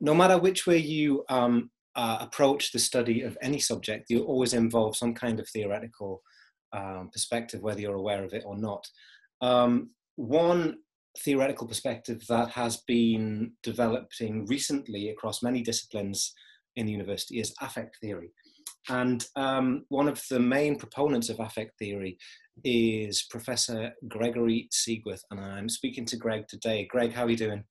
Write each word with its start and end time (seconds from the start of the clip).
no 0.00 0.14
matter 0.14 0.38
which 0.38 0.66
way 0.66 0.78
you 0.78 1.24
um, 1.28 1.70
uh, 1.94 2.18
approach 2.20 2.72
the 2.72 2.78
study 2.78 3.22
of 3.22 3.36
any 3.40 3.58
subject, 3.58 4.10
you 4.10 4.22
always 4.24 4.52
involve 4.52 4.96
some 4.96 5.14
kind 5.14 5.40
of 5.40 5.48
theoretical 5.48 6.22
um, 6.72 7.10
perspective, 7.12 7.62
whether 7.62 7.80
you're 7.80 7.94
aware 7.94 8.24
of 8.24 8.32
it 8.32 8.44
or 8.46 8.56
not. 8.56 8.86
Um, 9.40 9.90
one 10.16 10.76
theoretical 11.18 11.66
perspective 11.66 12.22
that 12.28 12.50
has 12.50 12.78
been 12.86 13.52
developing 13.62 14.46
recently 14.46 15.10
across 15.10 15.42
many 15.42 15.62
disciplines 15.62 16.34
in 16.76 16.86
the 16.86 16.92
university 16.92 17.40
is 17.40 17.54
affect 17.60 17.96
theory. 18.00 18.30
And 18.88 19.26
um, 19.34 19.84
one 19.88 20.08
of 20.08 20.22
the 20.30 20.38
main 20.38 20.76
proponents 20.76 21.28
of 21.28 21.40
affect 21.40 21.78
theory 21.78 22.18
is 22.62 23.26
Professor 23.30 23.92
Gregory 24.08 24.68
Seigworth, 24.72 25.22
and 25.30 25.40
I'm 25.40 25.68
speaking 25.68 26.04
to 26.06 26.16
Greg 26.16 26.46
today. 26.48 26.86
Greg, 26.88 27.12
how 27.12 27.24
are 27.24 27.30
you 27.30 27.36
doing? 27.36 27.64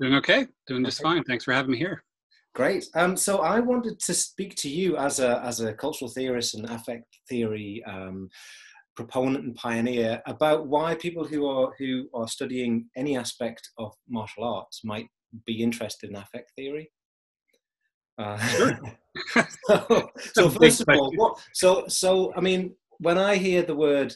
Doing 0.00 0.14
okay, 0.14 0.46
doing 0.66 0.84
just 0.84 1.02
fine. 1.02 1.24
Thanks 1.24 1.44
for 1.44 1.52
having 1.52 1.72
me 1.72 1.78
here. 1.78 2.04
Great. 2.54 2.86
Um, 2.94 3.16
so 3.16 3.38
I 3.38 3.60
wanted 3.60 4.00
to 4.00 4.14
speak 4.14 4.54
to 4.56 4.68
you 4.68 4.96
as 4.96 5.20
a 5.20 5.40
as 5.44 5.60
a 5.60 5.72
cultural 5.72 6.10
theorist 6.10 6.54
and 6.54 6.68
affect 6.70 7.06
theory 7.28 7.82
um, 7.86 8.28
proponent 8.96 9.44
and 9.44 9.54
pioneer 9.54 10.20
about 10.26 10.66
why 10.66 10.94
people 10.94 11.24
who 11.24 11.46
are 11.46 11.72
who 11.78 12.08
are 12.14 12.26
studying 12.26 12.86
any 12.96 13.16
aspect 13.16 13.68
of 13.78 13.92
martial 14.08 14.44
arts 14.44 14.80
might 14.84 15.06
be 15.46 15.62
interested 15.62 16.10
in 16.10 16.16
affect 16.16 16.52
theory. 16.56 16.90
Uh, 18.18 18.38
sure. 18.38 18.78
so, 19.66 20.10
so 20.32 20.50
first 20.50 20.80
of 20.80 20.88
all, 20.88 21.12
what, 21.14 21.38
so 21.54 21.86
so 21.88 22.32
I 22.36 22.40
mean, 22.40 22.74
when 22.98 23.18
I 23.18 23.36
hear 23.36 23.62
the 23.62 23.76
word 23.76 24.12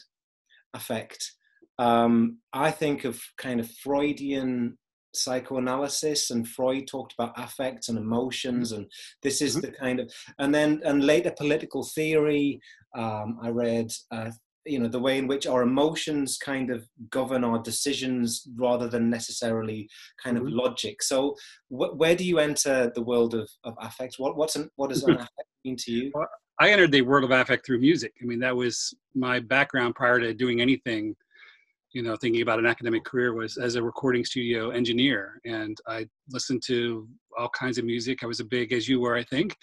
affect, 0.73 1.31
um, 1.79 2.39
I 2.51 2.71
think 2.71 3.05
of 3.05 3.21
kind 3.37 3.59
of 3.59 3.69
Freudian 3.71 4.77
psychoanalysis 5.13 6.31
and 6.31 6.47
freud 6.47 6.87
talked 6.87 7.13
about 7.13 7.33
affects 7.37 7.89
and 7.89 7.97
emotions 7.97 8.71
and 8.71 8.85
this 9.21 9.41
is 9.41 9.55
mm-hmm. 9.55 9.67
the 9.67 9.71
kind 9.71 9.99
of 9.99 10.11
and 10.39 10.53
then 10.53 10.81
and 10.85 11.05
later 11.05 11.31
political 11.37 11.83
theory 11.83 12.59
um, 12.95 13.37
i 13.41 13.49
read 13.49 13.91
uh, 14.11 14.31
you 14.65 14.79
know 14.79 14.87
the 14.87 14.99
way 14.99 15.17
in 15.17 15.27
which 15.27 15.45
our 15.45 15.61
emotions 15.61 16.37
kind 16.37 16.69
of 16.69 16.87
govern 17.09 17.43
our 17.43 17.59
decisions 17.59 18.47
rather 18.55 18.87
than 18.87 19.09
necessarily 19.09 19.89
kind 20.21 20.37
of 20.37 20.43
mm-hmm. 20.43 20.57
logic. 20.57 21.03
So 21.03 21.35
wh- 21.69 21.95
where 21.95 22.15
do 22.15 22.23
you 22.23 22.39
enter 22.39 22.91
the 22.93 23.01
world 23.01 23.33
of, 23.33 23.49
of 23.63 23.75
affect 23.81 24.15
what 24.17 24.37
what's 24.37 24.55
an, 24.55 24.69
what 24.75 24.89
does 24.89 25.03
an 25.03 25.13
affect 25.15 25.31
mean 25.65 25.75
to 25.79 25.91
you? 25.91 26.11
I 26.59 26.69
entered 26.69 26.91
the 26.91 27.01
world 27.01 27.23
of 27.23 27.31
affect 27.31 27.65
through 27.65 27.79
music. 27.79 28.13
I 28.21 28.25
mean 28.25 28.39
that 28.39 28.55
was 28.55 28.93
my 29.15 29.39
background 29.39 29.95
prior 29.95 30.19
to 30.19 30.33
doing 30.33 30.61
anything 30.61 31.15
you 31.93 32.01
know 32.01 32.15
thinking 32.15 32.41
about 32.41 32.59
an 32.59 32.65
academic 32.65 33.03
career 33.03 33.33
was 33.33 33.57
as 33.57 33.75
a 33.75 33.83
recording 33.83 34.25
studio 34.25 34.71
engineer. 34.71 35.39
And 35.45 35.77
i 35.87 36.07
listened 36.29 36.63
to 36.67 37.07
all 37.37 37.49
kinds 37.49 37.77
of 37.77 37.85
music. 37.85 38.23
I 38.23 38.27
was 38.27 38.39
a 38.39 38.45
big 38.45 38.73
as 38.73 38.87
you 38.87 38.99
were 38.99 39.15
i 39.15 39.23
think 39.23 39.55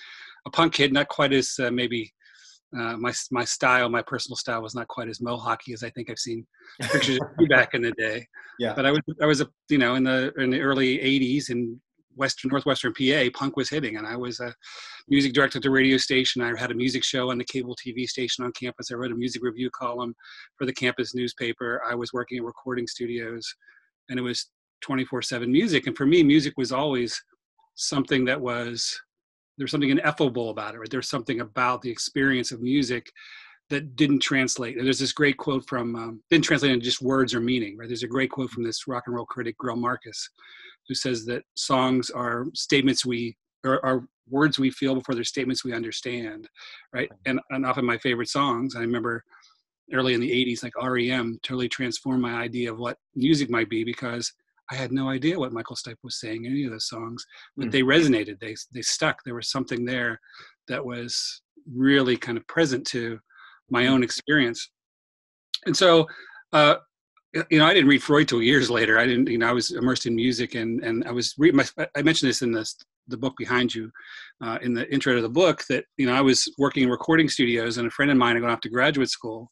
a 0.47 0.51
punk 0.51 0.73
kid 0.75 0.93
not 0.93 1.09
quite 1.09 1.33
as 1.33 1.59
uh, 1.63 1.71
maybe 1.71 2.13
uh, 2.79 2.97
my 2.97 3.13
my 3.31 3.45
style 3.45 3.89
my 3.89 4.03
personal 4.03 4.37
style 4.37 4.63
was 4.63 4.75
not 4.75 4.89
quite 4.89 5.09
as 5.09 5.19
mohawky 5.19 5.73
as 5.75 5.83
i 5.83 5.91
think 5.91 6.09
i've 6.09 6.19
seen 6.19 6.47
pictures 6.93 7.19
of 7.19 7.49
back 7.49 7.75
in 7.75 7.83
the 7.83 7.93
day. 7.93 8.27
Yeah. 8.59 8.75
But 8.75 8.85
i 8.85 8.91
was 8.91 9.01
i 9.23 9.25
was 9.25 9.41
a 9.41 9.49
you 9.71 9.79
know 9.79 9.95
in 9.95 10.05
the 10.05 10.35
in 10.37 10.51
the 10.51 10.61
early 10.61 10.99
80s 10.99 11.49
and 11.49 11.81
western 12.15 12.51
northwestern 12.51 12.93
PA, 12.93 13.29
punk 13.35 13.57
was 13.57 13.71
hitting, 13.71 13.97
and 13.97 14.07
I 14.07 14.17
was 14.17 14.41
a 14.41 14.55
music 15.09 15.33
director 15.33 15.59
at 15.59 15.63
the 15.63 15.71
radio 15.71 15.97
station. 15.97 16.43
I 16.43 16.59
had 16.59 16.71
a 16.71 16.75
music 16.75 17.05
show 17.05 17.31
on 17.31 17.39
the 17.39 17.45
cable 17.45 17.77
TV 17.77 18.07
station 18.07 18.45
on 18.45 18.53
campus. 18.53 18.91
I 18.91 18.95
wrote 18.95 19.13
a 19.13 19.17
music 19.17 19.43
review 19.43 19.71
column 19.71 20.15
for 20.57 20.67
the 20.67 20.73
campus 20.73 21.15
newspaper. 21.15 21.83
I 21.89 21.95
was 21.95 22.13
working 22.13 22.39
in 22.39 22.45
recording 22.45 22.87
studios, 22.87 23.55
and 24.09 24.19
it 24.19 24.23
was 24.23 24.51
24/7 24.83 25.51
music. 25.51 25.87
And 25.87 25.97
for 25.97 26.07
me, 26.07 26.23
music 26.23 26.55
was 26.57 26.73
always 26.73 27.23
something 27.75 28.25
that 28.27 28.41
was 28.41 29.01
there's 29.57 29.71
something 29.71 29.91
ineffable 29.91 30.51
about 30.51 30.75
it. 30.75 30.79
Right? 30.79 30.91
There's 30.91 31.09
something 31.09 31.41
about 31.41 31.83
the 31.83 31.91
experience 31.91 32.51
of 32.51 32.63
music 32.63 33.13
that 33.69 33.95
didn't 33.95 34.21
translate. 34.21 34.77
And 34.77 34.85
there's 34.85 34.99
this 34.99 35.13
great 35.13 35.37
quote 35.37 35.67
from 35.69 35.95
um, 35.95 36.23
didn't 36.29 36.45
translate 36.45 36.73
into 36.73 36.85
just 36.85 37.03
words 37.03 37.35
or 37.35 37.41
meaning. 37.41 37.77
Right? 37.77 37.89
There's 37.89 38.03
a 38.03 38.09
great 38.09 38.31
quote 38.31 38.51
from 38.51 38.65
this 38.65 38.89
rock 38.89 39.05
and 39.07 39.15
roll 39.15 39.27
critic, 39.27 39.57
Greil 39.59 39.79
Marcus, 39.79 40.29
who 40.89 40.95
says 40.95 41.25
that 41.27 41.43
songs 41.55 42.11
are 42.11 42.47
statements 42.55 43.05
we 43.07 43.37
or 43.65 43.85
are 43.85 44.05
words 44.29 44.59
we 44.59 44.71
feel 44.71 44.95
before 44.95 45.15
they're 45.15 45.25
statements 45.25 45.65
we 45.65 45.75
understand, 45.75 46.49
right? 46.93 47.11
And 47.27 47.41
and 47.51 47.67
often 47.67 47.85
my 47.85 47.99
favorite 47.99 48.29
songs, 48.29 48.77
I 48.77 48.81
remember 48.81 49.25
early 49.93 50.15
in 50.15 50.21
the 50.21 50.31
80s, 50.31 50.63
like 50.63 50.73
REM, 50.81 51.39
totally 51.43 51.69
transformed 51.69 52.23
my 52.23 52.35
idea 52.35 52.73
of 52.73 52.79
what 52.79 52.97
music 53.17 53.51
might 53.51 53.69
be 53.69 53.83
because 53.83 54.33
I 54.71 54.77
had 54.77 54.93
no 54.93 55.09
idea 55.09 55.39
what 55.39 55.53
Michael 55.53 55.75
Stipe 55.75 55.97
was 56.05 56.21
saying 56.21 56.45
in 56.45 56.53
any 56.53 56.65
of 56.65 56.71
those 56.71 56.89
songs, 56.89 57.27
but 57.57 57.69
mm. 57.69 57.73
they 57.73 57.83
resonated. 57.83 58.39
They 58.39 58.55
they 58.73 58.83
stuck. 58.83 59.19
There 59.25 59.35
was 59.35 59.51
something 59.51 59.85
there 59.85 60.21
that 60.69 60.85
was 60.85 61.43
really 61.73 62.17
kind 62.17 62.39
of 62.39 62.47
present 62.47 62.87
to 62.89 63.19
my 63.69 63.89
own 63.89 64.03
experience. 64.03 64.71
And 65.67 65.77
so, 65.77 66.07
uh, 66.53 66.77
you 67.33 67.59
know, 67.59 67.67
I 67.67 67.75
didn't 67.75 67.89
read 67.89 68.03
Freud 68.03 68.29
till 68.29 68.43
years 68.43 68.71
later. 68.71 68.99
I 68.99 69.07
didn't, 69.07 69.29
you 69.29 69.39
know, 69.39 69.49
I 69.49 69.53
was 69.53 69.71
immersed 69.71 70.07
in 70.07 70.15
music, 70.15 70.55
and 70.55 70.83
and 70.85 71.05
I 71.07 71.13
was 71.13 71.35
reading. 71.39 71.57
My, 71.57 71.87
I 71.97 72.03
mentioned 72.03 72.29
this 72.29 72.43
in 72.43 72.53
the 72.53 72.69
the 73.09 73.17
book 73.17 73.35
behind 73.37 73.75
you, 73.75 73.91
uh, 74.41 74.59
in 74.63 74.75
the 74.75 74.91
intro 74.93 75.15
to 75.15 75.23
the 75.23 75.29
book, 75.29 75.65
that 75.69 75.85
you 75.97 76.07
know 76.07 76.15
I 76.15 76.21
was 76.21 76.53
working 76.59 76.85
in 76.85 76.91
recording 76.91 77.29
studios, 77.29 77.79
and 77.79 77.87
a 77.87 77.91
friend 77.91 78.11
of 78.11 78.17
mine 78.17 78.37
had 78.37 78.43
gone 78.43 78.51
off 78.51 78.61
to 78.63 78.69
graduate 78.69 79.11
school, 79.11 79.49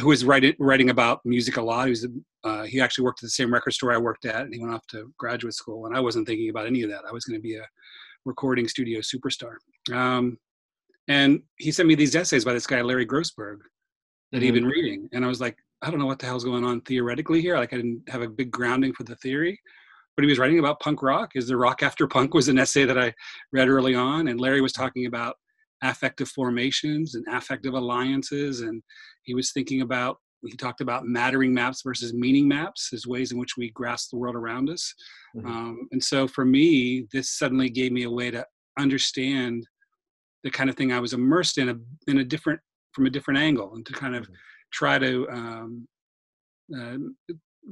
who 0.00 0.08
was 0.08 0.24
writing 0.24 0.54
writing 0.58 0.90
about 0.90 1.20
music 1.24 1.56
a 1.56 1.62
lot. 1.62 1.86
He 1.86 1.90
was 1.90 2.06
uh, 2.44 2.62
he 2.64 2.80
actually 2.80 3.04
worked 3.04 3.22
at 3.22 3.26
the 3.26 3.30
same 3.30 3.52
record 3.52 3.72
store 3.72 3.92
I 3.92 3.98
worked 3.98 4.24
at, 4.24 4.42
and 4.42 4.54
he 4.54 4.60
went 4.60 4.72
off 4.72 4.86
to 4.88 5.12
graduate 5.18 5.54
school, 5.54 5.86
and 5.86 5.96
I 5.96 6.00
wasn't 6.00 6.26
thinking 6.26 6.50
about 6.50 6.66
any 6.66 6.82
of 6.82 6.90
that. 6.90 7.02
I 7.08 7.12
was 7.12 7.24
going 7.24 7.38
to 7.38 7.42
be 7.42 7.56
a 7.56 7.66
recording 8.24 8.68
studio 8.68 9.00
superstar. 9.00 9.54
Um, 9.92 10.38
and 11.08 11.42
he 11.56 11.72
sent 11.72 11.88
me 11.88 11.96
these 11.96 12.14
essays 12.14 12.44
by 12.44 12.52
this 12.52 12.66
guy 12.66 12.80
Larry 12.80 13.04
Grossberg 13.04 13.58
that 14.30 14.38
mm-hmm. 14.38 14.44
he'd 14.44 14.54
been 14.54 14.66
reading, 14.66 15.08
and 15.12 15.24
I 15.24 15.28
was 15.28 15.40
like, 15.40 15.56
I 15.82 15.90
don't 15.90 15.98
know 15.98 16.06
what 16.06 16.20
the 16.20 16.26
hell's 16.26 16.44
going 16.44 16.64
on 16.64 16.80
theoretically 16.82 17.40
here. 17.40 17.56
Like 17.56 17.72
I 17.72 17.76
didn't 17.76 18.08
have 18.08 18.22
a 18.22 18.28
big 18.28 18.50
grounding 18.50 18.92
for 18.92 19.02
the 19.04 19.16
theory. 19.16 19.60
But 20.16 20.24
he 20.24 20.28
was 20.28 20.38
writing 20.38 20.58
about 20.58 20.80
punk 20.80 21.02
rock. 21.02 21.30
Is 21.34 21.48
the 21.48 21.56
rock 21.56 21.82
after 21.82 22.06
punk 22.06 22.34
was 22.34 22.48
an 22.48 22.58
essay 22.58 22.84
that 22.84 22.98
I 22.98 23.14
read 23.52 23.68
early 23.68 23.94
on, 23.94 24.28
and 24.28 24.38
Larry 24.38 24.60
was 24.60 24.72
talking 24.72 25.06
about 25.06 25.36
affective 25.82 26.28
formations 26.28 27.14
and 27.14 27.24
affective 27.32 27.72
alliances, 27.72 28.60
and 28.60 28.82
he 29.22 29.34
was 29.34 29.52
thinking 29.52 29.80
about 29.80 30.18
he 30.44 30.56
talked 30.56 30.80
about 30.80 31.06
mattering 31.06 31.54
maps 31.54 31.82
versus 31.82 32.12
meaning 32.12 32.46
maps 32.46 32.90
as 32.92 33.06
ways 33.06 33.32
in 33.32 33.38
which 33.38 33.56
we 33.56 33.70
grasp 33.70 34.10
the 34.10 34.18
world 34.18 34.34
around 34.34 34.68
us. 34.68 34.92
Mm-hmm. 35.36 35.46
Um, 35.46 35.88
and 35.92 36.02
so 36.02 36.26
for 36.26 36.44
me, 36.44 37.06
this 37.12 37.30
suddenly 37.30 37.70
gave 37.70 37.92
me 37.92 38.02
a 38.02 38.10
way 38.10 38.30
to 38.32 38.44
understand 38.76 39.64
the 40.42 40.50
kind 40.50 40.68
of 40.68 40.76
thing 40.76 40.92
I 40.92 41.00
was 41.00 41.14
immersed 41.14 41.56
in 41.56 41.70
a 41.70 41.76
in 42.06 42.18
a 42.18 42.24
different 42.24 42.60
from 42.92 43.06
a 43.06 43.10
different 43.10 43.40
angle 43.40 43.72
and 43.74 43.86
to 43.86 43.94
kind 43.94 44.14
of 44.14 44.24
mm-hmm 44.24 44.34
try 44.72 44.98
to 44.98 45.28
um, 45.30 45.88
uh, 46.76 46.96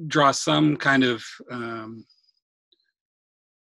draw 0.07 0.31
some 0.31 0.77
kind 0.77 1.05
of 1.05 1.25
um, 1.51 2.05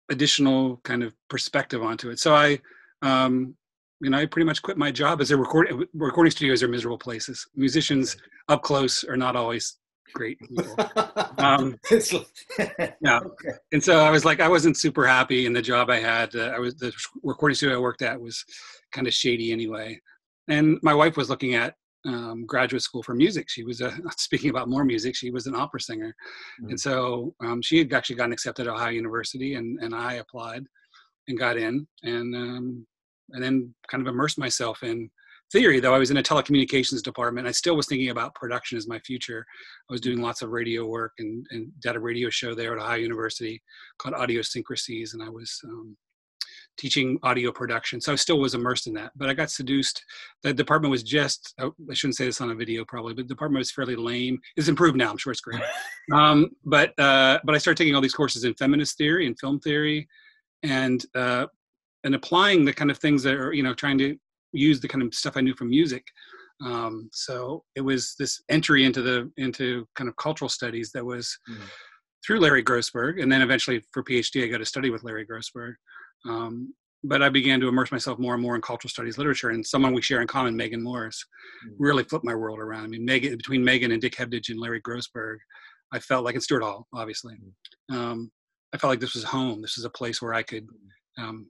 additional 0.10 0.78
kind 0.84 1.04
of 1.04 1.14
perspective 1.30 1.82
onto 1.82 2.10
it. 2.10 2.20
So 2.20 2.36
I, 2.36 2.60
um, 3.02 3.56
you 4.02 4.10
know, 4.10 4.18
I 4.18 4.26
pretty 4.26 4.46
much 4.46 4.62
quit 4.62 4.78
my 4.78 4.92
job 4.92 5.22
as 5.22 5.32
a 5.32 5.38
recording 5.38 5.84
recording 5.94 6.32
studios 6.32 6.62
are 6.62 6.68
miserable 6.68 6.98
places. 7.00 7.48
Musicians 7.56 8.16
up 8.48 8.62
close 8.62 9.04
are 9.04 9.18
not 9.18 9.36
always 9.36 9.78
great 10.14 10.40
people. 10.40 10.76
Um, 11.40 11.78
yeah, 13.00 13.20
okay. 13.20 13.52
and 13.72 13.84
so 13.84 14.00
I 14.00 14.10
was 14.10 14.26
like, 14.26 14.40
I 14.40 14.48
wasn't 14.48 14.76
super 14.76 15.06
happy 15.06 15.46
in 15.46 15.54
the 15.54 15.62
job 15.62 15.92
I 15.92 16.00
had. 16.00 16.36
Uh, 16.36 16.48
I 16.48 16.58
was 16.58 16.74
the 16.76 16.92
recording 17.22 17.54
studio 17.54 17.76
I 17.76 17.80
worked 17.80 18.02
at 18.02 18.20
was 18.20 18.44
kind 18.92 19.06
of 19.06 19.14
shady 19.14 19.52
anyway, 19.52 20.02
and 20.48 20.80
my 20.82 20.96
wife 20.96 21.16
was 21.16 21.30
looking 21.30 21.54
at 21.54 21.76
um, 22.06 22.46
graduate 22.46 22.82
school 22.82 23.04
for 23.04 23.14
music. 23.14 23.50
She 23.50 23.64
was 23.64 23.82
a, 23.82 23.92
speaking 24.18 24.50
about 24.50 24.70
more 24.70 24.86
music. 24.86 25.16
She 25.16 25.32
was 25.32 25.48
an 25.48 25.56
opera 25.56 25.82
singer, 25.82 26.16
mm-hmm. 26.62 26.70
and 26.70 26.80
so 26.80 27.34
um, 27.44 27.62
she 27.62 27.78
had 27.78 27.94
actually 27.94 28.16
gotten 28.16 28.34
accepted 28.34 28.68
at 28.68 28.74
Ohio 28.74 28.92
University, 28.92 29.56
and 29.56 29.80
and 29.82 29.94
I 29.96 30.16
applied 30.16 30.64
and 31.28 31.38
got 31.38 31.58
in, 31.58 31.88
and 32.04 32.36
um, 32.36 32.88
and 33.32 33.44
then 33.44 33.74
kind 33.90 34.06
of 34.06 34.12
immersed 34.12 34.40
myself 34.40 34.84
in 34.84 35.10
theory. 35.52 35.80
Though 35.80 35.96
I 35.96 36.00
was 36.00 36.12
in 36.12 36.18
a 36.18 36.24
telecommunications 36.24 37.02
department, 37.02 37.48
I 37.48 37.52
still 37.52 37.76
was 37.76 37.88
thinking 37.88 38.10
about 38.10 38.36
production 38.36 38.78
as 38.78 38.88
my 38.88 39.00
future. 39.00 39.46
I 39.90 39.94
was 39.94 40.02
doing 40.02 40.22
lots 40.22 40.42
of 40.42 40.52
radio 40.52 40.86
work 40.86 41.14
and 41.20 41.46
and 41.52 41.72
did 41.82 41.96
a 41.96 42.00
radio 42.00 42.30
show 42.30 42.56
there 42.56 42.74
at 42.74 42.82
Ohio 42.82 42.98
University 42.98 43.62
called 43.98 44.16
Audiosyncrasies, 44.16 45.14
and 45.14 45.24
I 45.24 45.30
was 45.30 45.60
um, 45.66 45.98
teaching 46.78 47.20
audio 47.24 47.52
production. 47.52 48.00
So 48.00 48.14
I 48.14 48.16
still 48.16 48.40
was 48.40 48.54
immersed 48.54 48.88
in 48.88 48.94
that. 48.94 49.12
But 49.16 49.30
I 49.30 49.34
got 49.34 49.50
seduced. 49.50 50.04
The 50.44 50.54
department 50.54 50.92
was 50.92 51.04
just, 51.04 51.54
oh, 51.60 51.74
I 51.90 51.94
shouldn't 51.94 52.16
say 52.16 52.26
this 52.26 52.42
on 52.42 52.52
a 52.52 52.56
video 52.56 52.86
probably, 52.86 53.14
but 53.14 53.28
the 53.28 53.34
department 53.34 53.60
was 53.60 53.72
fairly 53.72 53.96
lame. 53.96 54.40
It's 54.56 54.68
improved 54.68 54.98
now. 54.98 55.10
I'm 55.10 55.18
sure 55.18 55.32
it's 55.32 55.42
great. 55.42 55.62
um, 56.14 56.50
but, 56.66 56.98
uh, 57.00 57.40
but 57.44 57.56
I 57.56 57.58
started 57.58 57.78
taking 57.78 57.96
all 57.96 58.02
these 58.02 58.14
courses 58.14 58.44
in 58.44 58.54
feminist 58.56 58.98
theory 58.98 59.28
and 59.28 59.38
film 59.40 59.60
theory 59.60 60.08
and, 60.64 61.04
uh, 61.16 61.48
and 62.04 62.16
applying 62.16 62.64
the 62.64 62.74
kind 62.74 62.92
of 62.92 62.98
things 62.98 63.24
that 63.24 63.36
are, 63.36 63.54
you 63.54 63.64
know, 63.64 63.74
trying 63.74 63.98
to 63.98 64.16
use 64.54 64.80
the 64.80 64.88
kind 64.88 65.04
of 65.04 65.14
stuff 65.14 65.36
I 65.36 65.42
knew 65.42 65.56
from 65.56 65.70
music. 65.70 66.06
Um, 66.64 67.10
so 67.12 67.64
it 67.76 67.82
was 67.82 68.16
this 68.18 68.42
entry 68.50 68.86
into 68.86 69.02
the, 69.02 69.32
into 69.38 69.86
kind 69.96 70.08
of 70.08 70.16
cultural 70.16 70.50
studies 70.50 70.92
that 70.94 71.06
was, 71.06 71.38
mm 71.50 71.58
through 72.26 72.42
Larry 72.42 72.64
Grossberg, 72.64 73.22
and 73.22 73.32
then 73.32 73.42
eventually 73.42 73.82
for 73.92 74.04
PhD, 74.04 74.44
I 74.44 74.48
got 74.48 74.58
to 74.58 74.66
study 74.66 74.90
with 74.90 75.04
Larry 75.04 75.26
Grossberg. 75.26 75.76
Um, 76.28 76.74
but 77.04 77.22
I 77.22 77.30
began 77.30 77.60
to 77.60 77.68
immerse 77.68 77.92
myself 77.92 78.20
more 78.20 78.34
and 78.34 78.42
more 78.42 78.56
in 78.56 78.62
cultural 78.62 78.90
studies 78.90 79.18
literature, 79.18 79.50
and 79.50 79.66
someone 79.66 79.94
we 79.94 80.02
share 80.02 80.22
in 80.22 80.28
common, 80.28 80.58
Meaghan 80.58 80.82
Morris, 80.82 81.24
mm. 81.66 81.76
really 81.78 82.04
flipped 82.04 82.26
my 82.26 82.36
world 82.36 82.60
around. 82.60 82.86
I 82.86 82.88
mean, 82.88 83.08
Meaghan 83.08 83.38
between 83.38 83.64
Meaghan 83.64 83.94
and 83.94 84.02
Dick 84.02 84.16
Hebdige 84.16 84.50
and 84.50 84.60
Larry 84.60 84.82
Grossberg, 84.82 85.38
I 85.94 86.00
felt 86.00 86.26
like 86.26 86.36
in 86.36 86.42
Stuart 86.42 86.64
Hall, 86.64 86.88
obviously. 86.94 87.36
Mm. 87.92 87.96
Um, 87.96 88.32
I 88.74 88.78
felt 88.78 88.92
like 88.92 89.00
this 89.00 89.14
was 89.14 89.24
home. 89.24 89.62
This 89.62 89.78
is 89.78 89.86
a 89.86 89.90
place 89.90 90.22
where 90.22 90.34
I 90.34 90.44
could 90.44 90.68
mm. 90.68 91.24
um, 91.24 91.50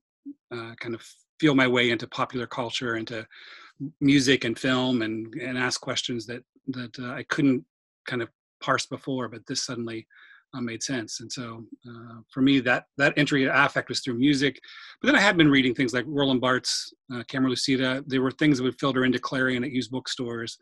uh, 0.53 0.75
kind 0.79 0.93
of 0.93 1.01
feel 1.39 1.55
my 1.55 1.67
way 1.67 1.91
into 1.91 2.07
popular 2.07 2.47
culture, 2.47 2.97
into 2.97 3.25
music 4.01 4.43
and 4.43 4.57
film, 4.57 5.01
and 5.01 5.33
and 5.35 5.57
ask 5.57 5.81
questions 5.81 6.25
that 6.27 6.43
that 6.67 6.99
uh, 6.99 7.13
I 7.13 7.23
couldn't 7.29 7.63
kind 8.07 8.21
of 8.21 8.29
parse 8.61 8.85
before. 8.85 9.29
But 9.29 9.45
this 9.47 9.65
suddenly 9.65 10.05
uh, 10.53 10.61
made 10.61 10.81
sense. 10.83 11.19
And 11.19 11.31
so 11.31 11.65
uh, 11.87 12.21
for 12.33 12.41
me, 12.41 12.59
that 12.61 12.85
that 12.97 13.13
entry 13.17 13.43
to 13.43 13.65
affect 13.65 13.89
was 13.89 13.99
through 13.99 14.17
music. 14.17 14.59
But 15.01 15.07
then 15.07 15.15
I 15.15 15.21
had 15.21 15.37
been 15.37 15.49
reading 15.49 15.75
things 15.75 15.93
like 15.93 16.05
Roland 16.07 16.41
Barthes, 16.41 16.93
uh, 17.13 17.23
Camera 17.27 17.49
Lucida. 17.49 18.03
There 18.07 18.21
were 18.21 18.31
things 18.31 18.57
that 18.57 18.63
would 18.63 18.79
filter 18.79 19.05
into 19.05 19.19
Clarion 19.19 19.63
at 19.63 19.71
used 19.71 19.91
bookstores. 19.91 20.57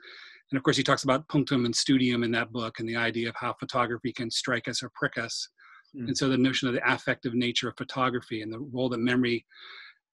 And 0.51 0.57
of 0.57 0.63
course, 0.63 0.77
he 0.77 0.83
talks 0.83 1.03
about 1.03 1.27
punctum 1.27 1.65
and 1.65 1.75
studium 1.75 2.23
in 2.23 2.31
that 2.31 2.51
book 2.51 2.79
and 2.79 2.87
the 2.87 2.95
idea 2.95 3.29
of 3.29 3.35
how 3.35 3.53
photography 3.59 4.13
can 4.13 4.29
strike 4.29 4.67
us 4.67 4.83
or 4.83 4.91
prick 4.93 5.17
us. 5.17 5.49
Mm. 5.95 6.07
And 6.07 6.17
so 6.17 6.29
the 6.29 6.37
notion 6.37 6.67
of 6.67 6.73
the 6.73 6.93
affective 6.93 7.33
nature 7.33 7.69
of 7.69 7.77
photography 7.77 8.41
and 8.41 8.51
the 8.51 8.59
role 8.59 8.89
that 8.89 8.99
memory. 8.99 9.45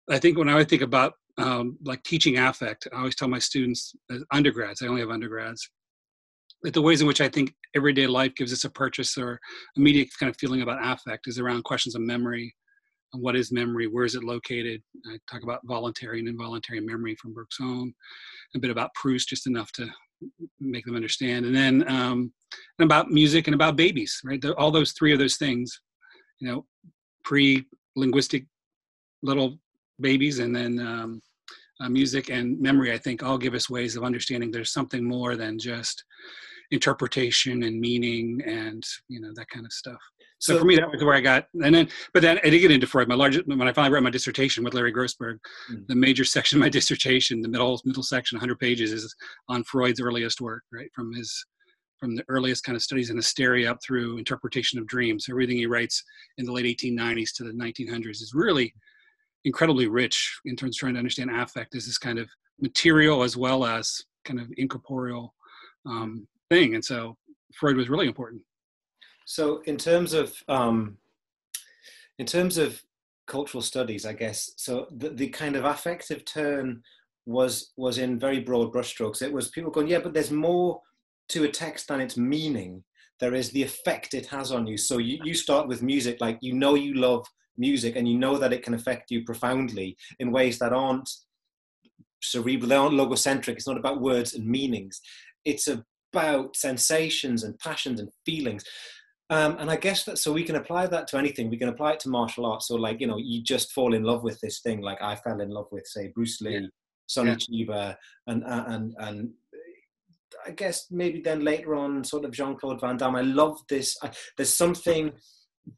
I 0.09 0.19
think 0.19 0.39
when 0.39 0.49
I 0.49 0.65
think 0.65 0.83
about 0.83 1.15
um, 1.39 1.79
like 1.85 2.03
teaching 2.03 2.39
affect, 2.39 2.87
I 2.93 2.99
always 2.99 3.17
tell 3.17 3.29
my 3.29 3.39
students, 3.39 3.95
as 4.11 4.25
undergrads, 4.33 4.83
I 4.83 4.87
only 4.87 5.01
have 5.01 5.11
undergrads, 5.11 5.69
the 6.63 6.83
ways 6.83 7.01
in 7.01 7.07
which 7.07 7.21
I 7.21 7.29
think 7.29 7.55
everyday 7.75 8.07
life 8.07 8.35
gives 8.35 8.53
us 8.53 8.65
a 8.65 8.71
purchase 8.71 9.17
or 9.17 9.41
immediate 9.77 10.09
kind 10.19 10.29
of 10.29 10.37
feeling 10.37 10.63
about 10.63 10.85
affect 10.85 11.27
is 11.27 11.39
around 11.39 11.65
questions 11.65 11.95
of 11.95 12.03
memory. 12.03 12.55
And 13.13 13.23
what 13.23 13.35
is 13.35 13.51
memory? 13.51 13.87
Where 13.87 14.05
is 14.05 14.15
it 14.15 14.23
located? 14.23 14.83
I 15.07 15.19
talk 15.31 15.43
about 15.43 15.61
voluntary 15.65 16.21
and 16.21 16.29
involuntary 16.29 16.81
memory 16.81 17.17
from 17.17 17.35
Bergson, 17.35 17.95
a 18.55 18.59
bit 18.59 18.71
about 18.71 18.95
Proust, 18.95 19.29
just 19.29 19.47
enough 19.47 19.73
to 19.73 19.89
make 20.61 20.85
them 20.85 20.97
understand, 20.97 21.47
and 21.47 21.57
then 21.57 21.89
um, 21.89 22.33
and 22.79 22.85
about 22.85 23.11
music 23.11 23.47
and 23.47 23.55
about 23.55 23.75
babies, 23.75 24.21
right? 24.25 24.41
The, 24.41 24.55
all 24.57 24.71
those 24.71 24.93
three 24.93 25.13
of 25.13 25.19
those 25.19 25.37
things, 25.37 25.81
you 26.41 26.49
know, 26.49 26.67
pre-linguistic 27.25 28.45
little 29.23 29.59
babies, 30.01 30.39
and 30.39 30.55
then 30.55 30.79
um, 30.79 31.23
uh, 31.81 31.89
music 31.89 32.31
and 32.31 32.61
memory. 32.61 32.93
I 32.93 32.99
think 32.99 33.23
all 33.23 33.39
give 33.39 33.55
us 33.55 33.71
ways 33.71 33.97
of 33.97 34.05
understanding 34.05 34.51
there's 34.51 34.73
something 34.73 35.03
more 35.03 35.37
than 35.37 35.59
just 35.59 36.05
interpretation 36.71 37.65
and 37.65 37.81
meaning 37.81 38.41
and 38.47 38.85
you 39.09 39.21
know 39.21 39.31
that 39.35 39.49
kind 39.51 39.67
of 39.67 39.73
stuff. 39.73 40.01
So, 40.39 40.55
so 40.55 40.61
for 40.61 40.65
me, 40.65 40.77
that 40.77 40.91
was 40.91 41.05
where 41.05 41.15
I 41.15 41.21
got, 41.21 41.49
and 41.63 41.75
then, 41.75 41.89
but 42.15 42.23
then 42.23 42.41
I 42.43 42.49
did 42.49 42.61
get 42.61 42.71
into 42.71 42.87
Freud. 42.87 43.09
My 43.09 43.15
largest, 43.15 43.47
when 43.47 43.61
I 43.61 43.75
finally 43.75 43.93
wrote 43.93 44.03
my 44.03 44.11
dissertation 44.11 44.65
with 44.65 44.73
Larry 44.73 44.91
Grossberg, 44.91 45.39
mm. 45.71 45.87
the 45.87 45.95
major 45.95 46.25
section 46.25 46.57
of 46.57 46.61
my 46.61 46.69
dissertation, 46.79 47.43
the 47.43 47.49
middle 47.49 47.79
middle 47.85 48.03
section, 48.03 48.37
100 48.37 48.59
pages, 48.59 48.93
is 48.93 49.15
on 49.51 49.63
Freud's 49.65 50.01
earliest 50.01 50.41
work, 50.41 50.63
right 50.73 50.91
from 50.95 51.13
his 51.13 51.45
from 51.99 52.17
the 52.17 52.25
earliest 52.29 52.65
kind 52.65 52.75
of 52.75 52.83
studies 52.83 53.11
in 53.11 53.17
hysteria 53.17 53.71
up 53.71 53.79
through 53.85 54.17
interpretation 54.17 54.79
of 54.79 54.87
dreams. 54.87 55.27
Everything 55.29 55.59
he 55.59 55.67
writes 55.67 56.03
in 56.39 56.47
the 56.47 56.53
late 56.53 56.65
1890s 56.65 57.35
to 57.37 57.45
the 57.45 57.53
1900s 57.53 58.23
is 58.23 58.33
really 58.35 58.75
incredibly 59.45 59.87
rich 59.87 60.41
in 60.47 60.57
terms 60.57 60.77
of 60.77 60.81
trying 60.81 60.95
to 60.95 60.99
understand 60.99 61.31
affect 61.31 61.75
as 61.75 61.85
this 61.85 61.99
kind 61.99 62.19
of 62.19 62.29
material 62.61 63.23
as 63.23 63.37
well 63.37 63.67
as 63.67 64.01
kind 64.25 64.41
of 64.41 64.51
incorporeal 64.57 65.35
um, 65.87 66.27
thing. 66.51 66.75
And 66.75 66.85
so 66.85 67.17
Freud 67.55 67.77
was 67.77 67.89
really 67.89 68.07
important. 68.07 68.43
So 69.25 69.63
in 69.67 69.77
terms 69.77 70.13
of 70.13 70.35
um, 70.49 70.99
in 72.19 72.27
terms 72.27 72.59
of 72.59 72.83
cultural 73.27 73.63
studies, 73.63 74.05
I 74.05 74.13
guess 74.13 74.51
so 74.57 74.87
the, 74.91 75.11
the 75.11 75.29
kind 75.29 75.57
of 75.57 75.65
affective 75.65 76.25
turn 76.25 76.83
was 77.27 77.73
was 77.77 77.99
in 77.99 78.19
very 78.19 78.41
broad 78.41 78.73
brushstrokes. 78.73 79.23
It 79.23 79.33
was 79.33 79.51
people 79.51 79.71
going, 79.71 79.89
yeah, 79.89 80.01
but 80.01 80.13
there's 80.13 80.33
more 80.33 80.81
to 81.29 81.45
a 81.45 81.49
text 81.49 81.89
than 81.89 82.01
its 82.01 82.17
meaning. 82.17 82.83
There 83.21 83.35
is 83.35 83.51
the 83.51 83.63
effect 83.63 84.15
it 84.15 84.27
has 84.27 84.51
on 84.51 84.67
you. 84.67 84.77
So 84.77 84.99
you, 84.99 85.19
you 85.25 85.35
start 85.35 85.69
with 85.69 85.83
music, 85.83 86.19
like 86.21 86.39
you 86.41 86.55
know 86.55 86.75
you 86.75 86.95
love 86.95 87.27
music 87.57 87.95
and 87.97 88.09
you 88.09 88.19
know 88.19 88.39
that 88.39 88.53
it 88.53 88.63
can 88.63 88.75
affect 88.75 89.11
you 89.11 89.25
profoundly 89.25 89.97
in 90.19 90.33
ways 90.33 90.59
that 90.59 90.73
aren't 90.73 91.09
cerebral, 92.23 92.69
they 92.69 92.77
aren't 92.77 92.95
logocentric. 92.95 93.55
It's 93.55 93.69
not 93.69 93.77
about 93.77 94.01
words 94.01 94.35
and 94.35 94.47
meanings. 94.47 95.01
It's 95.45 95.69
a 95.69 95.85
about 96.13 96.57
sensations 96.57 97.45
and 97.45 97.59
passions 97.59 98.01
and 98.01 98.11
feelings. 98.25 98.65
Um, 99.31 99.57
and 99.61 99.71
I 99.71 99.77
guess 99.77 100.05
that 100.05 100.19
so 100.19 100.33
we 100.33 100.43
can 100.43 100.57
apply 100.57 100.89
that 100.89 101.07
to 101.09 101.17
anything. 101.17 101.51
We 101.51 101.57
can 101.57 101.69
apply 101.69 101.93
it 101.93 102.01
to 102.01 102.09
martial 102.09 102.47
arts. 102.47 102.71
or 102.71 102.81
like 102.81 103.01
you 103.01 103.07
know, 103.07 103.17
you 103.17 103.43
just 103.43 103.73
fall 103.73 103.95
in 103.95 104.03
love 104.03 104.25
with 104.25 104.41
this 104.41 104.61
thing. 104.61 104.81
Like 104.81 105.01
I 105.01 105.15
fell 105.15 105.41
in 105.41 105.51
love 105.51 105.69
with 105.71 105.87
say 105.87 106.09
Bruce 106.09 106.41
Lee, 106.41 106.55
yeah. 106.55 106.67
Sonny 107.07 107.31
yeah. 107.31 107.37
Chiba, 107.37 107.97
and 108.27 108.43
and 108.45 108.95
and 108.99 109.31
I 110.47 110.51
guess 110.51 110.87
maybe 110.91 111.21
then 111.21 111.45
later 111.45 111.77
on, 111.77 112.03
sort 112.03 112.25
of 112.25 112.33
Jean 112.33 112.57
Claude 112.57 112.81
Van 112.81 112.97
Damme. 112.97 113.17
I 113.17 113.23
love 113.23 113.61
this. 113.69 113.97
I, 114.03 114.11
there's 114.37 114.55
something 114.55 115.13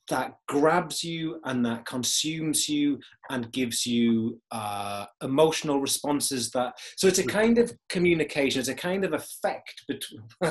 that 0.08 0.34
grabs 0.48 1.02
you 1.04 1.40
and 1.44 1.64
that 1.66 1.84
consumes 1.84 2.68
you 2.68 2.98
and 3.30 3.52
gives 3.52 3.84
you 3.84 4.40
uh, 4.50 5.04
emotional 5.22 5.80
responses 5.80 6.50
that 6.50 6.74
so 6.96 7.06
it's 7.06 7.18
a 7.18 7.26
kind 7.26 7.58
of 7.58 7.72
communication 7.88 8.60
it's 8.60 8.68
a 8.68 8.74
kind 8.74 9.04
of 9.04 9.12
effect 9.12 9.82
between 9.88 10.22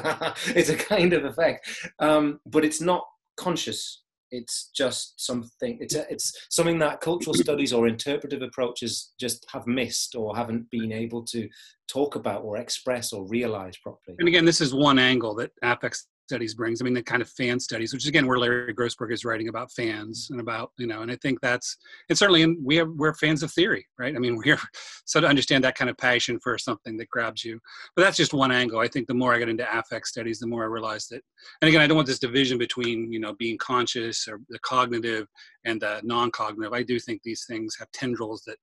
it's 0.48 0.70
a 0.70 0.76
kind 0.76 1.14
of 1.14 1.26
effect 1.26 1.68
um, 2.00 2.40
but 2.46 2.66
it's 2.66 2.82
not 2.82 3.04
conscious. 3.42 4.04
It's 4.34 4.70
just 4.74 5.20
something 5.20 5.78
it's 5.82 5.94
a, 5.94 6.10
it's 6.10 6.48
something 6.50 6.80
that 6.80 7.02
cultural 7.02 7.34
studies 7.34 7.74
or 7.74 7.86
interpretive 7.86 8.42
approaches 8.42 9.12
just 9.20 9.46
have 9.52 9.68
missed 9.68 10.16
or 10.16 10.38
haven't 10.38 10.70
been 10.70 10.94
able 10.94 11.24
to 11.26 11.50
talk 11.90 12.16
about 12.16 12.44
or 12.44 12.56
express 12.56 13.12
or 13.12 13.28
realize 13.28 13.76
properly. 13.84 14.16
And 14.20 14.30
again 14.30 14.46
this 14.46 14.62
is 14.62 14.74
one 14.74 15.00
angle 15.00 15.36
that 15.36 15.52
affects 15.62 16.08
studies 16.32 16.54
brings. 16.54 16.82
I 16.82 16.86
mean, 16.86 16.94
the 16.94 17.04
kind 17.04 17.22
of 17.22 17.30
fan 17.30 17.60
studies, 17.60 17.92
which 17.92 18.04
is 18.04 18.08
again 18.08 18.26
where 18.26 18.40
Larry 18.40 18.74
Grossberg 18.74 19.12
is 19.12 19.26
writing 19.26 19.50
about 19.50 19.70
fans 19.74 20.30
and 20.32 20.40
about 20.40 20.72
you 20.78 20.88
know, 20.88 21.02
and 21.02 21.12
I 21.12 21.18
think 21.18 21.42
that's 21.42 21.76
and 22.08 22.18
certainly 22.18 22.42
in, 22.42 22.58
we 22.64 22.78
have 22.78 22.88
we're 22.88 23.14
fans 23.16 23.44
of 23.44 23.52
theory, 23.52 23.86
right? 24.00 24.16
I 24.16 24.20
mean, 24.20 24.38
we're 24.46 24.58
so 25.06 25.20
to 25.20 25.28
understand 25.28 25.64
that 25.66 25.76
kind 25.76 25.90
of 25.90 25.98
passion 25.98 26.40
for 26.42 26.58
something 26.58 26.96
that 26.98 27.10
grabs 27.10 27.44
you. 27.44 27.60
But 27.96 28.04
that's 28.04 28.16
just 28.16 28.34
one 28.34 28.52
angle. 28.52 28.80
I 28.80 28.88
think 28.88 29.08
the 29.08 29.14
more 29.14 29.34
I 29.34 29.40
get 29.40 29.50
into 29.50 29.68
affect 29.78 30.08
studies, 30.08 30.40
the 30.40 30.48
more 30.48 30.64
I 30.64 30.68
realize 30.68 31.08
that. 31.08 31.22
And 31.62 31.68
again, 31.68 31.82
I 31.82 31.88
don't 31.88 31.98
want 31.98 32.08
this 32.08 32.20
division 32.20 32.58
between 32.58 33.12
you 33.12 33.20
know 33.20 33.34
being 33.34 33.58
conscious 33.58 34.26
or 34.30 34.40
the 34.48 34.60
cognitive 34.60 35.28
and 35.66 35.82
the 35.82 36.00
non-cognitive. 36.04 36.72
I 36.72 36.84
do 36.84 36.98
think 36.98 37.22
these 37.24 37.44
things 37.46 37.76
have 37.78 37.92
tendrils 37.92 38.44
that 38.48 38.58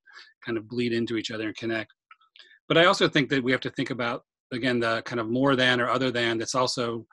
kind 0.45 0.57
of 0.57 0.69
bleed 0.69 0.95
into 0.95 1.19
each 1.19 1.31
other 1.31 1.49
and 1.49 1.57
connect. 1.57 1.93
But 2.67 2.79
I 2.79 2.87
also 2.87 3.09
think 3.09 3.29
that 3.29 3.45
we 3.45 3.53
have 3.53 3.61
to 3.61 3.71
think 3.71 3.91
about 3.91 4.23
again 4.53 4.81
the 4.81 5.03
kind 5.03 5.21
of 5.21 5.29
more 5.29 5.57
than 5.57 5.81
or 5.81 5.89
other 5.89 6.11
than 6.11 6.39
that's 6.39 6.55
also 6.55 7.07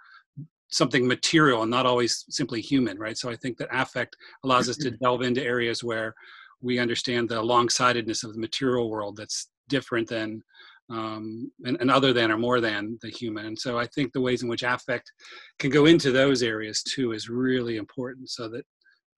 something 0.70 1.08
material 1.08 1.62
and 1.62 1.72
not 1.72 1.86
always 1.86 2.26
simply 2.30 2.62
human, 2.62 2.98
right? 2.98 3.18
So 3.18 3.30
I 3.30 3.36
think 3.36 3.58
that 3.58 3.70
affect 3.72 4.16
allows 4.44 4.70
us 4.70 4.78
to 4.78 4.92
delve 4.92 5.22
into 5.22 5.44
areas 5.44 5.84
where 5.84 6.14
we 6.62 6.80
understand 6.80 7.30
the 7.30 7.42
long-sightedness 7.42 8.24
of 8.24 8.34
the 8.34 8.40
material 8.40 8.90
world 8.90 9.18
that's 9.18 9.50
different 9.70 10.10
than 10.10 10.42
um, 10.90 11.52
and, 11.64 11.78
and, 11.80 11.90
other 11.90 12.14
than 12.14 12.32
or 12.32 12.38
more 12.38 12.62
than 12.62 13.00
the 13.02 13.10
human. 13.10 13.48
And 13.48 13.58
so 13.58 13.80
I 13.80 13.88
think 13.88 14.14
the 14.14 14.22
ways 14.22 14.44
in 14.44 14.50
which 14.50 14.62
affect 14.62 15.12
can 15.58 15.72
go 15.72 15.88
into 15.88 16.12
those 16.12 16.44
areas 16.44 16.84
too 16.84 17.12
is 17.12 17.28
really 17.28 17.78
important. 17.78 18.30
So 18.30 18.48
that 18.50 18.66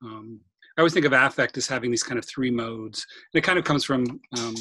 um, 0.01 0.39
I 0.77 0.81
always 0.81 0.93
think 0.93 1.05
of 1.05 1.11
affect 1.11 1.57
as 1.57 1.67
having 1.67 1.91
these 1.91 2.03
kind 2.03 2.19
of 2.19 2.25
three 2.25 2.51
modes. 2.51 3.05
And 3.33 3.39
it 3.39 3.45
kind 3.45 3.59
of 3.59 3.65
comes 3.65 3.83
from 3.83 4.05
um, 4.37 4.55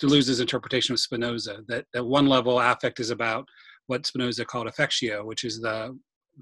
Deleuze's 0.00 0.40
interpretation 0.40 0.94
of 0.94 1.00
Spinoza. 1.00 1.58
That 1.68 1.84
at 1.94 2.04
one 2.04 2.26
level, 2.26 2.58
affect 2.58 2.98
is 2.98 3.10
about 3.10 3.46
what 3.86 4.06
Spinoza 4.06 4.44
called 4.44 4.66
affectio, 4.66 5.24
which 5.24 5.44
is 5.44 5.60
the 5.60 5.96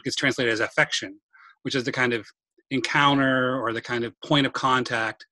gets 0.04 0.16
translated 0.16 0.52
as 0.52 0.60
affection, 0.60 1.18
which 1.62 1.74
is 1.74 1.84
the 1.84 1.92
kind 1.92 2.12
of 2.12 2.26
encounter 2.70 3.60
or 3.60 3.72
the 3.72 3.80
kind 3.80 4.04
of 4.04 4.12
point 4.22 4.46
of 4.46 4.52
contact 4.52 5.26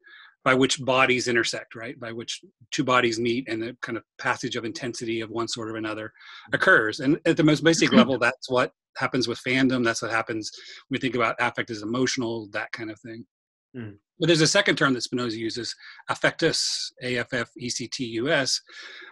by 0.44 0.54
which 0.54 0.84
bodies 0.84 1.26
intersect, 1.26 1.74
right? 1.74 1.98
By 1.98 2.12
which 2.12 2.42
two 2.70 2.84
bodies 2.84 3.18
meet 3.18 3.48
and 3.48 3.62
the 3.62 3.76
kind 3.80 3.96
of 3.96 4.04
passage 4.18 4.56
of 4.56 4.64
intensity 4.64 5.22
of 5.22 5.30
one 5.30 5.48
sort 5.48 5.70
or 5.70 5.76
another 5.76 6.12
occurs. 6.52 7.00
And 7.00 7.18
at 7.24 7.36
the 7.38 7.42
most 7.42 7.64
basic 7.64 7.92
level, 7.92 8.18
that's 8.18 8.50
what 8.50 8.72
happens 8.98 9.26
with 9.26 9.40
fandom. 9.46 9.84
That's 9.84 10.02
what 10.02 10.10
happens 10.10 10.50
when 10.88 10.96
we 10.96 11.00
think 11.00 11.14
about 11.14 11.36
affect 11.40 11.70
as 11.70 11.82
emotional, 11.82 12.48
that 12.52 12.70
kind 12.72 12.90
of 12.90 13.00
thing. 13.00 13.24
Mm. 13.74 13.96
But 14.20 14.28
there's 14.28 14.40
a 14.40 14.46
second 14.46 14.76
term 14.76 14.94
that 14.94 15.02
Spinoza 15.02 15.36
uses, 15.36 15.74
affectus, 16.08 16.92
A-F-F-E-C-T-U-S, 17.02 18.60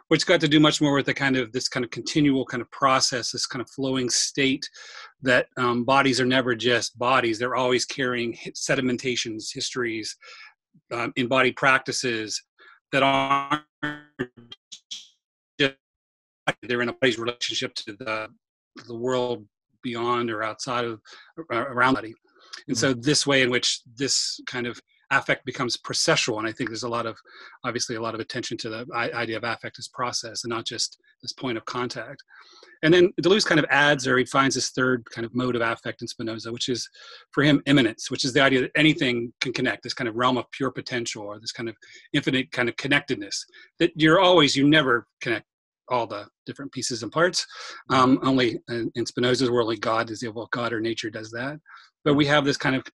which 0.08 0.26
got 0.26 0.40
to 0.40 0.48
do 0.48 0.60
much 0.60 0.80
more 0.80 0.94
with 0.94 1.06
the 1.06 1.14
kind 1.14 1.36
of 1.36 1.50
this 1.52 1.68
kind 1.68 1.84
of 1.84 1.90
continual 1.90 2.44
kind 2.44 2.60
of 2.60 2.70
process, 2.70 3.32
this 3.32 3.46
kind 3.46 3.60
of 3.60 3.70
flowing 3.70 4.08
state 4.08 4.68
that 5.22 5.46
um, 5.56 5.84
bodies 5.84 6.20
are 6.20 6.26
never 6.26 6.54
just 6.54 6.96
bodies; 6.98 7.38
they're 7.38 7.56
always 7.56 7.84
carrying 7.84 8.36
sedimentations, 8.54 9.52
histories, 9.52 10.16
um, 10.92 11.12
embodied 11.16 11.56
practices 11.56 12.40
that 12.92 13.02
aren't 13.02 13.62
just 15.58 15.74
they're 16.62 16.82
in 16.82 16.88
a 16.88 16.92
body's 16.92 17.18
relationship 17.18 17.74
to 17.74 17.92
the 17.98 18.28
the 18.86 18.96
world 18.96 19.46
beyond 19.82 20.30
or 20.30 20.42
outside 20.42 20.84
of 20.84 21.00
around 21.50 21.94
body. 21.94 22.14
And 22.68 22.76
so 22.76 22.92
this 22.92 23.26
way 23.26 23.42
in 23.42 23.50
which 23.50 23.80
this 23.96 24.38
kind 24.46 24.66
of 24.66 24.80
affect 25.12 25.44
becomes 25.44 25.76
processual 25.76 26.38
and 26.38 26.46
i 26.46 26.52
think 26.52 26.68
there's 26.68 26.82
a 26.82 26.88
lot 26.88 27.06
of 27.06 27.16
obviously 27.64 27.96
a 27.96 28.00
lot 28.00 28.14
of 28.14 28.20
attention 28.20 28.56
to 28.56 28.68
the 28.68 28.86
idea 29.14 29.36
of 29.36 29.44
affect 29.44 29.78
as 29.78 29.88
process 29.88 30.44
and 30.44 30.50
not 30.50 30.64
just 30.64 30.98
this 31.22 31.32
point 31.32 31.56
of 31.56 31.64
contact 31.64 32.22
and 32.82 32.92
then 32.92 33.12
deleuze 33.20 33.46
kind 33.46 33.60
of 33.60 33.66
adds 33.70 34.06
or 34.06 34.18
he 34.18 34.24
finds 34.24 34.54
this 34.54 34.70
third 34.70 35.04
kind 35.10 35.24
of 35.24 35.34
mode 35.34 35.54
of 35.54 35.62
affect 35.62 36.02
in 36.02 36.08
spinoza 36.08 36.52
which 36.52 36.68
is 36.68 36.88
for 37.30 37.42
him 37.42 37.62
immanence 37.66 38.10
which 38.10 38.24
is 38.24 38.32
the 38.32 38.40
idea 38.40 38.60
that 38.60 38.72
anything 38.76 39.32
can 39.40 39.52
connect 39.52 39.82
this 39.82 39.94
kind 39.94 40.08
of 40.08 40.16
realm 40.16 40.36
of 40.36 40.50
pure 40.50 40.70
potential 40.70 41.22
or 41.22 41.38
this 41.38 41.52
kind 41.52 41.68
of 41.68 41.76
infinite 42.12 42.50
kind 42.50 42.68
of 42.68 42.76
connectedness 42.76 43.44
that 43.78 43.92
you're 43.94 44.20
always 44.20 44.56
you 44.56 44.68
never 44.68 45.06
connect 45.20 45.46
all 45.88 46.06
the 46.06 46.26
different 46.46 46.72
pieces 46.72 47.02
and 47.02 47.12
parts. 47.12 47.46
Um, 47.90 48.18
only 48.22 48.58
in, 48.68 48.90
in 48.94 49.06
Spinoza's 49.06 49.50
world, 49.50 49.68
like 49.68 49.80
God 49.80 50.10
is 50.10 50.24
well, 50.34 50.48
God 50.50 50.72
or 50.72 50.80
nature 50.80 51.10
does 51.10 51.30
that. 51.32 51.58
But 52.04 52.14
we 52.14 52.26
have 52.26 52.44
this 52.44 52.56
kind 52.56 52.74
of 52.74 52.84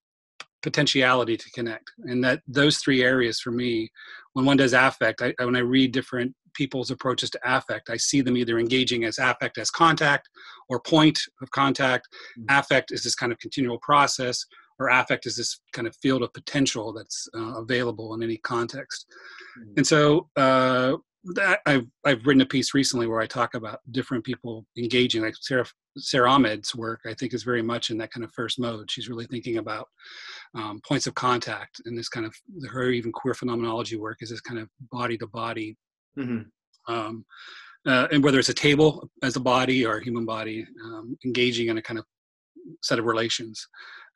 potentiality 0.62 1.36
to 1.36 1.50
connect 1.50 1.90
and 2.04 2.22
that 2.22 2.40
those 2.48 2.78
three 2.78 3.02
areas 3.02 3.40
for 3.40 3.50
me 3.50 3.88
when 4.32 4.44
one 4.44 4.56
does 4.56 4.72
affect 4.72 5.22
I, 5.22 5.32
when 5.38 5.56
i 5.56 5.60
read 5.60 5.92
different 5.92 6.34
people's 6.54 6.90
approaches 6.90 7.30
to 7.30 7.40
affect 7.44 7.90
i 7.90 7.96
see 7.96 8.20
them 8.20 8.36
either 8.36 8.58
engaging 8.58 9.04
as 9.04 9.18
affect 9.18 9.58
as 9.58 9.70
contact 9.70 10.28
or 10.68 10.80
point 10.80 11.20
of 11.42 11.50
contact 11.52 12.08
mm-hmm. 12.38 12.58
affect 12.58 12.90
is 12.90 13.04
this 13.04 13.14
kind 13.14 13.30
of 13.30 13.38
continual 13.38 13.78
process 13.78 14.44
or 14.80 14.88
affect 14.88 15.26
is 15.26 15.36
this 15.36 15.60
kind 15.72 15.86
of 15.86 15.96
field 16.02 16.22
of 16.22 16.32
potential 16.32 16.92
that's 16.92 17.28
uh, 17.36 17.60
available 17.60 18.14
in 18.14 18.22
any 18.22 18.38
context 18.38 19.06
mm-hmm. 19.60 19.74
and 19.76 19.86
so 19.86 20.28
uh, 20.36 20.96
that 21.24 21.60
I've 21.66 21.86
I've 22.04 22.26
written 22.26 22.42
a 22.42 22.46
piece 22.46 22.74
recently 22.74 23.06
where 23.06 23.20
I 23.20 23.26
talk 23.26 23.54
about 23.54 23.80
different 23.90 24.24
people 24.24 24.66
engaging. 24.76 25.22
Like 25.22 25.34
Sarah 25.40 25.66
Sara 25.96 26.30
Ahmed's 26.30 26.74
work, 26.74 27.00
I 27.06 27.14
think 27.14 27.34
is 27.34 27.42
very 27.42 27.62
much 27.62 27.90
in 27.90 27.98
that 27.98 28.10
kind 28.12 28.24
of 28.24 28.32
first 28.32 28.58
mode. 28.58 28.90
She's 28.90 29.08
really 29.08 29.26
thinking 29.26 29.58
about 29.58 29.88
um, 30.54 30.80
points 30.86 31.06
of 31.06 31.14
contact 31.14 31.80
and 31.84 31.98
this 31.98 32.08
kind 32.08 32.26
of 32.26 32.34
her 32.70 32.90
even 32.90 33.12
queer 33.12 33.34
phenomenology 33.34 33.96
work 33.96 34.18
is 34.20 34.30
this 34.30 34.40
kind 34.40 34.60
of 34.60 34.68
body 34.92 35.18
to 35.18 35.26
body, 35.26 35.76
mm-hmm. 36.18 36.92
um, 36.92 37.24
uh, 37.86 38.08
and 38.12 38.22
whether 38.22 38.38
it's 38.38 38.48
a 38.48 38.54
table 38.54 39.10
as 39.22 39.36
a 39.36 39.40
body 39.40 39.84
or 39.84 39.98
a 39.98 40.04
human 40.04 40.24
body 40.24 40.66
um, 40.84 41.16
engaging 41.24 41.68
in 41.68 41.78
a 41.78 41.82
kind 41.82 41.98
of 41.98 42.04
set 42.82 42.98
of 42.98 43.04
relations. 43.04 43.66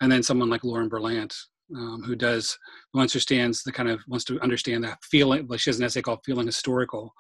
And 0.01 0.11
then 0.11 0.23
someone 0.23 0.51
like 0.51 0.65
Lauren 0.65 0.91
Berlant, 0.91 1.35
um, 1.77 2.03
who 2.05 2.15
does 2.15 2.57
who 2.93 3.01
understands 3.01 3.63
the 3.63 3.73
kind 3.73 3.89
of 3.89 4.01
wants 4.09 4.25
to 4.25 4.41
understand 4.41 4.85
that 4.85 4.99
feeling 5.03 5.47
like 5.49 5.61
she 5.61 5.71
has 5.71 5.79
an 5.79 5.85
essay 5.85 6.03
called 6.03 6.21
feeling 6.25 6.47
historical 6.47 7.13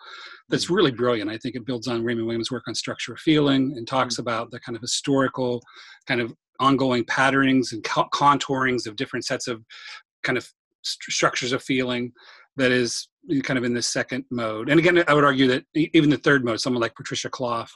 that's 0.48 0.66
mm. 0.66 0.76
really 0.76 0.90
brilliant 0.90 1.30
i 1.30 1.38
think 1.38 1.54
it 1.54 1.66
builds 1.66 1.88
on 1.88 2.04
raymond 2.04 2.26
williams 2.26 2.50
work 2.50 2.64
on 2.68 2.74
structure 2.74 3.12
of 3.12 3.18
feeling 3.20 3.74
and 3.76 3.86
talks 3.86 4.14
mm-hmm. 4.14 4.22
about 4.22 4.50
the 4.50 4.60
kind 4.60 4.76
of 4.76 4.82
historical 4.82 5.62
kind 6.06 6.20
of 6.20 6.32
ongoing 6.60 7.04
patternings 7.04 7.72
and 7.72 7.82
co- 7.84 8.08
contourings 8.12 8.86
of 8.86 8.96
different 8.96 9.24
sets 9.24 9.48
of 9.48 9.62
kind 10.22 10.38
of 10.38 10.48
st- 10.82 11.12
structures 11.12 11.52
of 11.52 11.62
feeling 11.62 12.12
that 12.56 12.70
is 12.70 13.08
kind 13.44 13.56
of 13.56 13.64
in 13.64 13.72
this 13.72 13.86
second 13.86 14.24
mode. 14.30 14.68
And 14.68 14.78
again, 14.78 15.02
I 15.06 15.14
would 15.14 15.24
argue 15.24 15.46
that 15.48 15.64
even 15.74 16.10
the 16.10 16.18
third 16.18 16.44
mode, 16.44 16.60
someone 16.60 16.82
like 16.82 16.94
Patricia 16.94 17.30
Clough, 17.30 17.66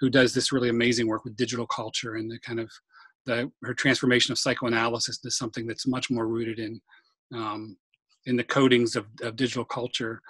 who 0.00 0.08
does 0.08 0.34
this 0.34 0.52
really 0.52 0.68
amazing 0.68 1.06
work 1.06 1.24
with 1.24 1.36
digital 1.36 1.66
culture 1.66 2.14
and 2.14 2.30
the 2.30 2.38
kind 2.40 2.58
of 2.58 2.70
the, 3.26 3.50
her 3.62 3.74
transformation 3.74 4.32
of 4.32 4.38
psychoanalysis 4.38 5.20
is 5.24 5.36
something 5.36 5.66
that's 5.66 5.86
much 5.86 6.10
more 6.10 6.26
rooted 6.26 6.58
in 6.58 6.80
um, 7.34 7.76
in 8.26 8.36
the 8.36 8.44
codings 8.44 8.96
of, 8.96 9.06
of 9.22 9.36
digital 9.36 9.64
culture 9.64 10.20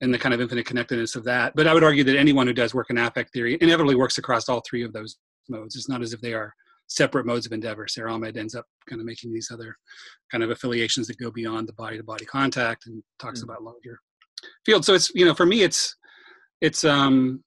and 0.00 0.12
the 0.12 0.18
kind 0.18 0.34
of 0.34 0.40
infinite 0.40 0.66
connectedness 0.66 1.16
of 1.16 1.24
that. 1.24 1.54
But 1.56 1.66
I 1.66 1.74
would 1.74 1.84
argue 1.84 2.04
that 2.04 2.16
anyone 2.16 2.46
who 2.46 2.52
does 2.52 2.74
work 2.74 2.90
in 2.90 2.98
affect 2.98 3.32
theory 3.32 3.56
inevitably 3.60 3.94
works 3.94 4.18
across 4.18 4.48
all 4.48 4.62
three 4.68 4.82
of 4.82 4.92
those 4.92 5.16
modes. 5.48 5.74
It's 5.74 5.88
not 5.88 6.02
as 6.02 6.12
if 6.12 6.20
they 6.20 6.34
are 6.34 6.52
separate 6.86 7.26
modes 7.26 7.46
of 7.46 7.52
endeavor. 7.52 7.88
Sara 7.88 8.12
Ahmed 8.12 8.36
ends 8.36 8.54
up 8.54 8.66
kind 8.88 9.00
of 9.00 9.06
making 9.06 9.32
these 9.32 9.50
other 9.50 9.74
kind 10.30 10.44
of 10.44 10.50
affiliations 10.50 11.06
that 11.06 11.18
go 11.18 11.30
beyond 11.30 11.66
the 11.66 11.72
body 11.72 11.96
to 11.96 12.04
body 12.04 12.24
contact 12.26 12.86
and 12.86 13.02
talks 13.18 13.40
mm. 13.40 13.44
about 13.44 13.62
larger 13.62 13.98
fields. 14.64 14.86
So 14.86 14.94
it's, 14.94 15.10
you 15.14 15.24
know, 15.24 15.34
for 15.34 15.46
me, 15.46 15.62
it's, 15.62 15.96
it's, 16.60 16.84
um, 16.84 17.42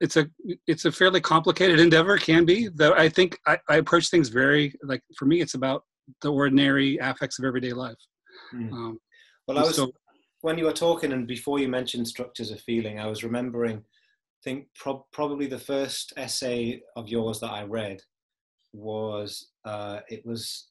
it's 0.00 0.16
a 0.16 0.26
it's 0.66 0.84
a 0.86 0.92
fairly 0.92 1.20
complicated 1.20 1.78
endeavor 1.78 2.16
can 2.16 2.44
be 2.44 2.68
though 2.74 2.94
i 2.94 3.08
think 3.08 3.38
I, 3.46 3.58
I, 3.68 3.76
approach 3.76 4.08
things 4.08 4.28
very 4.28 4.74
like 4.82 5.02
for 5.16 5.26
me 5.26 5.40
it's 5.40 5.54
about 5.54 5.84
the 6.22 6.32
ordinary 6.32 6.96
affects 6.98 7.38
of 7.38 7.44
everyday 7.44 7.72
life 7.72 7.96
mm. 8.54 8.72
um, 8.72 8.98
well 9.46 9.58
i 9.58 9.62
was 9.62 9.76
so, 9.76 9.92
when 10.40 10.58
you 10.58 10.64
were 10.64 10.72
talking 10.72 11.12
and 11.12 11.26
before 11.26 11.58
you 11.58 11.68
mentioned 11.68 12.08
structures 12.08 12.50
of 12.50 12.60
feeling 12.60 12.98
i 12.98 13.06
was 13.06 13.22
remembering 13.22 13.76
i 13.78 14.40
think 14.42 14.66
pro- 14.74 15.06
probably 15.12 15.46
the 15.46 15.58
first 15.58 16.12
essay 16.16 16.80
of 16.96 17.08
yours 17.08 17.40
that 17.40 17.52
i 17.52 17.62
read 17.62 18.00
was 18.72 19.50
uh, 19.64 19.98
it 20.08 20.24
was 20.24 20.68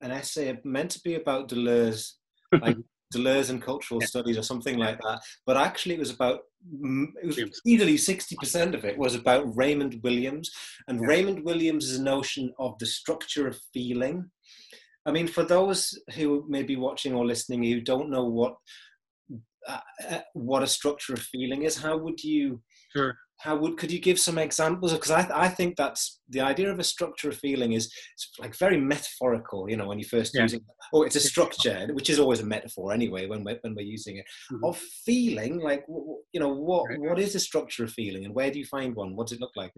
an 0.00 0.10
essay 0.10 0.58
meant 0.64 0.90
to 0.90 1.00
be 1.04 1.14
about 1.14 1.48
deleuze 1.48 2.12
like 2.60 2.76
deleuze 3.12 3.50
and 3.50 3.62
cultural 3.62 4.00
yeah. 4.00 4.06
studies 4.06 4.38
or 4.38 4.42
something 4.42 4.78
like 4.78 4.98
that 5.00 5.20
but 5.46 5.56
actually 5.56 5.94
it 5.94 6.00
was 6.00 6.10
about 6.10 6.40
it 7.22 7.26
was 7.26 7.38
easily 7.66 7.96
60% 7.96 8.74
of 8.74 8.84
it 8.84 8.96
was 8.96 9.14
about 9.14 9.56
Raymond 9.56 10.00
Williams 10.02 10.50
and 10.88 11.00
yeah. 11.00 11.06
Raymond 11.06 11.44
Williams' 11.44 11.98
notion 11.98 12.52
of 12.58 12.78
the 12.78 12.86
structure 12.86 13.48
of 13.48 13.58
feeling. 13.72 14.30
I 15.04 15.10
mean, 15.10 15.26
for 15.26 15.42
those 15.42 15.98
who 16.14 16.44
may 16.48 16.62
be 16.62 16.76
watching 16.76 17.14
or 17.14 17.26
listening 17.26 17.64
who 17.64 17.80
don't 17.80 18.10
know 18.10 18.24
what 18.24 18.54
uh, 19.68 19.80
uh 20.08 20.20
what 20.34 20.62
a 20.62 20.66
structure 20.66 21.14
of 21.14 21.20
feeling 21.20 21.62
is, 21.62 21.76
how 21.76 21.96
would 21.96 22.22
you 22.22 22.62
sure 22.94 23.16
how 23.42 23.56
would 23.56 23.76
could 23.76 23.90
you 23.90 23.98
give 23.98 24.20
some 24.20 24.38
examples 24.38 24.92
because 24.92 25.10
I, 25.10 25.28
I 25.34 25.48
think 25.48 25.76
that's 25.76 26.20
the 26.28 26.40
idea 26.40 26.70
of 26.70 26.78
a 26.78 26.84
structure 26.84 27.28
of 27.28 27.36
feeling 27.36 27.72
is 27.72 27.92
it's 28.14 28.30
like 28.38 28.56
very 28.56 28.78
metaphorical 28.78 29.68
you 29.68 29.76
know 29.76 29.88
when 29.88 29.98
you 29.98 30.04
first 30.04 30.34
yeah. 30.34 30.42
using 30.42 30.60
oh 30.94 31.02
it's 31.02 31.16
a 31.16 31.20
structure 31.20 31.88
which 31.92 32.08
is 32.08 32.20
always 32.20 32.40
a 32.40 32.46
metaphor 32.46 32.92
anyway 32.92 33.26
when 33.26 33.42
we're, 33.42 33.58
when 33.62 33.74
we're 33.74 33.82
using 33.82 34.18
it 34.18 34.24
mm-hmm. 34.52 34.64
of 34.64 34.76
feeling 34.78 35.58
like 35.58 35.84
you 36.32 36.40
know 36.40 36.52
what 36.54 36.88
right. 36.88 37.00
what 37.00 37.18
is 37.18 37.34
a 37.34 37.40
structure 37.40 37.84
of 37.84 37.90
feeling 37.90 38.24
and 38.24 38.34
where 38.34 38.50
do 38.50 38.58
you 38.58 38.66
find 38.66 38.94
one 38.94 39.16
what 39.16 39.26
does 39.26 39.36
it 39.36 39.40
look 39.40 39.56
like 39.56 39.72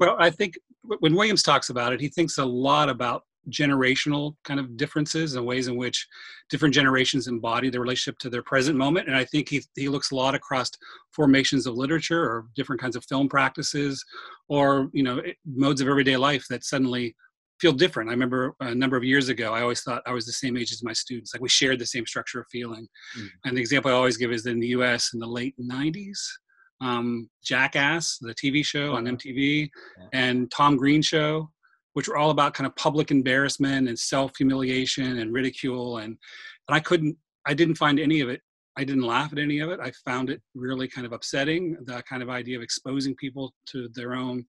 well 0.00 0.16
i 0.18 0.28
think 0.28 0.54
when 0.98 1.14
williams 1.14 1.42
talks 1.42 1.70
about 1.70 1.92
it 1.92 2.00
he 2.00 2.08
thinks 2.08 2.38
a 2.38 2.44
lot 2.44 2.88
about 2.88 3.22
generational 3.50 4.36
kind 4.44 4.60
of 4.60 4.76
differences 4.76 5.34
and 5.34 5.44
ways 5.44 5.68
in 5.68 5.76
which 5.76 6.06
different 6.50 6.74
generations 6.74 7.26
embody 7.26 7.70
their 7.70 7.80
relationship 7.80 8.18
to 8.18 8.30
their 8.30 8.42
present 8.42 8.76
moment. 8.78 9.08
And 9.08 9.16
I 9.16 9.24
think 9.24 9.48
he, 9.48 9.62
he 9.74 9.88
looks 9.88 10.10
a 10.10 10.14
lot 10.14 10.34
across 10.34 10.70
formations 11.12 11.66
of 11.66 11.74
literature 11.74 12.22
or 12.22 12.46
different 12.54 12.80
kinds 12.80 12.96
of 12.96 13.04
film 13.04 13.28
practices 13.28 14.04
or, 14.48 14.90
you 14.92 15.02
know, 15.02 15.20
modes 15.46 15.80
of 15.80 15.88
everyday 15.88 16.16
life 16.16 16.44
that 16.50 16.64
suddenly 16.64 17.16
feel 17.60 17.72
different. 17.72 18.10
I 18.10 18.12
remember 18.12 18.54
a 18.60 18.74
number 18.74 18.96
of 18.96 19.04
years 19.04 19.28
ago, 19.28 19.52
I 19.52 19.62
always 19.62 19.82
thought 19.82 20.02
I 20.04 20.12
was 20.12 20.26
the 20.26 20.32
same 20.32 20.56
age 20.56 20.72
as 20.72 20.82
my 20.82 20.92
students. 20.92 21.32
Like 21.32 21.42
we 21.42 21.48
shared 21.48 21.78
the 21.78 21.86
same 21.86 22.06
structure 22.06 22.40
of 22.40 22.46
feeling. 22.50 22.88
Mm. 23.16 23.28
And 23.44 23.56
the 23.56 23.60
example 23.60 23.90
I 23.90 23.94
always 23.94 24.16
give 24.16 24.32
is 24.32 24.46
in 24.46 24.58
the 24.58 24.68
US 24.68 25.14
in 25.14 25.20
the 25.20 25.28
late 25.28 25.54
90s, 25.60 26.18
um, 26.80 27.30
Jackass, 27.44 28.18
the 28.20 28.34
TV 28.34 28.64
show 28.64 28.94
on 28.94 29.04
MTV, 29.04 29.70
and 30.12 30.50
Tom 30.50 30.76
Green 30.76 31.00
show 31.00 31.51
which 31.94 32.08
were 32.08 32.16
all 32.16 32.30
about 32.30 32.54
kind 32.54 32.66
of 32.66 32.74
public 32.76 33.10
embarrassment 33.10 33.88
and 33.88 33.98
self 33.98 34.32
humiliation 34.36 35.18
and 35.18 35.32
ridicule. 35.32 35.98
And, 35.98 36.16
and 36.68 36.76
I 36.76 36.80
couldn't, 36.80 37.16
I 37.46 37.54
didn't 37.54 37.76
find 37.76 37.98
any 37.98 38.20
of 38.20 38.28
it. 38.28 38.40
I 38.76 38.84
didn't 38.84 39.02
laugh 39.02 39.32
at 39.32 39.38
any 39.38 39.60
of 39.60 39.70
it. 39.70 39.80
I 39.80 39.92
found 40.04 40.30
it 40.30 40.40
really 40.54 40.88
kind 40.88 41.06
of 41.06 41.12
upsetting. 41.12 41.76
The 41.84 42.02
kind 42.08 42.22
of 42.22 42.30
idea 42.30 42.56
of 42.56 42.62
exposing 42.62 43.14
people 43.16 43.52
to 43.66 43.88
their 43.94 44.14
own 44.14 44.46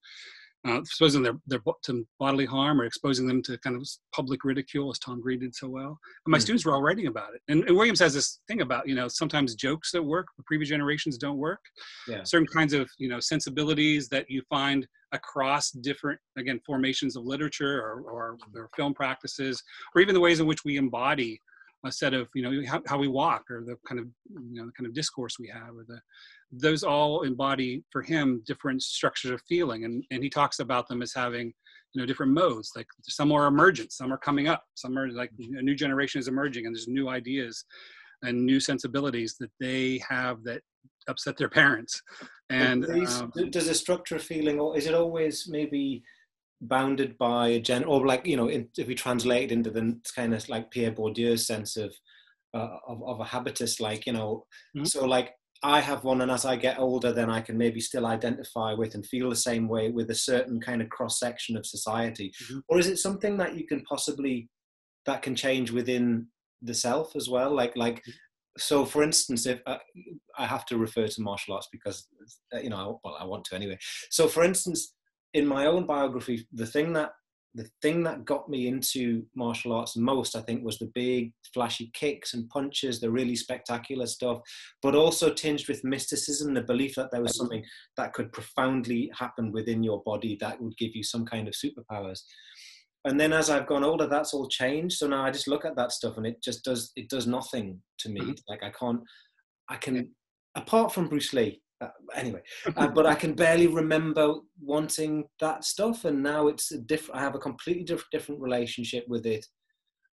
uh, 0.66 0.78
exposing 0.78 1.22
their, 1.22 1.34
their 1.46 1.60
to 1.82 2.06
bodily 2.18 2.46
harm 2.46 2.80
or 2.80 2.84
exposing 2.84 3.26
them 3.26 3.42
to 3.42 3.58
kind 3.58 3.76
of 3.76 3.86
public 4.14 4.44
ridicule, 4.44 4.90
as 4.90 4.98
Tom 4.98 5.20
Green 5.20 5.40
did 5.40 5.54
so 5.54 5.68
well. 5.68 5.98
And 6.24 6.32
my 6.32 6.38
mm. 6.38 6.42
students 6.42 6.64
were 6.64 6.74
all 6.74 6.82
writing 6.82 7.06
about 7.06 7.34
it. 7.34 7.42
And, 7.48 7.64
and, 7.64 7.76
Williams 7.76 8.00
has 8.00 8.14
this 8.14 8.40
thing 8.48 8.60
about 8.62 8.88
you 8.88 8.94
know 8.94 9.08
sometimes 9.08 9.54
jokes 9.54 9.92
that 9.92 10.02
work, 10.02 10.26
but 10.36 10.46
previous 10.46 10.70
generations 10.70 11.18
don't 11.18 11.38
work. 11.38 11.60
Yeah. 12.08 12.22
Certain 12.24 12.46
kinds 12.46 12.72
of 12.72 12.88
you 12.98 13.08
know 13.08 13.20
sensibilities 13.20 14.08
that 14.08 14.30
you 14.30 14.42
find 14.48 14.86
across 15.12 15.70
different 15.70 16.18
again 16.38 16.60
formations 16.66 17.14
of 17.16 17.24
literature 17.24 17.80
or, 17.80 18.02
or, 18.02 18.38
or 18.54 18.70
film 18.76 18.94
practices, 18.94 19.62
or 19.94 20.00
even 20.00 20.14
the 20.14 20.20
ways 20.20 20.40
in 20.40 20.46
which 20.46 20.64
we 20.64 20.76
embody 20.76 21.40
a 21.84 21.92
set 21.92 22.14
of 22.14 22.28
you 22.34 22.42
know 22.42 22.62
how, 22.66 22.82
how 22.86 22.98
we 22.98 23.08
walk 23.08 23.44
or 23.50 23.62
the 23.64 23.76
kind 23.86 24.00
of 24.00 24.06
you 24.28 24.60
know 24.60 24.66
the 24.66 24.72
kind 24.72 24.86
of 24.86 24.94
discourse 24.94 25.38
we 25.38 25.48
have 25.48 25.70
or 25.76 25.84
the 25.86 26.00
those 26.52 26.82
all 26.82 27.22
embody 27.22 27.82
for 27.90 28.02
him 28.02 28.42
different 28.46 28.82
structures 28.82 29.30
of 29.30 29.42
feeling. 29.48 29.84
And, 29.84 30.04
and 30.10 30.22
he 30.22 30.30
talks 30.30 30.58
about 30.58 30.88
them 30.88 31.02
as 31.02 31.12
having 31.14 31.52
you 31.92 32.00
know 32.00 32.06
different 32.06 32.32
modes. 32.32 32.72
Like 32.76 32.86
some 33.02 33.32
are 33.32 33.46
emergent 33.46 33.92
some 33.92 34.12
are 34.12 34.18
coming 34.18 34.48
up 34.48 34.62
some 34.74 34.98
are 34.98 35.08
like 35.10 35.30
a 35.38 35.62
new 35.62 35.74
generation 35.74 36.18
is 36.18 36.28
emerging 36.28 36.66
and 36.66 36.74
there's 36.74 36.88
new 36.88 37.08
ideas 37.08 37.64
and 38.22 38.44
new 38.44 38.60
sensibilities 38.60 39.36
that 39.40 39.50
they 39.60 40.00
have 40.08 40.42
that 40.44 40.62
upset 41.08 41.36
their 41.36 41.50
parents. 41.50 42.00
And 42.50 42.84
these, 42.84 43.20
um, 43.20 43.32
does 43.50 43.68
a 43.68 43.74
structure 43.74 44.16
of 44.16 44.22
feeling 44.22 44.58
or 44.58 44.76
is 44.76 44.86
it 44.86 44.94
always 44.94 45.46
maybe 45.48 46.02
bounded 46.68 47.16
by 47.18 47.48
a 47.48 47.60
gen 47.60 47.84
or 47.84 48.06
like 48.06 48.26
you 48.26 48.36
know 48.36 48.48
in, 48.48 48.68
if 48.76 48.86
we 48.86 48.94
translate 48.94 49.50
it 49.50 49.52
into 49.52 49.70
the 49.70 49.98
kind 50.14 50.34
of 50.34 50.48
like 50.48 50.70
pierre 50.70 50.92
bourdieu's 50.92 51.46
sense 51.46 51.76
of 51.76 51.94
uh, 52.54 52.76
of, 52.86 53.02
of 53.04 53.20
a 53.20 53.24
habitus 53.24 53.80
like 53.80 54.06
you 54.06 54.12
know 54.12 54.44
mm-hmm. 54.76 54.84
so 54.84 55.04
like 55.04 55.32
I 55.62 55.80
have 55.80 56.04
one, 56.04 56.20
and 56.20 56.30
as 56.30 56.44
I 56.44 56.56
get 56.56 56.78
older, 56.78 57.10
then 57.10 57.30
I 57.30 57.40
can 57.40 57.56
maybe 57.56 57.80
still 57.80 58.04
identify 58.04 58.74
with 58.74 58.94
and 58.94 59.06
feel 59.06 59.30
the 59.30 59.36
same 59.36 59.66
way 59.66 59.90
with 59.90 60.10
a 60.10 60.14
certain 60.14 60.60
kind 60.60 60.82
of 60.82 60.90
cross 60.90 61.18
section 61.18 61.56
of 61.56 61.64
society. 61.64 62.34
Mm-hmm. 62.42 62.58
Or 62.68 62.78
is 62.78 62.86
it 62.86 62.98
something 62.98 63.38
that 63.38 63.56
you 63.56 63.66
can 63.66 63.80
possibly 63.84 64.50
that 65.06 65.22
can 65.22 65.34
change 65.34 65.70
within 65.70 66.26
the 66.60 66.74
self 66.74 67.16
as 67.16 67.30
well. 67.30 67.54
Like 67.54 67.76
like 67.76 68.02
so 68.56 68.84
for 68.84 69.02
instance 69.02 69.46
if 69.46 69.60
uh, 69.66 69.78
i 70.38 70.46
have 70.46 70.64
to 70.64 70.78
refer 70.78 71.08
to 71.08 71.22
martial 71.22 71.54
arts 71.54 71.68
because 71.72 72.06
you 72.62 72.70
know 72.70 73.00
well 73.02 73.16
i 73.18 73.24
want 73.24 73.44
to 73.44 73.54
anyway 73.54 73.76
so 74.10 74.28
for 74.28 74.44
instance 74.44 74.93
in 75.34 75.46
my 75.46 75.66
own 75.66 75.86
biography 75.86 76.46
the 76.52 76.66
thing 76.66 76.92
that 76.92 77.12
the 77.56 77.68
thing 77.82 78.02
that 78.02 78.24
got 78.24 78.48
me 78.48 78.66
into 78.66 79.24
martial 79.36 79.72
arts 79.72 79.96
most 79.96 80.34
i 80.34 80.40
think 80.40 80.64
was 80.64 80.78
the 80.78 80.90
big 80.94 81.32
flashy 81.52 81.90
kicks 81.94 82.34
and 82.34 82.48
punches 82.48 83.00
the 83.00 83.10
really 83.10 83.36
spectacular 83.36 84.06
stuff 84.06 84.40
but 84.82 84.94
also 84.94 85.32
tinged 85.32 85.68
with 85.68 85.84
mysticism 85.84 86.54
the 86.54 86.62
belief 86.62 86.94
that 86.94 87.10
there 87.12 87.22
was 87.22 87.36
something 87.36 87.64
that 87.96 88.12
could 88.12 88.32
profoundly 88.32 89.10
happen 89.16 89.52
within 89.52 89.82
your 89.82 90.02
body 90.04 90.36
that 90.40 90.60
would 90.60 90.76
give 90.78 90.94
you 90.94 91.02
some 91.02 91.24
kind 91.24 91.46
of 91.46 91.54
superpowers 91.54 92.20
and 93.06 93.20
then 93.20 93.32
as 93.32 93.50
I've 93.50 93.66
gone 93.66 93.84
older, 93.84 94.06
that's 94.06 94.32
all 94.32 94.48
changed. 94.48 94.96
So 94.96 95.06
now 95.06 95.24
I 95.24 95.30
just 95.30 95.48
look 95.48 95.64
at 95.64 95.76
that 95.76 95.92
stuff 95.92 96.16
and 96.16 96.26
it 96.26 96.42
just 96.42 96.64
does 96.64 96.90
it 96.96 97.08
does 97.10 97.26
nothing 97.26 97.80
to 97.98 98.08
me. 98.08 98.20
Mm-hmm. 98.20 98.32
Like 98.48 98.62
I 98.62 98.70
can't, 98.70 99.00
I 99.68 99.76
can, 99.76 100.10
apart 100.54 100.92
from 100.92 101.08
Bruce 101.08 101.32
Lee. 101.32 101.60
Uh, 101.84 102.18
anyway, 102.18 102.40
uh, 102.76 102.88
but 102.88 103.06
I 103.06 103.14
can 103.14 103.34
barely 103.34 103.66
remember 103.66 104.34
wanting 104.60 105.24
that 105.40 105.64
stuff, 105.64 106.04
and 106.04 106.22
now 106.22 106.48
it's 106.48 106.72
a 106.72 106.78
different. 106.78 107.20
I 107.20 107.22
have 107.22 107.34
a 107.34 107.38
completely 107.40 107.84
different 107.84 108.10
different 108.12 108.40
relationship 108.40 109.04
with 109.08 109.26
it, 109.26 109.46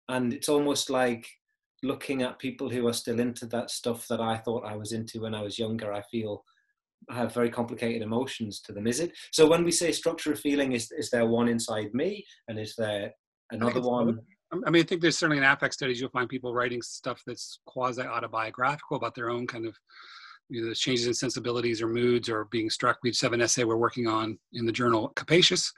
and 0.10 0.34
it's 0.34 0.50
almost 0.50 0.90
like 0.90 1.28
looking 1.84 2.24
at 2.24 2.40
people 2.40 2.70
who 2.70 2.88
are 2.88 2.94
still 2.94 3.20
into 3.20 3.46
that 3.48 3.70
stuff 3.70 4.08
that 4.08 4.20
I 4.20 4.38
thought 4.38 4.66
I 4.66 4.76
was 4.76 4.92
into 4.94 5.22
when 5.22 5.36
I 5.36 5.42
was 5.42 5.60
younger. 5.60 5.94
I 5.94 6.02
feel 6.04 6.44
I 7.10 7.16
have 7.16 7.34
very 7.34 7.50
complicated 7.50 8.02
emotions 8.02 8.62
to 8.62 8.74
them. 8.74 8.88
Is 8.88 9.00
it? 9.00 9.12
So 9.32 9.48
when 9.48 9.64
we 9.64 9.72
say 9.72 9.92
structure 9.92 10.32
of 10.32 10.40
feeling, 10.40 10.74
is 10.74 10.92
is 10.92 11.10
there 11.10 11.26
one 11.26 11.48
inside 11.48 11.94
me, 11.94 12.26
and 12.48 12.60
is 12.60 12.76
there 12.78 13.12
another 13.52 13.82
one? 13.82 14.20
I 14.66 14.70
mean, 14.70 14.84
I 14.84 14.86
think 14.86 15.02
there's 15.02 15.18
certainly 15.18 15.40
in 15.40 15.44
affect 15.44 15.74
studies 15.74 16.00
you'll 16.00 16.10
find 16.10 16.30
people 16.30 16.54
writing 16.54 16.82
stuff 16.82 17.22
that's 17.28 17.60
quasi 17.66 18.04
autobiographical 18.04 18.96
about 18.96 19.14
their 19.14 19.30
own 19.30 19.46
kind 19.46 19.66
of 19.66 19.76
know, 20.50 20.74
changes 20.74 21.08
in 21.08 21.14
sensibilities 21.14 21.82
or 21.82 21.88
moods 21.88 22.30
or 22.30 22.46
being 22.46 22.70
struck. 22.70 23.00
We 23.04 23.12
just 23.12 23.22
have 23.22 23.34
an 23.34 23.42
essay 23.42 23.64
we're 23.64 23.78
working 23.78 24.08
on 24.08 24.38
in 24.54 24.66
the 24.66 24.72
journal 24.72 25.12
Capacious, 25.16 25.72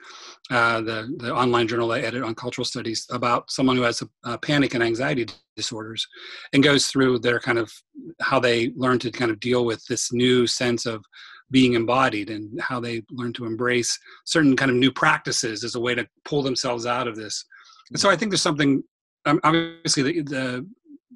uh, 0.50 0.80
the, 0.80 1.14
the 1.18 1.34
online 1.34 1.66
journal 1.68 1.92
I 1.92 2.00
edit 2.00 2.22
on 2.22 2.34
cultural 2.34 2.64
studies, 2.64 3.06
about 3.10 3.50
someone 3.50 3.76
who 3.76 3.82
has 3.82 4.02
a, 4.02 4.08
a 4.24 4.38
panic 4.38 4.74
and 4.74 4.82
anxiety 4.82 5.26
disorders 5.56 6.06
and 6.52 6.62
goes 6.62 6.86
through 6.86 7.18
their 7.18 7.40
kind 7.40 7.58
of 7.58 7.72
how 8.20 8.38
they 8.40 8.72
learn 8.76 8.98
to 9.00 9.10
kind 9.10 9.30
of 9.30 9.40
deal 9.40 9.64
with 9.64 9.84
this 9.86 10.12
new 10.12 10.46
sense 10.46 10.86
of 10.86 11.04
being 11.50 11.74
embodied 11.74 12.30
and 12.30 12.60
how 12.60 12.78
they 12.78 13.02
learn 13.10 13.32
to 13.32 13.44
embrace 13.44 13.98
certain 14.24 14.56
kind 14.56 14.70
of 14.70 14.76
new 14.76 14.92
practices 14.92 15.64
as 15.64 15.74
a 15.74 15.80
way 15.80 15.94
to 15.94 16.06
pull 16.24 16.42
themselves 16.42 16.86
out 16.86 17.08
of 17.08 17.16
this. 17.16 17.44
And 17.90 17.98
so 17.98 18.08
I 18.08 18.16
think 18.16 18.30
there's 18.30 18.42
something, 18.42 18.84
um, 19.24 19.40
obviously, 19.42 20.02
the, 20.02 20.22
the 20.22 20.66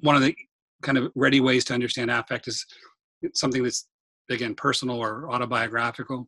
one 0.01 0.15
of 0.15 0.21
the 0.21 0.35
kind 0.81 0.97
of 0.97 1.11
ready 1.15 1.39
ways 1.39 1.63
to 1.65 1.73
understand 1.73 2.11
affect 2.11 2.47
is 2.47 2.65
something 3.33 3.63
that's 3.63 3.87
again 4.29 4.55
personal 4.55 4.97
or 4.97 5.29
autobiographical. 5.31 6.27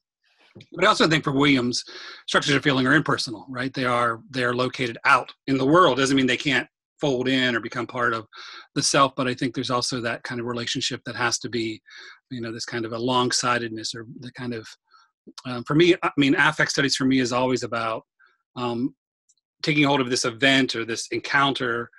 But 0.74 0.86
i 0.86 0.88
also 0.88 1.08
think 1.08 1.24
for 1.24 1.34
williams 1.34 1.84
structures 2.28 2.56
of 2.56 2.64
feeling 2.64 2.88
are 2.88 2.96
impersonal 2.96 3.46
right? 3.50 3.74
They 3.74 3.86
are 3.86 4.22
they 4.30 4.44
are 4.44 4.56
located 4.56 4.98
out 5.06 5.32
in 5.48 5.58
the 5.58 5.66
world. 5.66 5.98
Doesn't 5.98 6.18
mean 6.18 6.28
they 6.28 6.38
can't 6.38 6.68
fold 7.00 7.28
in 7.28 7.56
or 7.56 7.60
become 7.60 7.86
part 7.86 8.14
of 8.14 8.26
the 8.76 8.82
self 8.82 9.14
but 9.16 9.28
i 9.28 9.34
think 9.34 9.54
there's 9.54 9.70
also 9.70 10.02
that 10.02 10.24
kind 10.24 10.40
of 10.42 10.48
relationship 10.48 11.02
that 11.06 11.16
has 11.16 11.38
to 11.40 11.50
be 11.50 11.82
you 12.32 12.42
know 12.42 12.52
this 12.52 12.66
kind 12.66 12.86
of 12.86 12.92
alongsidedness 12.92 13.96
or 13.96 14.06
the 14.20 14.32
kind 14.32 14.54
of 14.54 14.68
um, 15.46 15.64
for 15.66 15.76
me 15.76 15.96
i 16.04 16.12
mean 16.18 16.36
affect 16.36 16.72
studies 16.72 16.96
for 16.96 17.06
me 17.06 17.20
is 17.20 17.32
always 17.32 17.64
about 17.64 18.04
um, 18.56 18.96
taking 19.62 19.84
hold 19.84 20.02
of 20.02 20.10
this 20.10 20.26
event 20.26 20.76
or 20.76 20.86
this 20.86 21.08
encounter 21.12 21.90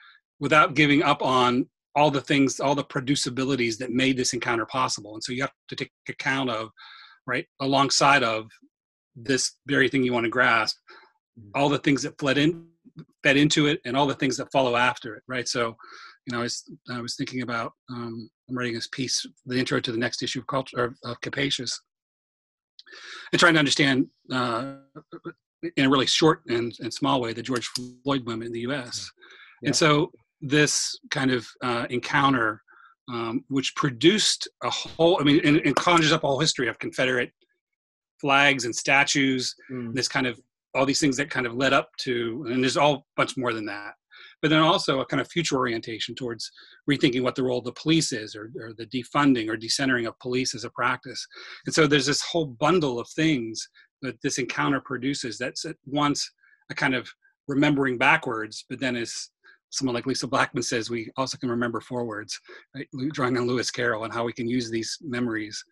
without 0.40 0.74
giving 0.74 1.02
up 1.02 1.22
on 1.22 1.68
all 1.98 2.12
the 2.12 2.20
things, 2.20 2.60
all 2.60 2.76
the 2.76 2.84
producibilities 2.84 3.76
that 3.78 3.90
made 3.90 4.16
this 4.16 4.32
encounter 4.32 4.64
possible. 4.66 5.14
And 5.14 5.22
so 5.22 5.32
you 5.32 5.42
have 5.42 5.52
to 5.68 5.74
take 5.74 5.90
account 6.08 6.48
of, 6.48 6.68
right, 7.26 7.44
alongside 7.60 8.22
of 8.22 8.46
this 9.16 9.56
very 9.66 9.88
thing 9.88 10.04
you 10.04 10.12
want 10.12 10.22
to 10.22 10.30
grasp, 10.30 10.76
mm-hmm. 11.38 11.50
all 11.56 11.68
the 11.68 11.78
things 11.78 12.04
that 12.04 12.16
fled 12.20 12.38
in, 12.38 12.68
fed 13.24 13.36
into 13.36 13.66
it, 13.66 13.80
and 13.84 13.96
all 13.96 14.06
the 14.06 14.14
things 14.14 14.36
that 14.36 14.52
follow 14.52 14.76
after 14.76 15.16
it, 15.16 15.24
right? 15.26 15.48
So, 15.48 15.76
you 16.26 16.32
know, 16.32 16.38
I 16.38 16.42
was 16.42 16.70
I 16.88 17.00
was 17.00 17.16
thinking 17.16 17.42
about 17.42 17.72
um, 17.90 18.30
I'm 18.48 18.56
writing 18.56 18.74
this 18.74 18.88
piece, 18.88 19.26
the 19.46 19.58
intro 19.58 19.80
to 19.80 19.90
the 19.90 19.98
next 19.98 20.22
issue 20.22 20.38
of 20.38 20.46
culture 20.46 20.84
of, 20.84 20.94
of 21.04 21.20
Capacious, 21.20 21.80
and 23.32 23.40
trying 23.40 23.54
to 23.54 23.58
understand 23.58 24.06
uh, 24.30 24.74
in 25.76 25.84
a 25.84 25.90
really 25.90 26.06
short 26.06 26.42
and, 26.48 26.72
and 26.78 26.94
small 26.94 27.20
way 27.20 27.32
the 27.32 27.42
George 27.42 27.66
Floyd 27.66 28.24
movement 28.24 28.44
in 28.44 28.52
the 28.52 28.60
U.S. 28.60 29.10
Yeah. 29.62 29.68
And 29.68 29.76
so 29.76 30.12
this 30.40 30.98
kind 31.10 31.30
of 31.30 31.46
uh, 31.62 31.86
encounter, 31.90 32.62
um, 33.08 33.44
which 33.48 33.74
produced 33.74 34.48
a 34.62 34.70
whole, 34.70 35.18
I 35.20 35.24
mean, 35.24 35.40
and, 35.44 35.58
and, 35.58 35.74
conjures 35.74 36.12
up 36.12 36.24
a 36.24 36.26
whole 36.26 36.38
history 36.38 36.68
of 36.68 36.78
Confederate 36.78 37.32
flags 38.20 38.64
and 38.64 38.74
statues, 38.74 39.54
mm. 39.70 39.94
this 39.94 40.08
kind 40.08 40.26
of, 40.26 40.38
all 40.74 40.84
these 40.84 41.00
things 41.00 41.16
that 41.16 41.30
kind 41.30 41.46
of 41.46 41.54
led 41.54 41.72
up 41.72 41.88
to, 41.98 42.44
and 42.48 42.62
there's 42.62 42.76
all 42.76 43.06
much 43.16 43.36
more 43.36 43.52
than 43.52 43.64
that. 43.66 43.94
But 44.42 44.50
then 44.50 44.60
also 44.60 45.00
a 45.00 45.06
kind 45.06 45.20
of 45.20 45.28
future 45.28 45.56
orientation 45.56 46.14
towards 46.14 46.50
rethinking 46.88 47.22
what 47.22 47.34
the 47.34 47.42
role 47.42 47.58
of 47.58 47.64
the 47.64 47.72
police 47.72 48.12
is, 48.12 48.36
or, 48.36 48.50
or 48.60 48.72
the 48.76 48.86
defunding 48.86 49.48
or 49.48 49.56
decentering 49.56 50.06
of 50.06 50.18
police 50.20 50.54
as 50.54 50.64
a 50.64 50.70
practice. 50.70 51.26
And 51.66 51.74
so 51.74 51.86
there's 51.86 52.06
this 52.06 52.22
whole 52.22 52.46
bundle 52.46 53.00
of 53.00 53.08
things 53.16 53.68
that 54.02 54.20
this 54.22 54.38
encounter 54.38 54.80
produces 54.80 55.38
that's 55.38 55.64
at 55.64 55.76
once 55.86 56.30
a 56.70 56.74
kind 56.74 56.94
of 56.94 57.08
remembering 57.48 57.98
backwards, 57.98 58.64
but 58.68 58.78
then 58.78 58.94
is 58.94 59.30
someone 59.70 59.94
like 59.94 60.06
Lisa 60.06 60.26
Blackman 60.26 60.62
says, 60.62 60.90
we 60.90 61.10
also 61.16 61.36
can 61.36 61.50
remember 61.50 61.80
forwards, 61.80 62.38
right? 62.74 62.88
drawing 63.12 63.36
on 63.36 63.46
Lewis 63.46 63.70
Carroll 63.70 64.04
and 64.04 64.12
how 64.12 64.24
we 64.24 64.32
can 64.32 64.48
use 64.48 64.70
these 64.70 64.96
memories 65.02 65.62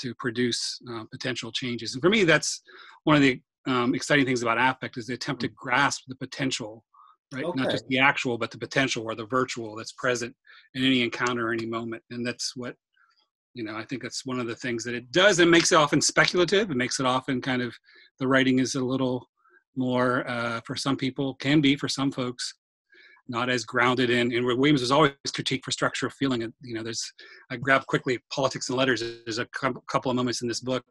to 0.00 0.14
produce 0.16 0.78
uh, 0.90 1.04
potential 1.10 1.50
changes. 1.50 1.94
And 1.94 2.02
for 2.02 2.10
me, 2.10 2.24
that's 2.24 2.62
one 3.04 3.16
of 3.16 3.22
the 3.22 3.40
um, 3.66 3.94
exciting 3.94 4.24
things 4.24 4.42
about 4.42 4.58
affect 4.58 4.96
is 4.96 5.06
the 5.06 5.14
attempt 5.14 5.42
to 5.42 5.48
mm. 5.48 5.54
grasp 5.54 6.02
the 6.08 6.14
potential, 6.14 6.84
right? 7.32 7.44
Okay. 7.44 7.60
Not 7.60 7.70
just 7.70 7.86
the 7.88 7.98
actual, 7.98 8.38
but 8.38 8.50
the 8.50 8.58
potential 8.58 9.04
or 9.04 9.14
the 9.14 9.26
virtual 9.26 9.76
that's 9.76 9.92
present 9.92 10.34
in 10.74 10.84
any 10.84 11.02
encounter 11.02 11.52
any 11.52 11.66
moment. 11.66 12.02
And 12.10 12.24
that's 12.26 12.54
what, 12.54 12.76
you 13.54 13.64
know, 13.64 13.76
I 13.76 13.84
think 13.84 14.02
that's 14.02 14.24
one 14.24 14.38
of 14.38 14.46
the 14.46 14.56
things 14.56 14.84
that 14.84 14.94
it 14.94 15.10
does. 15.10 15.38
It 15.38 15.48
makes 15.48 15.72
it 15.72 15.76
often 15.76 16.00
speculative. 16.00 16.70
It 16.70 16.76
makes 16.76 17.00
it 17.00 17.06
often 17.06 17.40
kind 17.40 17.62
of, 17.62 17.74
the 18.20 18.28
writing 18.28 18.58
is 18.58 18.74
a 18.74 18.84
little 18.84 19.28
more, 19.74 20.28
uh, 20.28 20.60
for 20.64 20.76
some 20.76 20.96
people, 20.96 21.34
can 21.34 21.60
be 21.60 21.76
for 21.76 21.88
some 21.88 22.12
folks, 22.12 22.54
not 23.28 23.50
as 23.50 23.64
grounded 23.64 24.10
in. 24.10 24.34
And 24.34 24.44
where 24.44 24.56
Williams 24.56 24.80
was 24.80 24.90
always 24.90 25.12
critiqued 25.28 25.64
for 25.64 25.70
structure 25.70 26.06
of 26.06 26.14
feeling. 26.14 26.40
You 26.62 26.74
know, 26.74 26.82
there's 26.82 27.12
I 27.50 27.56
grabbed 27.56 27.86
quickly 27.86 28.18
politics 28.32 28.68
and 28.68 28.78
letters. 28.78 29.02
There's 29.24 29.38
a 29.38 29.46
couple 29.46 30.10
of 30.10 30.16
moments 30.16 30.42
in 30.42 30.48
this 30.48 30.60
book 30.60 30.84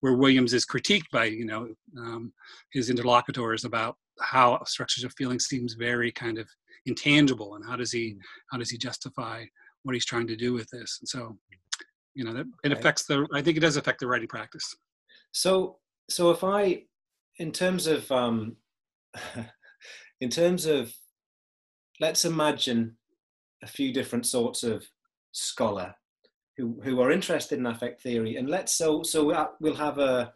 where 0.00 0.14
Williams 0.14 0.54
is 0.54 0.66
critiqued 0.66 1.10
by 1.12 1.24
you 1.24 1.46
know 1.46 1.68
um, 1.98 2.32
his 2.72 2.90
interlocutors 2.90 3.64
about 3.64 3.96
how 4.20 4.62
structures 4.64 5.04
of 5.04 5.12
feeling 5.16 5.38
seems 5.38 5.74
very 5.74 6.12
kind 6.12 6.38
of 6.38 6.48
intangible, 6.86 7.54
and 7.54 7.64
how 7.64 7.76
does 7.76 7.92
he 7.92 8.14
mm. 8.14 8.18
how 8.50 8.58
does 8.58 8.70
he 8.70 8.78
justify 8.78 9.44
what 9.82 9.94
he's 9.94 10.06
trying 10.06 10.26
to 10.26 10.36
do 10.36 10.52
with 10.52 10.68
this? 10.70 10.98
And 11.00 11.08
so, 11.08 11.36
you 12.14 12.24
know, 12.24 12.34
that 12.34 12.46
it 12.64 12.72
affects 12.72 13.04
the. 13.04 13.26
I 13.32 13.42
think 13.42 13.56
it 13.56 13.60
does 13.60 13.76
affect 13.76 14.00
the 14.00 14.06
writing 14.06 14.28
practice. 14.28 14.74
So, 15.32 15.78
so 16.10 16.30
if 16.30 16.42
I, 16.42 16.82
in 17.38 17.52
terms 17.52 17.86
of, 17.86 18.10
um, 18.10 18.56
in 20.20 20.30
terms 20.30 20.66
of 20.66 20.92
let's 22.00 22.24
imagine 22.24 22.96
a 23.62 23.66
few 23.66 23.92
different 23.92 24.26
sorts 24.26 24.62
of 24.62 24.84
scholar 25.32 25.94
who, 26.56 26.80
who 26.82 27.00
are 27.00 27.10
interested 27.10 27.58
in 27.58 27.66
affect 27.66 28.02
theory. 28.02 28.36
And 28.36 28.48
let's 28.48 28.74
so 28.74 29.02
so 29.02 29.54
we'll 29.60 29.74
have 29.76 29.98
a, 29.98 30.32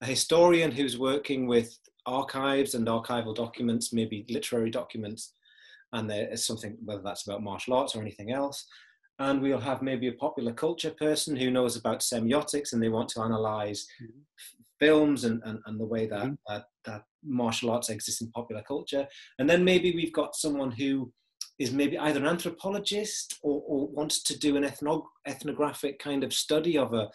a 0.00 0.06
historian 0.06 0.70
who's 0.70 0.98
working 0.98 1.46
with 1.46 1.76
archives 2.06 2.74
and 2.74 2.86
archival 2.86 3.34
documents, 3.34 3.92
maybe 3.92 4.26
literary 4.28 4.70
documents, 4.70 5.34
and 5.92 6.08
there 6.08 6.30
is 6.32 6.46
something 6.46 6.76
whether 6.84 7.02
that's 7.02 7.26
about 7.26 7.42
martial 7.42 7.74
arts 7.74 7.94
or 7.94 8.02
anything 8.02 8.32
else. 8.32 8.66
And 9.20 9.40
we'll 9.40 9.60
have 9.60 9.80
maybe 9.80 10.08
a 10.08 10.12
popular 10.12 10.52
culture 10.52 10.90
person 10.90 11.36
who 11.36 11.50
knows 11.50 11.76
about 11.76 12.00
semiotics 12.00 12.72
and 12.72 12.82
they 12.82 12.88
want 12.88 13.08
to 13.10 13.20
analyze 13.20 13.86
mm-hmm. 14.02 14.20
films 14.80 15.22
and, 15.24 15.40
and, 15.44 15.60
and, 15.66 15.78
the 15.78 15.84
way 15.84 16.06
that, 16.06 16.24
mm-hmm. 16.24 16.34
that 16.48 16.64
that 16.84 17.04
martial 17.24 17.70
arts 17.70 17.88
exists 17.88 18.20
in 18.20 18.30
popular 18.30 18.62
culture. 18.62 19.06
And 19.38 19.48
then 19.48 19.64
maybe 19.64 19.94
we've 19.94 20.12
got 20.12 20.36
someone 20.36 20.70
who 20.70 21.12
is 21.58 21.72
maybe 21.72 21.98
either 21.98 22.20
an 22.20 22.26
anthropologist 22.26 23.38
or, 23.42 23.62
or 23.66 23.88
wants 23.88 24.22
to 24.24 24.38
do 24.38 24.56
an 24.56 24.64
ethno- 24.64 25.04
ethnographic 25.26 25.98
kind 25.98 26.24
of 26.24 26.32
study 26.32 26.76
of 26.76 26.92
a 26.94 27.08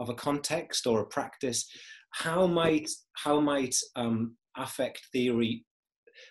of 0.00 0.08
a 0.08 0.14
context 0.14 0.86
or 0.86 1.00
a 1.00 1.06
practice. 1.06 1.68
How 2.12 2.46
might 2.46 2.90
how 3.14 3.40
might 3.40 3.76
um, 3.96 4.36
affect 4.56 5.06
theory 5.12 5.64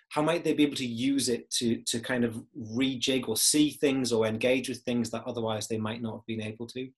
how 0.10 0.22
might 0.22 0.44
they 0.44 0.54
be 0.54 0.64
able 0.64 0.76
to 0.76 0.86
use 0.86 1.30
it 1.30 1.50
to 1.50 1.82
to 1.88 2.00
kind 2.00 2.24
of 2.24 2.42
rejig 2.78 3.28
or 3.28 3.38
see 3.38 3.72
things 3.72 4.12
or 4.12 4.26
engage 4.26 4.70
with 4.70 4.80
things 4.80 5.10
that 5.10 5.24
otherwise 5.26 5.68
they 5.68 5.78
might 5.78 6.02
not 6.02 6.14
have 6.14 6.26
been 6.28 6.42
able 6.42 6.68
to 6.68 6.90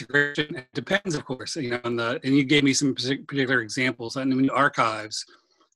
It 0.00 0.66
depends, 0.74 1.14
of 1.14 1.24
course, 1.24 1.56
you 1.56 1.70
know, 1.70 1.80
on 1.84 1.96
the, 1.96 2.20
and 2.24 2.36
you 2.36 2.44
gave 2.44 2.64
me 2.64 2.72
some 2.72 2.94
particular 2.94 3.60
examples. 3.60 4.16
And 4.16 4.32
in 4.32 4.50
archives, 4.50 5.24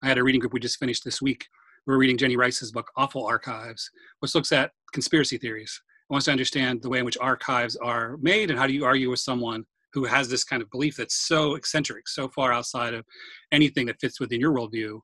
I 0.03 0.09
had 0.09 0.19
a 0.19 0.23
reading 0.23 0.41
group 0.41 0.53
we 0.53 0.61
just 0.61 0.79
finished 0.79 1.05
this 1.05 1.21
week. 1.21 1.47
We're 1.87 1.99
reading 1.99 2.19
Jenny 2.19 2.37
Rice's 2.37 2.73
book, 2.73 2.91
Awful 2.97 3.27
Archives, 3.27 3.91
which 4.21 4.35
looks 4.35 4.53
at 4.53 4.73
conspiracy 4.93 5.39
theories. 5.39 5.81
It 6.09 6.13
wants 6.13 6.27
to 6.27 6.33
understand 6.33 6.83
the 6.83 6.89
way 6.89 6.99
in 6.99 7.05
which 7.05 7.19
archives 7.21 7.77
are 7.77 8.17
made 8.19 8.51
and 8.51 8.59
how 8.59 8.67
do 8.67 8.73
you 8.73 8.85
argue 8.85 9.11
with 9.11 9.21
someone 9.21 9.65
who 9.93 10.05
has 10.05 10.29
this 10.29 10.45
kind 10.45 10.63
of 10.63 10.71
belief 10.71 10.97
that's 10.97 11.27
so 11.27 11.55
eccentric, 11.55 12.09
so 12.09 12.29
far 12.29 12.53
outside 12.53 12.95
of 12.95 13.05
anything 13.53 13.87
that 13.87 14.01
fits 14.01 14.21
within 14.21 14.41
your 14.41 14.53
worldview. 14.53 15.01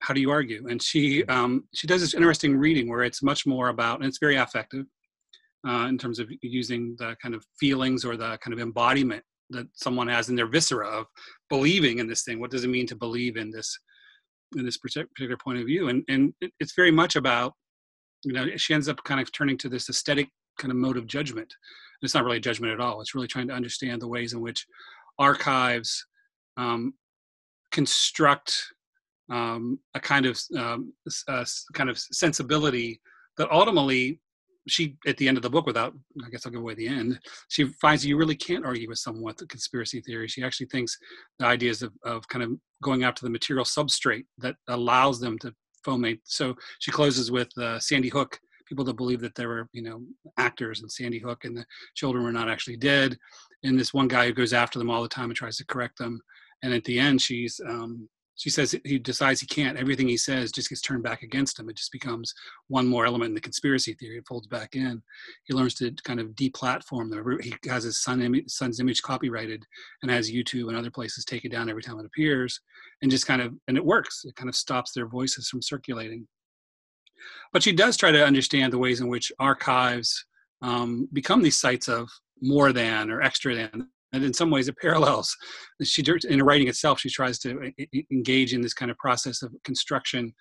How 0.00 0.14
do 0.14 0.20
you 0.20 0.30
argue? 0.30 0.68
And 0.68 0.80
she 0.80 1.24
um, 1.24 1.64
she 1.74 1.88
does 1.88 2.00
this 2.00 2.14
interesting 2.14 2.56
reading 2.56 2.88
where 2.88 3.02
it's 3.02 3.22
much 3.22 3.46
more 3.46 3.68
about, 3.68 3.98
and 3.98 4.06
it's 4.06 4.18
very 4.18 4.36
affective 4.36 4.86
uh, 5.66 5.86
in 5.88 5.98
terms 5.98 6.18
of 6.18 6.28
using 6.42 6.94
the 6.98 7.16
kind 7.22 7.34
of 7.34 7.44
feelings 7.58 8.04
or 8.04 8.16
the 8.16 8.38
kind 8.38 8.52
of 8.52 8.60
embodiment 8.60 9.22
that 9.50 9.66
someone 9.74 10.08
has 10.08 10.28
in 10.28 10.36
their 10.36 10.46
viscera 10.46 10.86
of 10.86 11.06
believing 11.48 11.98
in 11.98 12.06
this 12.06 12.22
thing. 12.22 12.38
What 12.38 12.50
does 12.50 12.64
it 12.64 12.68
mean 12.68 12.86
to 12.88 12.96
believe 12.96 13.36
in 13.36 13.50
this 13.50 13.76
in 14.56 14.64
this 14.64 14.78
particular 14.78 15.36
point 15.36 15.58
of 15.58 15.66
view? 15.66 15.88
And 15.88 16.04
and 16.08 16.32
it's 16.60 16.74
very 16.74 16.90
much 16.90 17.16
about 17.16 17.54
you 18.24 18.32
know 18.32 18.46
she 18.56 18.74
ends 18.74 18.88
up 18.88 19.02
kind 19.04 19.20
of 19.20 19.32
turning 19.32 19.56
to 19.58 19.68
this 19.68 19.88
aesthetic 19.88 20.28
kind 20.58 20.70
of 20.70 20.76
mode 20.76 20.96
of 20.96 21.06
judgment 21.06 21.52
it's 22.02 22.14
not 22.14 22.24
really 22.24 22.36
a 22.36 22.40
judgment 22.40 22.72
at 22.72 22.80
all. 22.80 23.00
It's 23.00 23.14
really 23.14 23.26
trying 23.26 23.48
to 23.48 23.54
understand 23.54 24.00
the 24.00 24.08
ways 24.08 24.32
in 24.32 24.40
which 24.40 24.66
archives 25.18 26.06
um, 26.56 26.94
construct 27.72 28.56
um, 29.30 29.78
a 29.94 30.00
kind 30.00 30.26
of 30.26 30.40
um, 30.56 30.92
a 31.28 31.46
kind 31.74 31.90
of 31.90 31.98
sensibility 31.98 33.00
that 33.36 33.50
ultimately 33.50 34.20
she 34.68 34.96
at 35.06 35.16
the 35.16 35.28
end 35.28 35.36
of 35.36 35.42
the 35.42 35.50
book 35.50 35.66
without 35.66 35.94
i 36.24 36.28
guess 36.30 36.44
i'll 36.44 36.52
give 36.52 36.60
away 36.60 36.74
the 36.74 36.86
end 36.86 37.18
she 37.48 37.64
finds 37.80 38.04
you 38.04 38.16
really 38.16 38.36
can't 38.36 38.64
argue 38.64 38.88
with 38.88 38.98
someone 38.98 39.24
with 39.24 39.36
the 39.36 39.46
conspiracy 39.46 40.00
theory. 40.00 40.28
She 40.28 40.42
actually 40.42 40.66
thinks 40.66 40.96
the 41.38 41.46
ideas 41.46 41.82
of, 41.82 41.92
of 42.04 42.26
kind 42.28 42.44
of 42.44 42.50
going 42.82 43.04
after 43.04 43.24
the 43.24 43.30
material 43.30 43.64
substrate 43.64 44.26
that 44.38 44.56
allows 44.68 45.20
them 45.20 45.38
to 45.38 45.52
foment 45.84 46.20
so 46.24 46.54
she 46.80 46.90
closes 46.90 47.30
with 47.30 47.48
uh, 47.58 47.78
sandy 47.78 48.08
hook 48.08 48.38
people 48.68 48.84
that 48.84 48.96
believe 48.96 49.20
that 49.20 49.34
there 49.34 49.48
were 49.48 49.68
you 49.72 49.82
know 49.82 50.02
actors 50.36 50.82
in 50.82 50.88
Sandy 50.88 51.18
Hook 51.18 51.44
and 51.44 51.56
the 51.56 51.64
children 51.94 52.22
were 52.22 52.32
not 52.32 52.48
actually 52.48 52.76
dead, 52.76 53.16
and 53.64 53.78
this 53.78 53.94
one 53.94 54.08
guy 54.08 54.26
who 54.26 54.32
goes 54.32 54.52
after 54.52 54.78
them 54.78 54.90
all 54.90 55.02
the 55.02 55.08
time 55.08 55.30
and 55.30 55.36
tries 55.36 55.56
to 55.56 55.66
correct 55.66 55.98
them, 55.98 56.20
and 56.62 56.72
at 56.74 56.84
the 56.84 56.98
end 56.98 57.20
she's 57.20 57.60
um, 57.66 58.08
she 58.38 58.50
says 58.50 58.74
he 58.84 58.98
decides 59.00 59.40
he 59.40 59.46
can't. 59.46 59.76
Everything 59.76 60.06
he 60.06 60.16
says 60.16 60.52
just 60.52 60.68
gets 60.68 60.80
turned 60.80 61.02
back 61.02 61.22
against 61.22 61.58
him. 61.58 61.68
It 61.68 61.76
just 61.76 61.90
becomes 61.90 62.32
one 62.68 62.86
more 62.86 63.04
element 63.04 63.30
in 63.30 63.34
the 63.34 63.40
conspiracy 63.40 63.94
theory. 63.94 64.18
It 64.18 64.28
folds 64.28 64.46
back 64.46 64.76
in. 64.76 65.02
He 65.44 65.54
learns 65.54 65.74
to 65.74 65.90
kind 66.04 66.20
of 66.20 66.28
deplatform 66.28 67.10
the. 67.10 67.38
He 67.42 67.52
has 67.68 67.82
his 67.82 68.00
son 68.00 68.42
son's 68.46 68.78
image 68.78 69.02
copyrighted 69.02 69.64
and 70.02 70.10
has 70.10 70.30
YouTube 70.30 70.68
and 70.68 70.76
other 70.76 70.90
places 70.90 71.24
take 71.24 71.44
it 71.44 71.50
down 71.50 71.68
every 71.68 71.82
time 71.82 71.98
it 71.98 72.06
appears, 72.06 72.60
and 73.02 73.10
just 73.10 73.26
kind 73.26 73.42
of 73.42 73.54
and 73.66 73.76
it 73.76 73.84
works. 73.84 74.24
It 74.24 74.36
kind 74.36 74.48
of 74.48 74.54
stops 74.54 74.92
their 74.92 75.08
voices 75.08 75.48
from 75.48 75.60
circulating. 75.60 76.28
But 77.52 77.64
she 77.64 77.72
does 77.72 77.96
try 77.96 78.12
to 78.12 78.24
understand 78.24 78.72
the 78.72 78.78
ways 78.78 79.00
in 79.00 79.08
which 79.08 79.32
archives 79.40 80.24
um, 80.62 81.08
become 81.12 81.42
these 81.42 81.58
sites 81.58 81.88
of 81.88 82.08
more 82.40 82.72
than 82.72 83.10
or 83.10 83.20
extra 83.20 83.56
than. 83.56 83.88
And 84.12 84.24
in 84.24 84.32
some 84.32 84.50
ways, 84.50 84.68
it 84.68 84.76
parallels. 84.78 85.36
She, 85.82 86.02
in 86.28 86.38
her 86.38 86.44
writing 86.44 86.68
itself, 86.68 87.00
she 87.00 87.10
tries 87.10 87.38
to 87.40 87.72
engage 88.10 88.54
in 88.54 88.62
this 88.62 88.74
kind 88.74 88.90
of 88.90 88.96
process 88.96 89.42
of 89.42 89.52
construction 89.64 90.32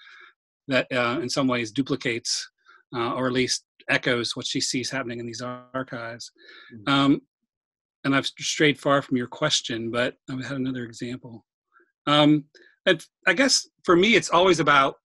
that, 0.67 0.87
uh, 0.91 1.19
in 1.21 1.29
some 1.29 1.47
ways, 1.47 1.71
duplicates 1.71 2.49
uh, 2.95 3.13
or 3.13 3.27
at 3.27 3.33
least 3.33 3.65
echoes 3.89 4.35
what 4.35 4.45
she 4.45 4.61
sees 4.61 4.89
happening 4.89 5.19
in 5.19 5.25
these 5.25 5.41
archives. 5.41 6.31
Mm-hmm. 6.73 6.93
Um, 6.93 7.21
and 8.03 8.15
I've 8.15 8.27
strayed 8.27 8.79
far 8.79 9.01
from 9.01 9.17
your 9.17 9.27
question, 9.27 9.91
but 9.91 10.15
I 10.29 10.35
had 10.35 10.57
another 10.57 10.83
example. 10.83 11.45
Um, 12.05 12.45
and 12.85 13.05
I 13.27 13.33
guess 13.33 13.67
for 13.83 13.97
me, 13.97 14.15
it's 14.15 14.29
always 14.29 14.61
about 14.61 14.95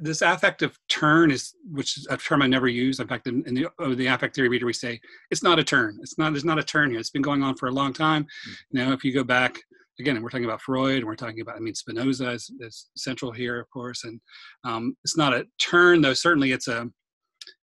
this 0.00 0.22
affective 0.22 0.78
turn 0.88 1.30
is 1.30 1.54
which 1.70 1.96
is 1.96 2.06
a 2.10 2.16
term 2.16 2.42
I 2.42 2.46
never 2.46 2.68
use. 2.68 3.00
In 3.00 3.08
fact, 3.08 3.26
in, 3.26 3.42
in 3.46 3.54
the 3.54 3.68
oh, 3.78 3.94
the 3.94 4.06
affect 4.06 4.34
theory 4.34 4.48
reader, 4.48 4.66
we 4.66 4.72
say 4.72 5.00
it's 5.30 5.42
not 5.42 5.58
a 5.58 5.64
turn. 5.64 5.98
It's 6.02 6.18
not. 6.18 6.32
There's 6.32 6.44
not 6.44 6.58
a 6.58 6.62
turn 6.62 6.90
here. 6.90 7.00
It's 7.00 7.10
been 7.10 7.22
going 7.22 7.42
on 7.42 7.56
for 7.56 7.68
a 7.68 7.72
long 7.72 7.92
time. 7.92 8.24
Mm-hmm. 8.24 8.78
Now, 8.78 8.92
if 8.92 9.04
you 9.04 9.12
go 9.12 9.24
back 9.24 9.58
again, 9.98 10.20
we're 10.22 10.30
talking 10.30 10.44
about 10.44 10.60
Freud, 10.60 10.98
and 10.98 11.06
we're 11.06 11.16
talking 11.16 11.40
about. 11.40 11.56
I 11.56 11.60
mean, 11.60 11.74
Spinoza 11.74 12.30
is, 12.30 12.50
is 12.60 12.90
central 12.96 13.32
here, 13.32 13.60
of 13.60 13.70
course, 13.70 14.04
and 14.04 14.20
um, 14.64 14.96
it's 15.04 15.16
not 15.16 15.34
a 15.34 15.46
turn, 15.58 16.00
though. 16.00 16.14
Certainly, 16.14 16.52
it's 16.52 16.68
a 16.68 16.88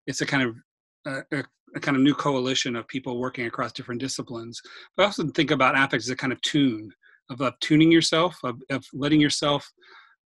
it's 0.08 0.22
a 0.22 0.26
kind 0.26 0.44
of 0.44 1.24
a, 1.32 1.44
a, 1.76 1.80
kind 1.80 1.98
of 1.98 2.04
new 2.04 2.14
coalition 2.14 2.76
of 2.76 2.88
people 2.88 3.20
working 3.20 3.46
across 3.46 3.72
different 3.72 4.02
disciplines. 4.02 4.62
But 4.96 5.04
I 5.04 5.06
also 5.08 5.28
think 5.30 5.52
about 5.52 5.76
affect 5.76 5.98
as 5.98 6.10
a 6.10 6.16
kind 6.16 6.34
of 6.34 6.42
tune 6.42 6.92
of, 7.30 7.42
of 7.42 7.60
tuning 7.60 7.92
yourself, 7.92 8.38
of, 8.44 8.62
of 8.70 8.86
letting 8.94 9.22
yourself 9.22 9.70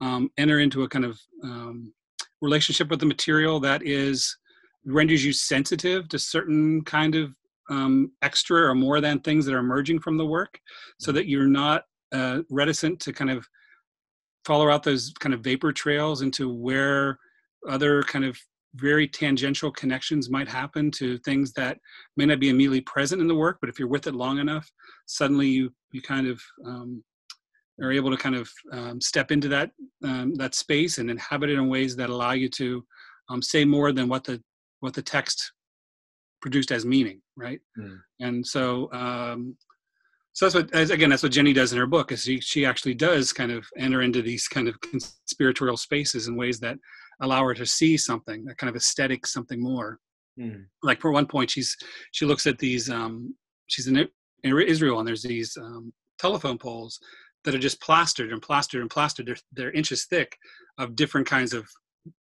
um, 0.01 0.31
enter 0.39 0.61
into 0.61 0.83
a 0.83 0.89
kind 0.89 1.05
of 1.05 1.19
um, 1.43 1.93
relationship 2.41 2.89
with 2.89 3.01
the 3.01 3.07
material 3.07 3.61
that 3.61 3.83
is 3.85 4.37
renders 4.85 5.25
you 5.25 5.33
sensitive 5.33 6.09
to 6.09 6.19
certain 6.19 6.83
kind 6.85 7.15
of 7.15 7.35
um, 7.69 8.11
extra 8.23 8.69
or 8.69 8.75
more 8.75 9.01
than 9.01 9.21
things 9.21 9.47
that 9.47 9.55
are 9.55 9.59
emerging 9.59 10.01
from 10.01 10.17
the 10.17 10.27
work 10.27 10.59
so 10.99 11.13
that 11.13 11.29
you're 11.29 11.47
not 11.47 11.85
uh, 12.13 12.41
reticent 12.51 12.99
to 13.01 13.13
kind 13.13 13.31
of 13.31 13.47
follow 14.45 14.71
out 14.71 14.83
those 14.83 15.13
kind 15.21 15.35
of 15.35 15.43
vapor 15.43 15.73
trails 15.73 16.23
into 16.23 16.53
where 16.53 17.19
other 17.69 18.03
kind 18.03 18.25
of 18.25 18.37
very 18.77 19.07
tangential 19.07 19.71
connections 19.71 20.31
might 20.31 20.49
happen 20.49 20.91
to 20.93 21.19
things 21.19 21.53
that 21.53 21.79
may 22.17 22.25
not 22.25 22.41
be 22.41 22.49
immediately 22.49 22.81
present 22.81 23.21
in 23.21 23.29
the 23.29 23.35
work 23.35 23.59
but 23.61 23.69
if 23.69 23.79
you're 23.79 23.89
with 23.89 24.07
it 24.07 24.15
long 24.15 24.39
enough 24.39 24.71
suddenly 25.07 25.49
you 25.49 25.73
you 25.93 26.01
kind 26.01 26.27
of 26.27 26.41
um, 26.65 27.03
are 27.83 27.93
able 27.93 28.11
to 28.11 28.17
kind 28.17 28.35
of 28.35 28.51
um, 28.73 29.01
step 29.01 29.31
into 29.31 29.49
that 29.49 29.71
um, 30.05 30.35
that 30.35 30.55
space 30.55 30.99
and 30.99 31.11
inhabit 31.11 31.51
it 31.51 31.59
in 31.59 31.69
ways 31.69 31.97
that 31.97 32.11
allow 32.11 32.33
you 32.33 32.49
to 32.49 32.85
um, 33.29 33.43
say 33.43 33.65
more 33.65 33.93
than 33.93 34.09
what 34.09 34.25
the 34.25 34.43
what 34.81 34.95
the 34.95 35.03
text 35.03 35.53
produced 36.41 36.73
as 36.73 36.85
meaning, 36.85 37.21
right? 37.37 37.61
Mm. 37.79 37.99
And 38.21 38.47
so, 38.47 38.91
um, 38.93 39.57
so 40.33 40.47
that's 40.47 40.55
what 40.55 40.75
as, 40.75 40.91
again 40.91 41.11
that's 41.11 41.23
what 41.23 41.33
Jenny 41.33 41.53
does 41.53 41.73
in 41.73 41.79
her 41.79 41.87
book 41.87 42.13
is 42.13 42.23
she 42.23 42.41
she 42.41 42.65
actually 42.65 42.95
does 42.95 43.33
kind 43.33 43.53
of 43.53 43.67
enter 43.77 44.03
into 44.03 44.23
these 44.23 44.49
kind 44.49 44.69
of 44.69 44.81
conspiratorial 44.81 45.77
spaces 45.77 46.29
in 46.29 46.37
ways 46.37 46.61
that 46.61 46.79
allow 47.21 47.45
her 47.45 47.55
to 47.55 47.67
see 47.67 47.97
something, 47.97 48.47
a 48.49 48.55
kind 48.55 48.71
of 48.71 48.77
aesthetic 48.77 49.27
something 49.27 49.61
more. 49.61 49.99
Mm. 50.39 50.65
Like 50.83 51.01
for 51.01 51.11
one 51.11 51.27
point, 51.27 51.51
she's 51.51 51.77
she 52.13 52.27
looks 52.27 52.47
at 52.47 52.59
these. 52.59 52.91
Um, 52.91 53.35
she's 53.67 53.87
in, 53.87 54.09
in 54.43 54.59
Israel, 54.61 54.99
and 54.99 55.07
there's 55.07 55.23
these 55.23 55.57
um, 55.57 55.93
telephone 56.19 56.59
poles 56.59 56.99
that 57.45 57.55
are 57.55 57.59
just 57.59 57.81
plastered 57.81 58.33
and 58.33 58.43
plastered 58.43 58.81
and 58.81 58.91
plastered. 58.91 59.27
They're, 59.27 59.37
they're 59.53 59.73
inches 59.73 60.05
thick 60.07 60.37
of 60.79 60.97
different 60.97 61.27
kinds 61.27 61.53
of 61.53 61.69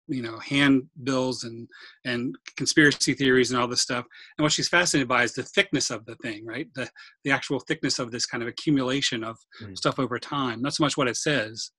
you 0.07 0.21
know 0.21 0.37
handbills 0.39 1.45
and 1.45 1.67
and 2.05 2.37
conspiracy 2.57 3.13
theories 3.13 3.51
and 3.51 3.59
all 3.59 3.67
this 3.67 3.81
stuff. 3.81 4.05
And 4.37 4.43
what 4.43 4.51
she's 4.51 4.69
fascinated 4.69 5.07
by 5.07 5.23
is 5.23 5.33
the 5.33 5.43
thickness 5.43 5.89
of 5.89 6.05
the 6.05 6.15
thing 6.17 6.45
right? 6.45 6.67
The 6.75 6.89
the 7.23 7.31
actual 7.31 7.59
thickness 7.59 7.99
of 7.99 8.11
this 8.11 8.25
kind 8.25 8.43
of 8.43 8.49
accumulation 8.49 9.23
of 9.23 9.37
mm. 9.61 9.75
stuff 9.77 9.99
over 9.99 10.19
time. 10.19 10.61
Not 10.61 10.73
so 10.73 10.83
much 10.83 10.97
what 10.97 11.07
it 11.07 11.17
says 11.17 11.71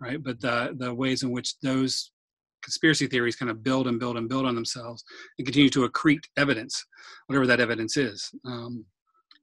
right? 0.00 0.22
But 0.22 0.40
the 0.40 0.74
the 0.78 0.92
ways 0.92 1.22
in 1.22 1.30
which 1.30 1.58
those 1.60 2.10
conspiracy 2.62 3.06
theories 3.06 3.36
kind 3.36 3.50
of 3.50 3.62
build 3.62 3.86
and 3.86 4.00
build 4.00 4.16
and 4.16 4.28
build 4.28 4.46
on 4.46 4.54
themselves 4.54 5.04
and 5.38 5.46
continue 5.46 5.68
to 5.68 5.86
accrete 5.86 6.24
evidence 6.38 6.82
whatever 7.26 7.46
that 7.46 7.60
evidence 7.60 7.98
is. 7.98 8.30
Um, 8.46 8.86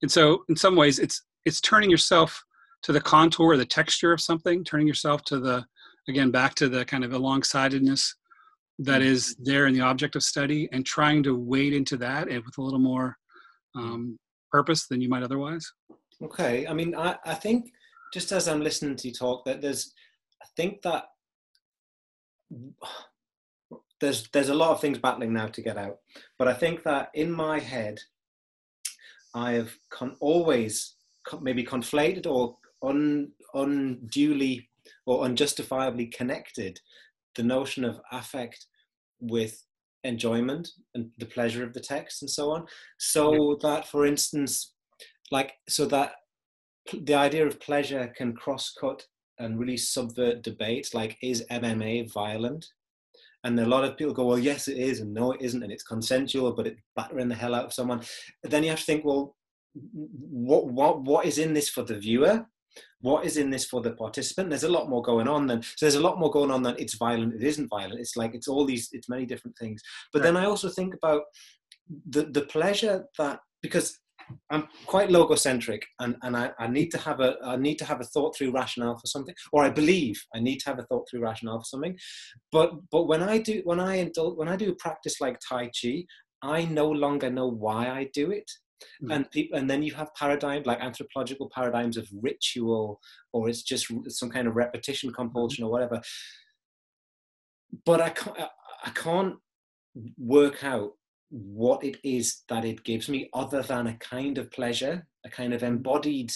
and 0.01 0.11
so 0.11 0.43
in 0.49 0.55
some 0.55 0.75
ways 0.75 0.99
it's 0.99 1.23
it's 1.45 1.61
turning 1.61 1.89
yourself 1.89 2.43
to 2.83 2.91
the 2.91 3.01
contour 3.01 3.53
or 3.53 3.57
the 3.57 3.65
texture 3.65 4.11
of 4.11 4.21
something, 4.21 4.63
turning 4.63 4.87
yourself 4.87 5.23
to 5.25 5.39
the, 5.39 5.65
again, 6.07 6.31
back 6.31 6.55
to 6.55 6.69
the 6.69 6.85
kind 6.85 7.03
of 7.03 7.11
alongsidedness 7.11 8.13
that 8.79 9.01
is 9.01 9.35
mm-hmm. 9.35 9.43
there 9.43 9.67
in 9.67 9.73
the 9.73 9.81
object 9.81 10.15
of 10.15 10.23
study 10.23 10.67
and 10.71 10.85
trying 10.85 11.21
to 11.23 11.35
wade 11.35 11.73
into 11.73 11.97
that 11.97 12.27
and 12.27 12.43
with 12.45 12.57
a 12.57 12.61
little 12.61 12.79
more 12.79 13.17
um, 13.75 14.17
purpose 14.51 14.87
than 14.87 15.01
you 15.01 15.09
might 15.09 15.23
otherwise. 15.23 15.71
Okay. 16.23 16.67
I 16.67 16.73
mean, 16.73 16.95
I, 16.95 17.17
I 17.25 17.35
think 17.35 17.71
just 18.13 18.31
as 18.31 18.47
I'm 18.47 18.61
listening 18.61 18.95
to 18.97 19.07
you 19.07 19.13
talk, 19.13 19.45
that 19.45 19.61
there's, 19.61 19.93
I 20.41 20.45
think 20.55 20.81
that 20.81 21.05
there's 24.01 24.27
there's 24.33 24.49
a 24.49 24.55
lot 24.55 24.71
of 24.71 24.81
things 24.81 24.97
battling 24.97 25.31
now 25.31 25.47
to 25.47 25.61
get 25.61 25.77
out, 25.77 25.97
but 26.37 26.47
I 26.47 26.53
think 26.53 26.83
that 26.83 27.11
in 27.13 27.31
my 27.31 27.59
head, 27.59 27.99
I 29.33 29.53
have 29.53 29.71
con- 29.89 30.17
always 30.19 30.95
maybe 31.39 31.63
conflated 31.63 32.25
or 32.25 32.57
un, 32.83 33.31
unduly 33.53 34.69
or 35.05 35.25
unjustifiably 35.25 36.07
connected 36.07 36.79
the 37.35 37.43
notion 37.43 37.83
of 37.83 37.99
affect 38.11 38.67
with 39.19 39.63
enjoyment 40.03 40.67
and 40.95 41.11
the 41.19 41.25
pleasure 41.25 41.63
of 41.63 41.73
the 41.73 41.79
text 41.79 42.21
and 42.21 42.29
so 42.29 42.51
on. 42.51 42.65
So 42.97 43.57
that 43.61 43.87
for 43.87 44.05
instance 44.05 44.73
like 45.31 45.53
so 45.69 45.85
that 45.85 46.13
the 46.93 47.13
idea 47.13 47.45
of 47.45 47.59
pleasure 47.59 48.11
can 48.17 48.33
cross-cut 48.33 49.05
and 49.37 49.59
really 49.59 49.77
subvert 49.77 50.41
debates 50.41 50.93
like 50.93 51.17
is 51.21 51.45
mma 51.51 52.11
violent? 52.11 52.65
And 53.43 53.59
a 53.59 53.65
lot 53.65 53.83
of 53.83 53.97
people 53.97 54.13
go 54.13 54.25
well 54.25 54.39
yes 54.39 54.67
it 54.67 54.77
is 54.77 54.99
and 54.99 55.13
no 55.13 55.31
it 55.33 55.41
isn't 55.41 55.63
and 55.63 55.71
it's 55.71 55.83
consensual 55.83 56.51
but 56.51 56.67
it's 56.67 56.81
battering 56.95 57.29
the 57.29 57.35
hell 57.35 57.55
out 57.55 57.65
of 57.65 57.73
someone. 57.73 58.01
Then 58.43 58.63
you 58.63 58.69
have 58.69 58.79
to 58.79 58.85
think 58.85 59.05
well 59.05 59.35
what 59.73 60.67
what 60.67 61.01
what 61.01 61.25
is 61.25 61.37
in 61.37 61.53
this 61.53 61.69
for 61.69 61.83
the 61.83 61.97
viewer 61.97 62.45
what 63.01 63.25
is 63.25 63.37
in 63.37 63.49
this 63.49 63.65
for 63.65 63.81
the 63.81 63.91
participant 63.91 64.49
there's 64.49 64.63
a 64.63 64.69
lot 64.69 64.89
more 64.89 65.01
going 65.01 65.27
on 65.27 65.47
than 65.47 65.61
so 65.61 65.85
there's 65.85 65.95
a 65.95 66.01
lot 66.01 66.19
more 66.19 66.31
going 66.31 66.51
on 66.51 66.63
than 66.63 66.75
it's 66.77 66.95
violent 66.95 67.33
it 67.33 67.43
isn't 67.43 67.69
violent 67.69 67.99
it's 67.99 68.15
like 68.15 68.33
it's 68.33 68.47
all 68.47 68.65
these 68.65 68.89
it's 68.91 69.09
many 69.09 69.25
different 69.25 69.57
things 69.57 69.81
but 70.13 70.23
then 70.23 70.37
i 70.37 70.45
also 70.45 70.69
think 70.69 70.93
about 70.93 71.23
the 72.09 72.23
the 72.23 72.41
pleasure 72.41 73.05
that 73.17 73.39
because 73.61 73.99
I'm 74.49 74.67
quite 74.85 75.09
logocentric, 75.09 75.81
and, 75.99 76.15
and 76.21 76.35
I, 76.35 76.51
I 76.59 76.67
need 76.67 76.89
to 76.91 76.97
have 76.97 77.19
a 77.19 77.35
I 77.43 77.55
need 77.55 77.77
to 77.79 77.85
have 77.85 78.01
a 78.01 78.05
thought 78.05 78.35
through 78.35 78.51
rationale 78.51 78.97
for 78.97 79.07
something, 79.07 79.35
or 79.51 79.63
I 79.63 79.69
believe 79.69 80.21
I 80.35 80.39
need 80.39 80.59
to 80.59 80.69
have 80.69 80.79
a 80.79 80.83
thought 80.83 81.07
through 81.09 81.21
rationale 81.21 81.59
for 81.59 81.65
something. 81.65 81.97
But 82.51 82.73
but 82.91 83.07
when 83.07 83.23
I 83.23 83.37
do 83.39 83.61
when 83.63 83.79
I 83.79 84.03
indul- 84.05 84.37
when 84.37 84.47
I 84.47 84.55
do 84.55 84.71
a 84.71 84.75
practice 84.75 85.19
like 85.21 85.39
Tai 85.47 85.71
Chi, 85.81 86.05
I 86.41 86.65
no 86.65 86.89
longer 86.89 87.29
know 87.29 87.47
why 87.47 87.89
I 87.89 88.09
do 88.13 88.31
it. 88.31 88.49
Mm. 89.03 89.15
And 89.15 89.31
people, 89.31 89.57
and 89.57 89.69
then 89.69 89.83
you 89.83 89.93
have 89.93 90.13
paradigms 90.15 90.65
like 90.65 90.79
anthropological 90.79 91.49
paradigms 91.53 91.97
of 91.97 92.07
ritual, 92.21 92.99
or 93.33 93.49
it's 93.49 93.63
just 93.63 93.91
some 94.07 94.29
kind 94.29 94.47
of 94.47 94.55
repetition 94.55 95.11
compulsion 95.11 95.63
mm. 95.63 95.67
or 95.67 95.71
whatever. 95.71 96.01
But 97.85 98.01
I 98.01 98.09
can't, 98.09 98.37
I 98.83 98.89
can't 98.89 99.35
work 100.17 100.63
out 100.63 100.91
what 101.29 101.83
it 101.83 101.97
is 102.03 102.43
that 102.49 102.65
it 102.65 102.83
gives 102.83 103.07
me 103.07 103.29
other 103.33 103.61
than 103.61 103.87
a 103.87 103.97
kind 103.97 104.37
of 104.37 104.51
pleasure, 104.51 105.07
a 105.25 105.29
kind 105.29 105.53
of 105.53 105.63
embodied 105.63 106.31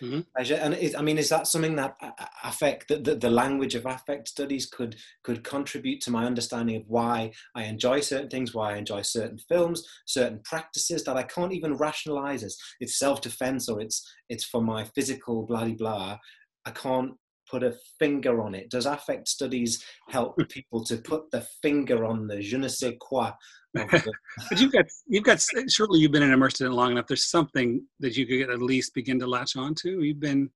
mm-hmm. 0.00 0.20
And 0.62 0.74
it, 0.74 0.98
I 0.98 1.02
mean, 1.02 1.18
is 1.18 1.28
that 1.28 1.46
something 1.46 1.76
that 1.76 1.96
affect 2.42 2.88
the, 2.88 2.96
the, 2.96 3.14
the, 3.14 3.30
language 3.30 3.74
of 3.74 3.86
affect 3.86 4.28
studies 4.28 4.66
could 4.66 4.96
could 5.22 5.44
contribute 5.44 6.00
to 6.02 6.10
my 6.10 6.24
understanding 6.24 6.76
of 6.76 6.84
why 6.86 7.32
I 7.54 7.64
enjoy 7.64 8.00
certain 8.00 8.28
things, 8.28 8.54
why 8.54 8.74
I 8.74 8.76
enjoy 8.76 9.02
certain 9.02 9.38
films, 9.38 9.86
certain 10.06 10.40
practices 10.44 11.04
that 11.04 11.16
I 11.16 11.22
can't 11.22 11.52
even 11.52 11.76
rationalize 11.76 12.42
as 12.42 12.56
it's 12.80 12.98
self 12.98 13.20
defense 13.20 13.68
or 13.68 13.80
it's 13.80 14.08
it's 14.28 14.44
for 14.44 14.62
my 14.62 14.84
physical 14.84 15.46
blah 15.46 15.68
blah. 15.68 16.18
I 16.66 16.70
can't 16.70 17.12
put 17.50 17.62
a 17.62 17.74
finger 17.98 18.42
on 18.42 18.54
it? 18.54 18.70
Does 18.70 18.86
affect 18.86 19.28
studies 19.28 19.84
help 20.08 20.36
people 20.48 20.84
to 20.84 20.96
put 20.98 21.30
the 21.30 21.46
finger 21.62 22.04
on 22.04 22.26
the 22.26 22.40
je 22.40 22.56
ne 22.56 22.68
sais 22.68 22.94
quoi? 23.00 23.32
The- 23.72 24.12
but 24.50 24.60
you've 24.60 24.72
got 24.72 24.86
you've 25.06 25.24
got 25.24 25.44
surely 25.68 26.00
you've 26.00 26.12
been 26.12 26.22
immersed 26.22 26.60
in 26.60 26.68
it 26.68 26.70
long 26.70 26.92
enough. 26.92 27.06
There's 27.06 27.26
something 27.26 27.84
that 28.00 28.16
you 28.16 28.26
could 28.26 28.50
at 28.52 28.62
least 28.62 28.94
begin 28.94 29.18
to 29.20 29.26
latch 29.26 29.56
on 29.56 29.74
to. 29.82 30.02
You've 30.02 30.20
been 30.20 30.50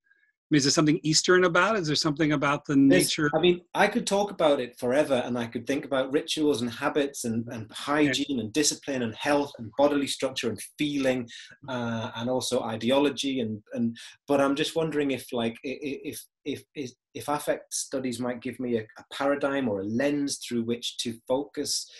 I 0.49 0.55
mean, 0.55 0.59
is 0.59 0.65
there 0.65 0.71
something 0.71 0.99
Eastern 1.03 1.45
about 1.45 1.77
it? 1.77 1.81
Is 1.81 1.89
there 1.89 1.97
something 1.97 2.33
about 2.33 2.65
the 2.65 2.75
nature? 2.75 3.31
I 3.35 3.39
mean, 3.39 3.61
I 3.75 3.87
could 3.87 4.07
talk 4.07 4.31
about 4.31 4.61
it 4.61 4.79
forever 4.79 5.23
and 5.27 5.37
I 5.37 5.47
could 5.47 5.67
think 5.67 5.85
about 5.85 6.11
rituals 6.11 6.63
and 6.63 6.71
habits 6.71 7.27
and, 7.27 7.47
and 7.49 7.71
hygiene 7.71 8.41
and 8.41 8.51
discipline 8.51 9.03
and 9.03 9.15
health 9.15 9.53
and 9.59 9.71
bodily 9.77 10.07
structure 10.07 10.49
and 10.49 10.59
feeling 10.79 11.29
uh, 11.69 12.13
and 12.17 12.31
also 12.31 12.63
ideology. 12.63 13.41
And, 13.41 13.63
and, 13.75 13.95
but 14.27 14.41
I'm 14.41 14.57
just 14.57 14.75
wondering 14.75 15.11
if 15.11 15.27
like, 15.35 15.59
if, 15.63 16.19
if, 16.47 16.63
if, 16.75 16.93
if 17.13 17.29
affect 17.29 17.75
studies 17.75 18.19
might 18.19 18.41
give 18.41 18.59
me 18.59 18.79
a, 18.79 18.81
a 18.81 19.05
paradigm 19.13 19.69
or 19.69 19.81
a 19.81 19.85
lens 19.85 20.39
through 20.39 20.63
which 20.63 20.97
to 20.99 21.19
focus 21.29 21.91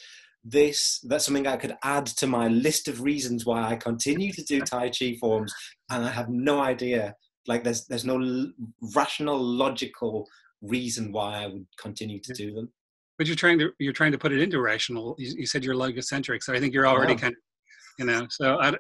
this 0.45 1.01
that's 1.09 1.27
something 1.27 1.49
i 1.49 1.57
could 1.57 1.77
add 1.83 2.07
to 2.07 2.25
my 2.25 2.47
list 2.47 2.87
of 2.87 3.03
reasons 3.03 3.45
why 3.45 3.65
i 3.65 3.75
continue 3.75 4.33
to 4.33 4.43
do 4.45 4.61
tai 4.61 4.89
chi 4.89 5.17
forms 5.21 5.53
and 5.91 6.05
i 6.05 6.09
have 6.09 6.29
no 6.29 6.61
idea 6.61 7.13
like 7.49 7.65
there's 7.65 7.87
there's 7.87 8.05
no 8.05 8.21
l- 8.21 8.53
rational 8.95 9.39
logical 9.39 10.29
reason 10.63 11.11
why 11.11 11.43
i 11.43 11.47
would 11.47 11.67
continue 11.81 12.21
to 12.21 12.33
do 12.33 12.55
them. 12.55 12.71
But 13.17 13.27
you're 13.27 13.37
trying 13.37 13.59
to 13.59 13.71
you're 13.81 13.93
trying 13.93 14.13
to 14.13 14.19
put 14.19 14.33
it 14.33 14.41
into 14.41 14.61
rational. 14.61 15.17
You, 15.19 15.35
you 15.39 15.47
said 15.47 15.65
you're 15.65 15.75
logocentric 15.75 16.43
so 16.43 16.55
i 16.55 16.61
think 16.61 16.73
you're 16.73 16.87
already 16.87 17.17
kind 17.17 17.33
of 17.33 17.39
you 17.99 18.05
know 18.05 18.27
so 18.31 18.59
I, 18.61 18.73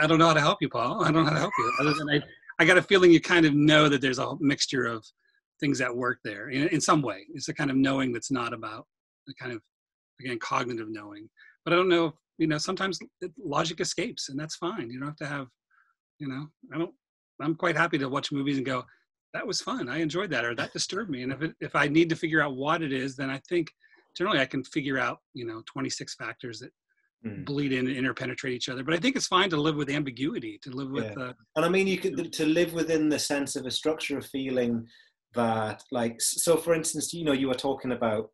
I 0.00 0.06
don't 0.06 0.18
know 0.18 0.28
how 0.28 0.34
to 0.34 0.40
help 0.40 0.58
you 0.60 0.68
paul. 0.68 1.02
I 1.04 1.10
don't 1.10 1.24
know 1.24 1.30
how 1.30 1.34
to 1.34 1.40
help 1.40 1.52
you 1.58 1.72
other 1.80 1.94
than 1.94 2.08
i 2.10 2.22
i 2.60 2.64
got 2.64 2.78
a 2.78 2.82
feeling 2.82 3.10
you 3.10 3.20
kind 3.20 3.46
of 3.46 3.54
know 3.54 3.88
that 3.88 4.00
there's 4.00 4.18
a 4.18 4.34
mixture 4.40 4.84
of 4.84 5.04
things 5.60 5.78
that 5.78 5.94
work 5.94 6.18
there 6.24 6.50
in, 6.50 6.68
in 6.68 6.80
some 6.80 7.00
way. 7.00 7.26
It's 7.32 7.48
a 7.48 7.54
kind 7.54 7.70
of 7.70 7.76
knowing 7.76 8.12
that's 8.12 8.30
not 8.30 8.52
about 8.52 8.86
the 9.26 9.34
kind 9.34 9.52
of 9.52 9.60
again 10.20 10.38
cognitive 10.38 10.88
knowing. 10.90 11.28
But 11.64 11.72
i 11.72 11.76
don't 11.76 11.88
know 11.88 12.12
you 12.38 12.46
know 12.48 12.58
sometimes 12.58 12.98
logic 13.38 13.80
escapes 13.80 14.28
and 14.28 14.38
that's 14.38 14.56
fine. 14.56 14.90
You 14.90 14.98
don't 14.98 15.08
have 15.08 15.16
to 15.16 15.26
have 15.26 15.46
you 16.20 16.28
know 16.28 16.46
i 16.72 16.78
don't 16.78 16.94
I'm 17.40 17.54
quite 17.54 17.76
happy 17.76 17.98
to 17.98 18.08
watch 18.08 18.32
movies 18.32 18.56
and 18.56 18.66
go, 18.66 18.84
that 19.34 19.46
was 19.46 19.60
fun. 19.60 19.88
I 19.88 19.98
enjoyed 19.98 20.30
that, 20.30 20.44
or 20.44 20.54
that 20.54 20.72
disturbed 20.72 21.10
me. 21.10 21.22
And 21.22 21.32
if 21.32 21.42
it, 21.42 21.54
if 21.60 21.74
I 21.74 21.88
need 21.88 22.08
to 22.10 22.16
figure 22.16 22.40
out 22.40 22.56
what 22.56 22.82
it 22.82 22.92
is, 22.92 23.16
then 23.16 23.30
I 23.30 23.40
think 23.48 23.68
generally 24.16 24.40
I 24.40 24.46
can 24.46 24.62
figure 24.64 24.98
out 24.98 25.18
you 25.34 25.44
know 25.44 25.62
26 25.66 26.14
factors 26.14 26.60
that 26.60 26.70
mm. 27.26 27.44
bleed 27.44 27.72
in 27.72 27.88
and 27.88 27.96
interpenetrate 27.96 28.54
each 28.54 28.68
other. 28.68 28.84
But 28.84 28.94
I 28.94 28.98
think 28.98 29.16
it's 29.16 29.26
fine 29.26 29.50
to 29.50 29.56
live 29.56 29.74
with 29.74 29.90
ambiguity, 29.90 30.58
to 30.62 30.70
live 30.70 30.90
with. 30.90 31.12
Yeah. 31.16 31.24
Uh, 31.24 31.32
and 31.56 31.64
I 31.64 31.68
mean, 31.68 31.86
you 31.86 31.98
could 31.98 32.32
to 32.32 32.46
live 32.46 32.72
within 32.72 33.08
the 33.08 33.18
sense 33.18 33.56
of 33.56 33.66
a 33.66 33.70
structure 33.70 34.16
of 34.16 34.26
feeling 34.26 34.86
that, 35.34 35.82
like, 35.90 36.20
so 36.20 36.56
for 36.56 36.74
instance, 36.74 37.12
you 37.12 37.24
know, 37.24 37.32
you 37.32 37.48
were 37.48 37.54
talking 37.54 37.92
about 37.92 38.30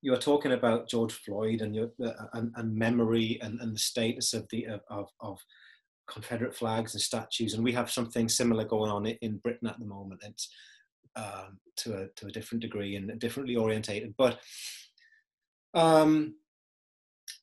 you 0.00 0.10
were 0.10 0.18
talking 0.18 0.52
about 0.52 0.88
George 0.88 1.12
Floyd 1.12 1.62
and 1.62 1.74
your 1.74 1.90
uh, 2.04 2.12
and, 2.34 2.52
and 2.56 2.74
memory 2.74 3.38
and, 3.42 3.58
and 3.60 3.74
the 3.74 3.78
status 3.78 4.34
of 4.34 4.46
the 4.50 4.66
of, 4.66 4.80
of, 4.90 5.08
of 5.20 5.38
Confederate 6.06 6.54
flags 6.54 6.94
and 6.94 7.00
statues, 7.00 7.54
and 7.54 7.64
we 7.64 7.72
have 7.72 7.90
something 7.90 8.28
similar 8.28 8.64
going 8.64 8.90
on 8.90 9.06
in 9.06 9.38
Britain 9.38 9.68
at 9.68 9.78
the 9.78 9.86
moment. 9.86 10.22
It's 10.24 10.48
um, 11.16 11.58
to 11.76 11.94
a 11.94 12.08
to 12.16 12.26
a 12.26 12.30
different 12.30 12.62
degree 12.62 12.96
and 12.96 13.18
differently 13.18 13.56
orientated. 13.56 14.14
But 14.16 14.38
um, 15.74 16.34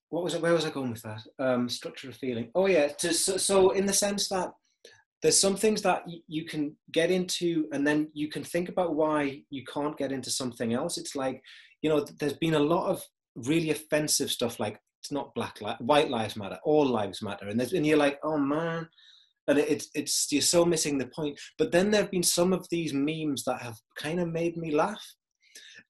what 0.10 0.24
was 0.24 0.34
it? 0.34 0.41
Where 0.41 0.54
was 0.54 0.65
I 0.65 0.69
going 0.69 0.91
with 0.91 1.04
that? 1.04 1.21
Um, 1.39 1.69
structure 1.69 2.10
of 2.10 2.17
feeling. 2.17 2.50
Oh 2.56 2.67
yeah. 2.67 2.88
To, 2.88 3.13
so, 3.13 3.38
so 3.38 3.71
in 3.71 3.86
the 3.86 3.93
sense 3.93 4.28
that 4.30 4.52
there's 5.21 5.39
some 5.39 5.56
things 5.56 5.82
that 5.84 6.04
you 6.28 6.45
can 6.45 6.76
get 6.91 7.12
into, 7.12 7.67
and 7.71 7.86
then 7.86 8.10
you 8.13 8.28
can 8.28 8.43
think 8.43 8.69
about 8.69 8.95
why 8.95 9.43
you 9.50 9.63
can't 9.65 9.97
get 9.97 10.12
into 10.12 10.30
something 10.30 10.74
else. 10.74 10.97
It's 10.97 11.15
like 11.15 11.41
you 11.82 11.89
know, 11.89 12.06
there's 12.19 12.34
been 12.34 12.54
a 12.54 12.60
lot 12.60 12.89
of 12.89 13.02
really 13.36 13.71
offensive 13.71 14.30
stuff 14.30 14.60
like 14.60 14.80
it's 15.02 15.12
not 15.12 15.34
black 15.34 15.60
li- 15.62 15.76
white 15.80 16.10
lives 16.10 16.36
matter 16.36 16.60
all 16.64 16.86
lives 16.86 17.22
matter. 17.22 17.48
And, 17.48 17.60
and 17.60 17.86
you're 17.86 17.98
like 17.98 18.20
oh 18.24 18.38
man. 18.38 18.88
And 19.48 19.58
it, 19.58 19.70
it's 19.70 19.90
it's 19.96 20.32
you're 20.32 20.42
so 20.42 20.64
missing 20.64 20.98
the 20.98 21.08
point. 21.08 21.40
But 21.58 21.72
then 21.72 21.90
there 21.90 22.04
have 22.04 22.12
been 22.12 22.24
some 22.24 22.54
of 22.54 22.68
these 22.70 22.94
memes 22.94 23.44
that 23.46 23.62
have 23.62 23.76
kind 23.98 24.20
of 24.20 24.30
made 24.30 24.56
me 24.56 24.72
laugh. 24.72 25.04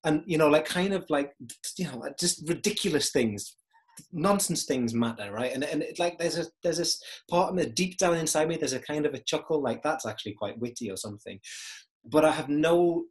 And 0.06 0.24
you 0.26 0.38
know 0.38 0.48
like 0.48 0.66
kind 0.66 0.94
of 0.94 1.06
like 1.10 1.34
you 1.78 1.86
know 1.86 2.04
just 2.20 2.48
ridiculous 2.48 3.12
things 3.12 3.56
nonsense 4.14 4.64
things 4.64 4.94
matter 4.94 5.32
right? 5.32 5.54
And 5.54 5.66
and 5.66 5.84
it, 5.84 6.00
like 6.00 6.18
there's 6.18 6.38
a 6.38 6.46
there's 6.64 6.78
this 6.78 7.04
part 7.30 7.50
of 7.50 7.56
me 7.56 7.66
deep 7.66 7.98
down 7.98 8.16
inside 8.16 8.48
me 8.48 8.56
there's 8.56 8.74
a 8.74 8.80
kind 8.80 9.06
of 9.06 9.14
a 9.14 9.20
chuckle 9.20 9.62
like 9.62 9.84
that's 9.84 10.06
actually 10.06 10.34
quite 10.34 10.58
witty 10.60 10.90
or 10.90 10.98
something. 10.98 11.40
But 12.06 12.24
i 12.24 12.32
have 12.32 12.50
no 12.50 13.04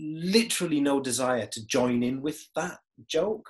literally 0.00 0.80
no 0.80 0.98
desire 0.98 1.46
to 1.46 1.66
join 1.66 2.02
in 2.02 2.22
with 2.22 2.40
that 2.56 2.78
joke 3.06 3.46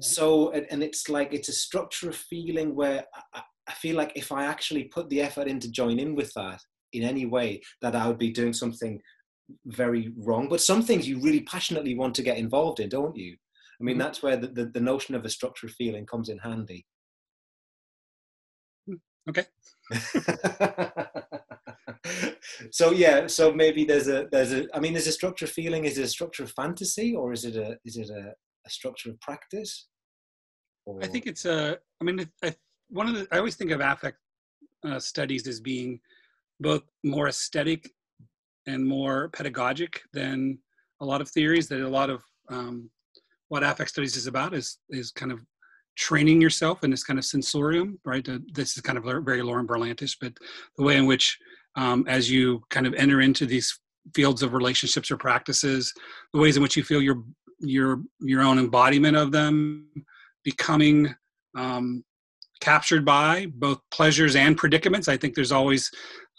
so 0.00 0.50
and 0.50 0.82
it's 0.82 1.08
like 1.08 1.32
it's 1.32 1.48
a 1.48 1.52
structure 1.52 2.08
of 2.08 2.16
feeling 2.16 2.74
where 2.74 3.04
I, 3.34 3.42
I 3.68 3.72
feel 3.74 3.96
like 3.96 4.12
if 4.16 4.32
i 4.32 4.44
actually 4.44 4.84
put 4.84 5.08
the 5.10 5.20
effort 5.20 5.46
in 5.46 5.60
to 5.60 5.70
join 5.70 5.98
in 5.98 6.14
with 6.14 6.32
that 6.34 6.60
in 6.92 7.02
any 7.02 7.26
way 7.26 7.60
that 7.82 7.94
i 7.94 8.06
would 8.08 8.18
be 8.18 8.30
doing 8.30 8.52
something 8.52 9.00
very 9.66 10.12
wrong. 10.16 10.48
But 10.48 10.60
some 10.60 10.82
things 10.82 11.08
you 11.08 11.20
really 11.20 11.42
passionately 11.42 11.94
want 11.96 12.14
to 12.16 12.22
get 12.22 12.38
involved 12.38 12.80
in 12.80 12.88
don't 12.88 13.16
you? 13.16 13.36
I 13.80 13.84
mean 13.84 13.94
mm-hmm. 13.94 14.02
that's 14.02 14.22
where 14.22 14.36
the, 14.36 14.48
the, 14.48 14.66
the 14.66 14.80
notion 14.80 15.14
of 15.14 15.24
a 15.24 15.30
structure 15.30 15.66
of 15.66 15.72
feeling 15.72 16.06
comes 16.06 16.28
in 16.28 16.38
handy. 16.38 16.86
Hmm, 18.86 18.94
okay. 19.28 19.46
So 22.70 22.90
yeah 22.90 23.26
so 23.28 23.52
maybe 23.52 23.84
there's 23.84 24.08
a 24.08 24.26
there's 24.30 24.52
a 24.52 24.66
i 24.74 24.80
mean 24.80 24.96
is 24.96 25.06
a 25.06 25.12
structure 25.12 25.44
of 25.44 25.50
feeling 25.50 25.84
is 25.84 25.98
it 25.98 26.04
a 26.04 26.08
structure 26.08 26.42
of 26.42 26.50
fantasy 26.50 27.14
or 27.14 27.32
is 27.32 27.44
it 27.44 27.56
a 27.56 27.76
is 27.84 27.96
it 27.96 28.10
a, 28.10 28.32
a 28.66 28.70
structure 28.70 29.10
of 29.10 29.20
practice 29.20 29.88
or? 30.86 31.02
I 31.02 31.06
think 31.06 31.26
it's 31.26 31.44
a. 31.44 31.78
I 32.00 32.04
mean, 32.04 32.28
I, 32.42 32.54
one 32.88 33.08
of 33.08 33.14
the. 33.14 33.26
I 33.32 33.38
always 33.38 33.56
think 33.56 33.70
of 33.70 33.80
affect 33.80 34.18
uh, 34.84 34.98
studies 34.98 35.46
as 35.46 35.60
being 35.60 36.00
both 36.60 36.82
more 37.04 37.28
aesthetic 37.28 37.90
and 38.66 38.84
more 38.84 39.28
pedagogic 39.30 40.00
than 40.12 40.58
a 41.00 41.04
lot 41.04 41.20
of 41.20 41.28
theories. 41.30 41.68
That 41.68 41.80
a 41.80 41.88
lot 41.88 42.10
of 42.10 42.22
um, 42.48 42.90
what 43.48 43.62
affect 43.62 43.90
studies 43.90 44.16
is 44.16 44.26
about 44.26 44.54
is 44.54 44.78
is 44.90 45.10
kind 45.10 45.32
of 45.32 45.40
training 45.96 46.40
yourself 46.40 46.84
in 46.84 46.90
this 46.90 47.04
kind 47.04 47.18
of 47.18 47.24
sensorium, 47.24 47.98
right? 48.04 48.26
Uh, 48.26 48.38
this 48.54 48.76
is 48.76 48.82
kind 48.82 48.96
of 48.96 49.04
very 49.04 49.42
Lauren 49.42 49.66
Berlantish, 49.66 50.16
but 50.20 50.32
the 50.78 50.82
way 50.82 50.96
in 50.96 51.04
which, 51.04 51.38
um, 51.76 52.04
as 52.08 52.30
you 52.30 52.62
kind 52.70 52.86
of 52.86 52.94
enter 52.94 53.20
into 53.20 53.44
these 53.44 53.78
fields 54.14 54.42
of 54.42 54.54
relationships 54.54 55.10
or 55.10 55.16
practices, 55.18 55.92
the 56.32 56.40
ways 56.40 56.56
in 56.56 56.62
which 56.62 56.76
you 56.76 56.82
feel 56.82 57.02
your 57.02 57.22
your 57.62 58.02
your 58.20 58.42
own 58.42 58.58
embodiment 58.58 59.16
of 59.16 59.32
them 59.32 59.88
becoming 60.44 61.14
um, 61.56 62.04
captured 62.62 63.04
by 63.04 63.46
both 63.54 63.80
pleasures 63.90 64.36
and 64.36 64.56
predicaments. 64.56 65.08
I 65.08 65.16
think 65.16 65.34
there's 65.34 65.50
always, 65.50 65.90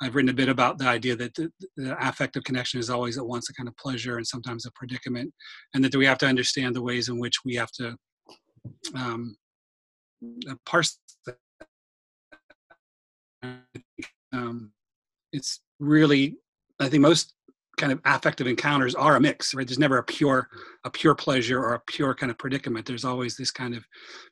I've 0.01 0.15
written 0.15 0.29
a 0.29 0.33
bit 0.33 0.47
about 0.47 0.77
the 0.77 0.87
idea 0.87 1.17
that 1.17 1.35
the, 1.35 1.51
the, 1.75 1.97
affective 1.99 2.45
connection 2.45 2.79
is 2.79 2.89
always 2.89 3.17
at 3.17 3.25
once 3.25 3.49
a 3.49 3.53
kind 3.53 3.67
of 3.67 3.75
pleasure 3.75 4.17
and 4.17 4.25
sometimes 4.25 4.65
a 4.65 4.71
predicament, 4.71 5.33
and 5.73 5.83
that 5.83 5.95
we 5.95 6.05
have 6.05 6.17
to 6.19 6.25
understand 6.25 6.75
the 6.75 6.81
ways 6.81 7.09
in 7.09 7.19
which 7.19 7.43
we 7.43 7.55
have 7.55 7.71
to 7.71 7.95
um, 8.95 9.35
parse. 10.65 10.97
Um, 14.31 14.71
it's 15.33 15.59
really, 15.79 16.37
I 16.79 16.87
think 16.87 17.01
most 17.01 17.32
kind 17.77 17.91
of 17.91 17.99
affective 18.05 18.47
encounters 18.47 18.95
are 18.95 19.15
a 19.15 19.19
mix 19.19 19.53
right? 19.53 19.67
There's 19.67 19.79
never 19.79 19.97
a 19.97 20.03
pure 20.03 20.49
a 20.83 20.89
pure 20.89 21.15
pleasure 21.15 21.59
or 21.59 21.73
a 21.73 21.79
pure 21.79 22.13
kind 22.13 22.31
of 22.31 22.37
predicament. 22.37 22.85
There's 22.85 23.05
always 23.05 23.35
this 23.35 23.51
kind 23.51 23.75
of 23.75 23.85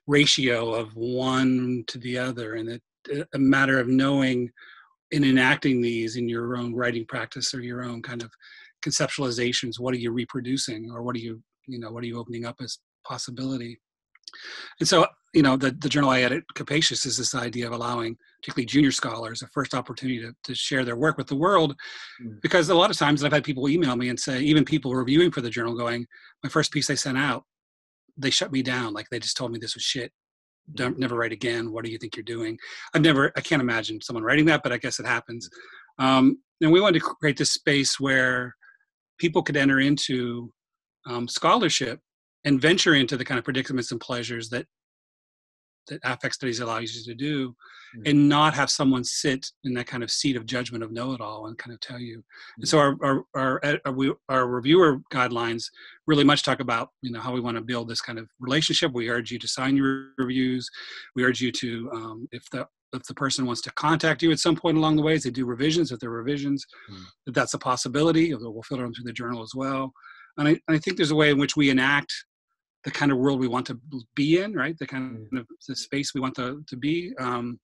ratio 0.08 0.73
of 0.73 0.95
one 0.95 1.84
to 1.88 1.97
the 1.97 2.17
other 2.17 2.56
and 2.56 2.69
it, 2.69 3.27
a 3.34 3.39
matter 3.39 3.80
of 3.80 3.88
knowing 3.88 4.51
in 5.12 5.23
enacting 5.23 5.82
these 5.82 6.15
in 6.15 6.30
your 6.30 6.56
own 6.56 6.73
writing 6.73 7.06
practice 7.06 7.54
or 7.54 7.62
your 7.62 7.84
own 7.84 8.01
kind 8.01 8.21
of 8.21 8.32
conceptualizations. 8.86 9.80
What 9.80 9.93
are 9.93 9.97
you 9.97 10.12
reproducing 10.12 10.89
or 10.91 11.01
what 11.04 11.15
are 11.15 11.19
you 11.19 11.41
you 11.67 11.80
know 11.80 11.91
what 11.91 12.04
are 12.04 12.08
you 12.08 12.19
opening 12.19 12.45
up 12.45 12.58
as 12.62 12.80
possibility? 13.06 13.80
And 14.80 14.88
so 14.88 15.08
you 15.34 15.41
know 15.41 15.56
the, 15.56 15.72
the 15.72 15.89
journal 15.89 16.10
i 16.10 16.22
edit 16.22 16.44
capacious 16.56 17.06
is 17.06 17.17
this 17.17 17.34
idea 17.36 17.65
of 17.65 17.74
allowing 17.74 18.17
particularly 18.41 18.65
junior 18.65 18.91
scholars 18.91 19.41
a 19.41 19.48
first 19.48 19.74
opportunity 19.74 20.20
to, 20.20 20.34
to 20.44 20.54
share 20.54 20.84
their 20.84 20.98
work 20.98 21.17
with 21.17 21.28
the 21.28 21.36
world. 21.36 21.76
Mm. 22.22 22.41
because 22.41 22.70
a 22.70 22.76
lot 22.76 22.91
of 22.91 22.98
times 22.98 23.24
i've 23.24 23.32
had 23.32 23.44
people 23.44 23.70
email 23.70 23.96
me 23.96 24.10
and 24.10 24.20
say 24.20 24.39
even 24.41 24.65
people 24.65 24.94
reviewing 24.94 25.32
for 25.32 25.41
the 25.41 25.50
journal 25.50 25.76
going 25.76 26.06
my 26.44 26.50
first 26.50 26.72
piece 26.72 26.89
i 26.89 26.96
sent 26.96 27.17
out 27.17 27.44
they 28.17 28.30
shut 28.30 28.52
me 28.52 28.62
down. 28.62 28.94
Like 28.94 29.08
they 29.10 29.20
just 29.20 29.38
told 29.38 29.52
me 29.52 29.60
this 29.60 29.76
was 29.76 29.84
shit. 29.84 30.12
Don't 30.76 31.00
never 31.00 31.15
write 31.15 31.32
again. 31.32 31.72
What 31.72 31.84
do 31.84 31.91
you 31.91 31.98
think 31.98 32.15
you're 32.15 32.24
doing? 32.24 32.58
I've 32.94 33.02
never 33.02 33.32
i 33.36 33.41
can't 33.41 33.62
imagine 33.62 34.02
someone 34.02 34.24
writing 34.24 34.46
that 34.46 34.63
but 34.63 34.72
i 34.72 34.78
guess 34.78 35.00
it 35.00 35.06
happens. 35.06 35.50
Um, 36.00 36.38
and 36.62 36.72
we 36.72 36.82
wanted 36.82 37.00
to 37.00 37.06
create 37.06 37.38
this 37.38 37.52
space 37.52 38.00
where 38.00 38.56
people 39.17 39.41
could 39.41 39.58
enter 39.58 39.80
into 39.80 40.52
um, 41.08 41.28
scholarship 41.28 42.00
and 42.44 42.62
venture 42.62 42.94
into 42.94 43.17
the 43.17 43.26
kind 43.26 43.38
of 43.38 43.44
predicaments 43.44 43.91
and 43.91 44.00
pleasures 44.00 44.50
that 44.50 44.65
that 45.91 45.99
affect 46.04 46.34
studies 46.34 46.60
allows 46.60 46.95
you 46.95 47.04
to 47.04 47.13
do 47.13 47.49
mm-hmm. 47.49 48.01
and 48.06 48.30
not 48.30 48.54
have 48.54 48.69
someone 48.69 49.04
sit 49.04 49.45
in 49.63 49.73
that 49.73 49.88
kind 49.88 50.04
of 50.04 50.10
seat 50.10 50.36
of 50.36 50.45
judgment 50.45 50.84
of 50.84 50.91
know-it-all 50.91 51.47
and 51.47 51.58
kind 51.58 51.73
of 51.73 51.80
tell 51.80 51.99
you 51.99 52.17
mm-hmm. 52.17 52.62
and 52.62 52.67
so 52.67 52.80
our 52.80 52.95
our 53.01 53.25
our, 53.36 53.80
our, 53.86 53.91
we, 53.91 54.13
our 54.30 54.47
reviewer 54.47 54.99
guidelines 55.12 55.65
really 56.08 56.23
much 56.23 56.43
talk 56.43 56.60
about 56.60 56.89
you 57.01 57.12
know 57.12 57.19
how 57.19 57.34
we 57.34 57.41
want 57.41 57.56
to 57.56 57.62
build 57.62 57.88
this 57.88 58.01
kind 58.01 58.17
of 58.17 58.27
relationship 58.39 58.91
we 58.93 59.10
urge 59.10 59.32
you 59.32 59.39
to 59.39 59.47
sign 59.47 59.75
your 59.75 60.08
reviews 60.17 60.69
we 61.15 61.23
urge 61.23 61.41
you 61.41 61.51
to 61.51 61.89
um, 61.93 62.27
if 62.32 62.49
the 62.51 62.65
if 62.93 63.04
the 63.04 63.13
person 63.13 63.45
wants 63.45 63.62
to 63.62 63.71
contact 63.73 64.21
you 64.21 64.32
at 64.32 64.39
some 64.39 64.56
point 64.56 64.77
along 64.77 64.95
the 64.95 65.01
way 65.01 65.13
as 65.13 65.23
they 65.23 65.30
do 65.30 65.45
revisions 65.45 65.91
if 65.91 65.99
they're 65.99 66.10
revisions 66.10 66.65
mm-hmm. 66.89 67.04
that 67.25 67.36
that's 67.36 67.54
a 67.54 67.60
possibility 67.60 68.34
we'll 68.34 68.63
filter 68.63 68.84
them 68.84 68.93
through 68.93 69.06
the 69.06 69.13
journal 69.13 69.43
as 69.43 69.51
well 69.56 69.91
and 70.38 70.47
I, 70.47 70.60
I 70.69 70.77
think 70.77 70.97
there's 70.97 71.12
a 71.12 71.15
way 71.15 71.30
in 71.30 71.38
which 71.38 71.56
we 71.58 71.69
enact 71.69 72.13
the 72.84 72.91
kind 72.91 73.12
of 73.12 73.17
world 73.17 73.39
we 73.39 73.48
want 73.48 73.65
to 73.67 73.80
be 74.15 74.41
in, 74.41 74.54
right? 74.54 74.78
The 74.78 74.88
kind 74.88 75.28
mm. 75.32 75.39
of 75.39 75.48
the 75.67 75.76
space 75.76 76.13
we 76.13 76.22
want 76.22 76.36
to, 76.36 76.63
to 76.67 76.76
be 76.76 77.13
um, 77.20 77.60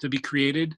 to 0.00 0.08
be 0.08 0.18
created. 0.18 0.74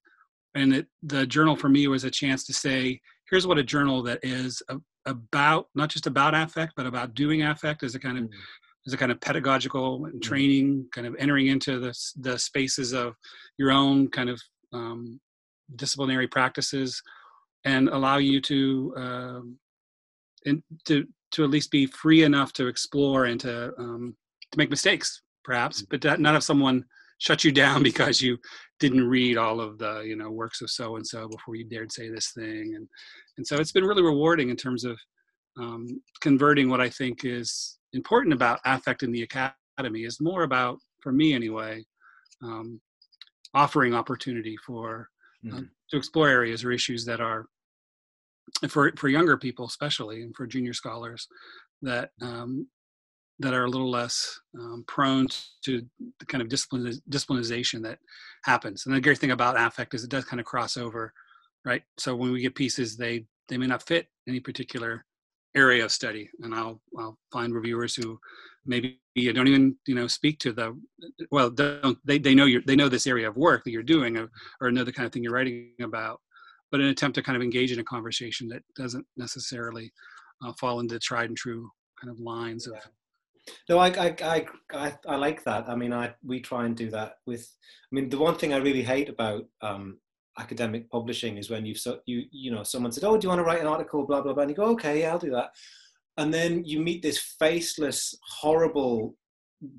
And 0.54 0.74
it, 0.74 0.86
the 1.02 1.26
journal 1.26 1.56
for 1.56 1.68
me 1.68 1.86
was 1.86 2.04
a 2.04 2.10
chance 2.10 2.44
to 2.46 2.52
say, 2.52 3.00
here's 3.30 3.46
what 3.46 3.58
a 3.58 3.62
journal 3.62 4.02
that 4.02 4.18
is 4.22 4.62
a, 4.68 4.76
about 5.06 5.66
not 5.74 5.88
just 5.88 6.06
about 6.06 6.34
affect, 6.34 6.74
but 6.76 6.86
about 6.86 7.14
doing 7.14 7.42
affect 7.42 7.82
as 7.82 7.94
a 7.94 8.00
kind 8.00 8.18
of 8.18 8.24
mm. 8.24 8.30
as 8.86 8.92
a 8.92 8.96
kind 8.96 9.12
of 9.12 9.20
pedagogical 9.20 10.04
and 10.06 10.14
mm. 10.14 10.22
training, 10.22 10.86
kind 10.92 11.06
of 11.06 11.16
entering 11.18 11.46
into 11.46 11.78
the 11.78 11.94
the 12.20 12.38
spaces 12.38 12.92
of 12.92 13.14
your 13.58 13.70
own 13.70 14.08
kind 14.08 14.28
of 14.28 14.40
um, 14.72 15.20
disciplinary 15.76 16.28
practices, 16.28 17.02
and 17.64 17.88
allow 17.88 18.18
you 18.18 18.40
to 18.40 18.94
um, 18.96 19.58
and 20.44 20.62
to 20.86 21.06
to 21.32 21.44
at 21.44 21.50
least 21.50 21.70
be 21.70 21.86
free 21.86 22.22
enough 22.24 22.52
to 22.54 22.66
explore 22.66 23.26
and 23.26 23.40
to 23.40 23.72
um, 23.78 24.16
to 24.52 24.58
make 24.58 24.70
mistakes, 24.70 25.22
perhaps, 25.44 25.82
mm-hmm. 25.82 25.96
but 25.96 26.20
not 26.20 26.34
have 26.34 26.44
someone 26.44 26.84
shut 27.18 27.44
you 27.44 27.52
down 27.62 27.82
because 27.82 28.20
you 28.20 28.38
didn't 28.78 29.06
read 29.06 29.36
all 29.36 29.60
of 29.60 29.78
the 29.78 30.00
you 30.00 30.16
know 30.16 30.30
works 30.30 30.62
of 30.62 30.70
so 30.70 30.96
and 30.96 31.06
so 31.06 31.28
before 31.28 31.56
you 31.56 31.64
dared 31.64 31.92
say 31.92 32.08
this 32.08 32.32
thing, 32.32 32.74
and 32.76 32.88
and 33.36 33.46
so 33.46 33.56
it's 33.56 33.72
been 33.72 33.84
really 33.84 34.02
rewarding 34.02 34.50
in 34.50 34.56
terms 34.56 34.84
of 34.84 34.98
um, 35.58 35.86
converting 36.20 36.68
what 36.68 36.80
I 36.80 36.88
think 36.88 37.24
is 37.24 37.78
important 37.92 38.32
about 38.32 38.60
affect 38.64 39.02
in 39.02 39.12
the 39.12 39.22
academy 39.22 40.04
is 40.04 40.20
more 40.20 40.42
about 40.42 40.78
for 41.02 41.12
me 41.12 41.34
anyway 41.34 41.82
um, 42.42 42.80
offering 43.54 43.94
opportunity 43.94 44.56
for 44.64 45.08
uh, 45.46 45.56
mm-hmm. 45.56 45.64
to 45.90 45.96
explore 45.96 46.28
areas 46.28 46.64
or 46.64 46.72
issues 46.72 47.04
that 47.04 47.20
are 47.20 47.46
for 48.68 48.92
for 48.96 49.08
younger 49.08 49.36
people 49.36 49.66
especially 49.66 50.22
and 50.22 50.34
for 50.34 50.46
junior 50.46 50.72
scholars 50.72 51.28
that 51.82 52.10
um, 52.20 52.66
that 53.40 53.54
are 53.54 53.64
a 53.64 53.70
little 53.70 53.90
less 53.90 54.38
um, 54.58 54.84
prone 54.86 55.26
to 55.64 55.82
the 56.18 56.26
kind 56.26 56.42
of 56.42 56.48
discipline 56.48 56.92
disciplinization 57.08 57.82
that 57.82 57.98
happens. 58.44 58.84
And 58.84 58.94
the 58.94 59.00
great 59.00 59.18
thing 59.18 59.30
about 59.30 59.58
affect 59.58 59.94
is 59.94 60.04
it 60.04 60.10
does 60.10 60.26
kind 60.26 60.40
of 60.40 60.46
cross 60.46 60.76
over, 60.76 61.12
right? 61.64 61.82
So 61.98 62.14
when 62.14 62.32
we 62.32 62.42
get 62.42 62.54
pieces, 62.54 62.96
they 62.96 63.24
they 63.48 63.56
may 63.56 63.66
not 63.66 63.86
fit 63.86 64.06
any 64.28 64.40
particular 64.40 65.04
area 65.56 65.84
of 65.84 65.90
study, 65.90 66.28
and 66.40 66.54
I'll 66.54 66.80
I'll 66.98 67.18
find 67.32 67.54
reviewers 67.54 67.94
who 67.94 68.18
maybe 68.66 69.00
you 69.14 69.32
don't 69.32 69.48
even 69.48 69.74
you 69.86 69.94
know 69.94 70.06
speak 70.06 70.38
to 70.40 70.52
the 70.52 70.78
well 71.30 71.48
don't 71.48 71.98
they 72.04 72.18
they 72.18 72.34
know 72.34 72.44
you 72.44 72.60
they 72.66 72.76
know 72.76 72.90
this 72.90 73.06
area 73.06 73.28
of 73.28 73.36
work 73.38 73.64
that 73.64 73.70
you're 73.70 73.82
doing 73.82 74.18
or, 74.18 74.28
or 74.60 74.70
know 74.70 74.84
the 74.84 74.92
kind 74.92 75.06
of 75.06 75.12
thing 75.12 75.22
you're 75.22 75.32
writing 75.32 75.72
about 75.82 76.20
but 76.70 76.80
an 76.80 76.86
attempt 76.86 77.14
to 77.16 77.22
kind 77.22 77.36
of 77.36 77.42
engage 77.42 77.72
in 77.72 77.80
a 77.80 77.84
conversation 77.84 78.48
that 78.48 78.62
doesn't 78.76 79.06
necessarily 79.16 79.92
uh, 80.44 80.52
fall 80.58 80.80
into 80.80 80.98
tried 80.98 81.28
and 81.28 81.36
true 81.36 81.68
kind 82.00 82.10
of 82.10 82.20
lines 82.20 82.68
yeah. 82.70 82.78
of 82.78 82.84
no 83.68 83.78
I, 83.78 83.88
I, 83.88 84.16
I 84.22 84.46
i 84.72 84.94
i 85.08 85.16
like 85.16 85.44
that. 85.44 85.68
I 85.68 85.74
mean 85.74 85.92
i 85.92 86.14
we 86.24 86.40
try 86.40 86.66
and 86.66 86.76
do 86.76 86.90
that 86.90 87.14
with 87.26 87.48
i 87.90 87.94
mean 87.94 88.08
the 88.08 88.18
one 88.18 88.36
thing 88.36 88.52
i 88.52 88.58
really 88.58 88.82
hate 88.82 89.08
about 89.08 89.44
um 89.62 89.98
academic 90.38 90.90
publishing 90.90 91.36
is 91.36 91.50
when 91.50 91.66
you've 91.66 91.78
so 91.78 92.00
you 92.06 92.24
you 92.30 92.50
know 92.50 92.62
someone 92.62 92.92
said 92.92 93.04
oh 93.04 93.16
do 93.16 93.24
you 93.24 93.28
want 93.28 93.40
to 93.40 93.44
write 93.44 93.60
an 93.60 93.66
article? 93.66 94.06
blah 94.06 94.20
blah 94.20 94.32
blah 94.32 94.42
and 94.42 94.50
you 94.50 94.56
go 94.56 94.64
okay 94.64 95.00
yeah 95.00 95.12
i'll 95.12 95.18
do 95.18 95.30
that. 95.30 95.50
And 96.16 96.34
then 96.34 96.64
you 96.66 96.80
meet 96.80 97.00
this 97.02 97.18
faceless 97.38 98.14
horrible 98.40 99.14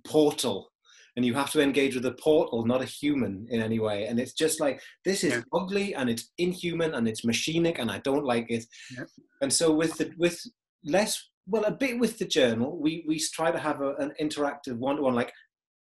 portal 0.04 0.71
and 1.16 1.26
you 1.26 1.34
have 1.34 1.52
to 1.52 1.62
engage 1.62 1.96
with 1.96 2.06
a 2.06 2.14
portal, 2.14 2.66
not 2.66 2.82
a 2.82 2.86
human 2.86 3.46
in 3.50 3.62
any 3.62 3.80
way. 3.80 4.06
And 4.06 4.20
it's 4.20 4.34
just 4.34 4.60
like 4.60 4.82
this 5.04 5.24
is 5.24 5.34
yeah. 5.34 5.42
ugly 5.54 5.94
and 5.94 6.10
it's 6.10 6.32
inhuman 6.38 6.94
and 6.94 7.08
it's 7.08 7.26
machinic 7.26 7.80
and 7.80 7.92
I 7.92 8.00
don't 8.00 8.26
like 8.26 8.50
it. 8.50 8.66
Yeah. 8.98 9.06
And 9.42 9.52
so 9.52 9.74
with 9.74 9.98
the 9.98 10.12
with 10.18 10.40
less 10.86 11.22
well 11.48 11.66
a 11.66 11.72
bit 11.72 12.00
with 12.00 12.18
the 12.18 12.26
journal, 12.26 12.78
we 12.80 13.04
we 13.08 13.20
try 13.20 13.52
to 13.52 13.60
have 13.60 13.82
a, 13.82 13.96
an 13.96 14.14
interactive 14.22 14.78
one 14.78 14.98
to 14.98 15.02
one 15.02 15.16
like 15.16 15.34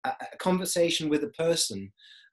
a, 0.03 0.09
a, 0.09 0.37
conversation 0.37 1.07
with 1.07 1.23
a 1.23 1.29
person 1.29 1.91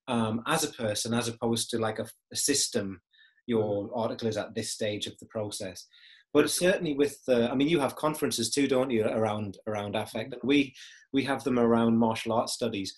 um, 0.08 0.42
as 0.46 0.64
a 0.64 0.72
person 0.72 1.14
as 1.14 1.28
opposed 1.28 1.70
to 1.70 1.78
like 1.78 1.98
a, 2.00 2.06
a 2.32 2.37
system. 2.37 3.00
Your 3.46 3.84
mm-hmm. 3.84 3.98
article 3.98 4.28
is 4.28 4.37
at 4.37 4.54
this 4.54 4.72
stage 4.72 5.06
of 5.06 5.16
the 5.20 5.26
process 5.26 5.87
but 6.32 6.50
certainly 6.50 6.94
with 6.94 7.24
the 7.26 7.50
i 7.50 7.54
mean 7.54 7.68
you 7.68 7.80
have 7.80 7.96
conferences 7.96 8.50
too 8.50 8.68
don't 8.68 8.90
you 8.90 9.04
around 9.04 9.58
around 9.66 9.96
affect 9.96 10.32
and 10.32 10.42
we 10.42 10.74
we 11.12 11.24
have 11.24 11.44
them 11.44 11.58
around 11.58 11.98
martial 11.98 12.32
arts 12.32 12.52
studies. 12.52 12.96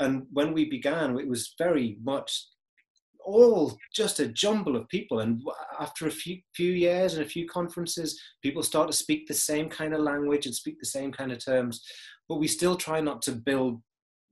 And 0.00 0.26
when 0.32 0.52
we 0.52 0.68
began, 0.68 1.18
it 1.18 1.28
was 1.28 1.54
very 1.58 1.98
much 2.02 2.46
all 3.24 3.76
just 3.94 4.20
a 4.20 4.26
jumble 4.26 4.76
of 4.76 4.88
people. 4.88 5.20
And 5.20 5.42
after 5.78 6.06
a 6.06 6.10
few 6.10 6.38
few 6.54 6.72
years 6.72 7.14
and 7.14 7.22
a 7.22 7.28
few 7.28 7.46
conferences, 7.46 8.20
people 8.42 8.62
start 8.62 8.90
to 8.90 8.96
speak 8.96 9.26
the 9.26 9.34
same 9.34 9.68
kind 9.68 9.94
of 9.94 10.00
language 10.00 10.46
and 10.46 10.54
speak 10.54 10.78
the 10.80 10.86
same 10.86 11.12
kind 11.12 11.32
of 11.32 11.44
terms. 11.44 11.82
But 12.28 12.36
we 12.36 12.48
still 12.48 12.76
try 12.76 13.00
not 13.00 13.22
to 13.22 13.32
build 13.32 13.80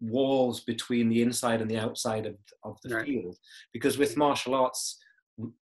walls 0.00 0.64
between 0.64 1.08
the 1.08 1.22
inside 1.22 1.60
and 1.60 1.70
the 1.70 1.78
outside 1.78 2.26
of, 2.26 2.36
of 2.64 2.76
the 2.82 2.96
right. 2.96 3.06
field. 3.06 3.36
Because 3.72 3.98
with 3.98 4.16
martial 4.16 4.54
arts, 4.54 4.98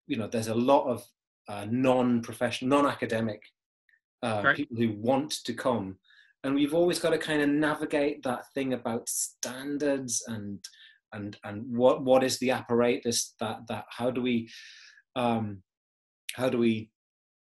you 0.07 0.17
know, 0.17 0.27
there's 0.27 0.47
a 0.47 0.55
lot 0.55 0.87
of 0.87 1.03
uh, 1.51 1.65
non-professional, 1.69 2.69
non-academic 2.69 3.41
uh, 4.23 4.41
right. 4.43 4.55
people 4.55 4.77
who 4.77 4.93
want 4.93 5.31
to 5.43 5.53
come 5.53 5.97
and 6.43 6.55
we've 6.55 6.73
always 6.73 6.99
got 6.99 7.11
to 7.11 7.17
kind 7.17 7.41
of 7.41 7.49
navigate 7.49 8.23
that 8.23 8.43
thing 8.53 8.73
about 8.73 9.07
standards 9.07 10.23
and 10.27 10.59
and 11.13 11.37
and 11.43 11.63
what 11.67 12.03
what 12.03 12.23
is 12.23 12.37
the 12.39 12.51
apparatus 12.51 13.35
that 13.39 13.59
that 13.67 13.85
how 13.89 14.09
do 14.09 14.21
we 14.21 14.49
um 15.15 15.61
how 16.35 16.49
do 16.49 16.57
we 16.57 16.89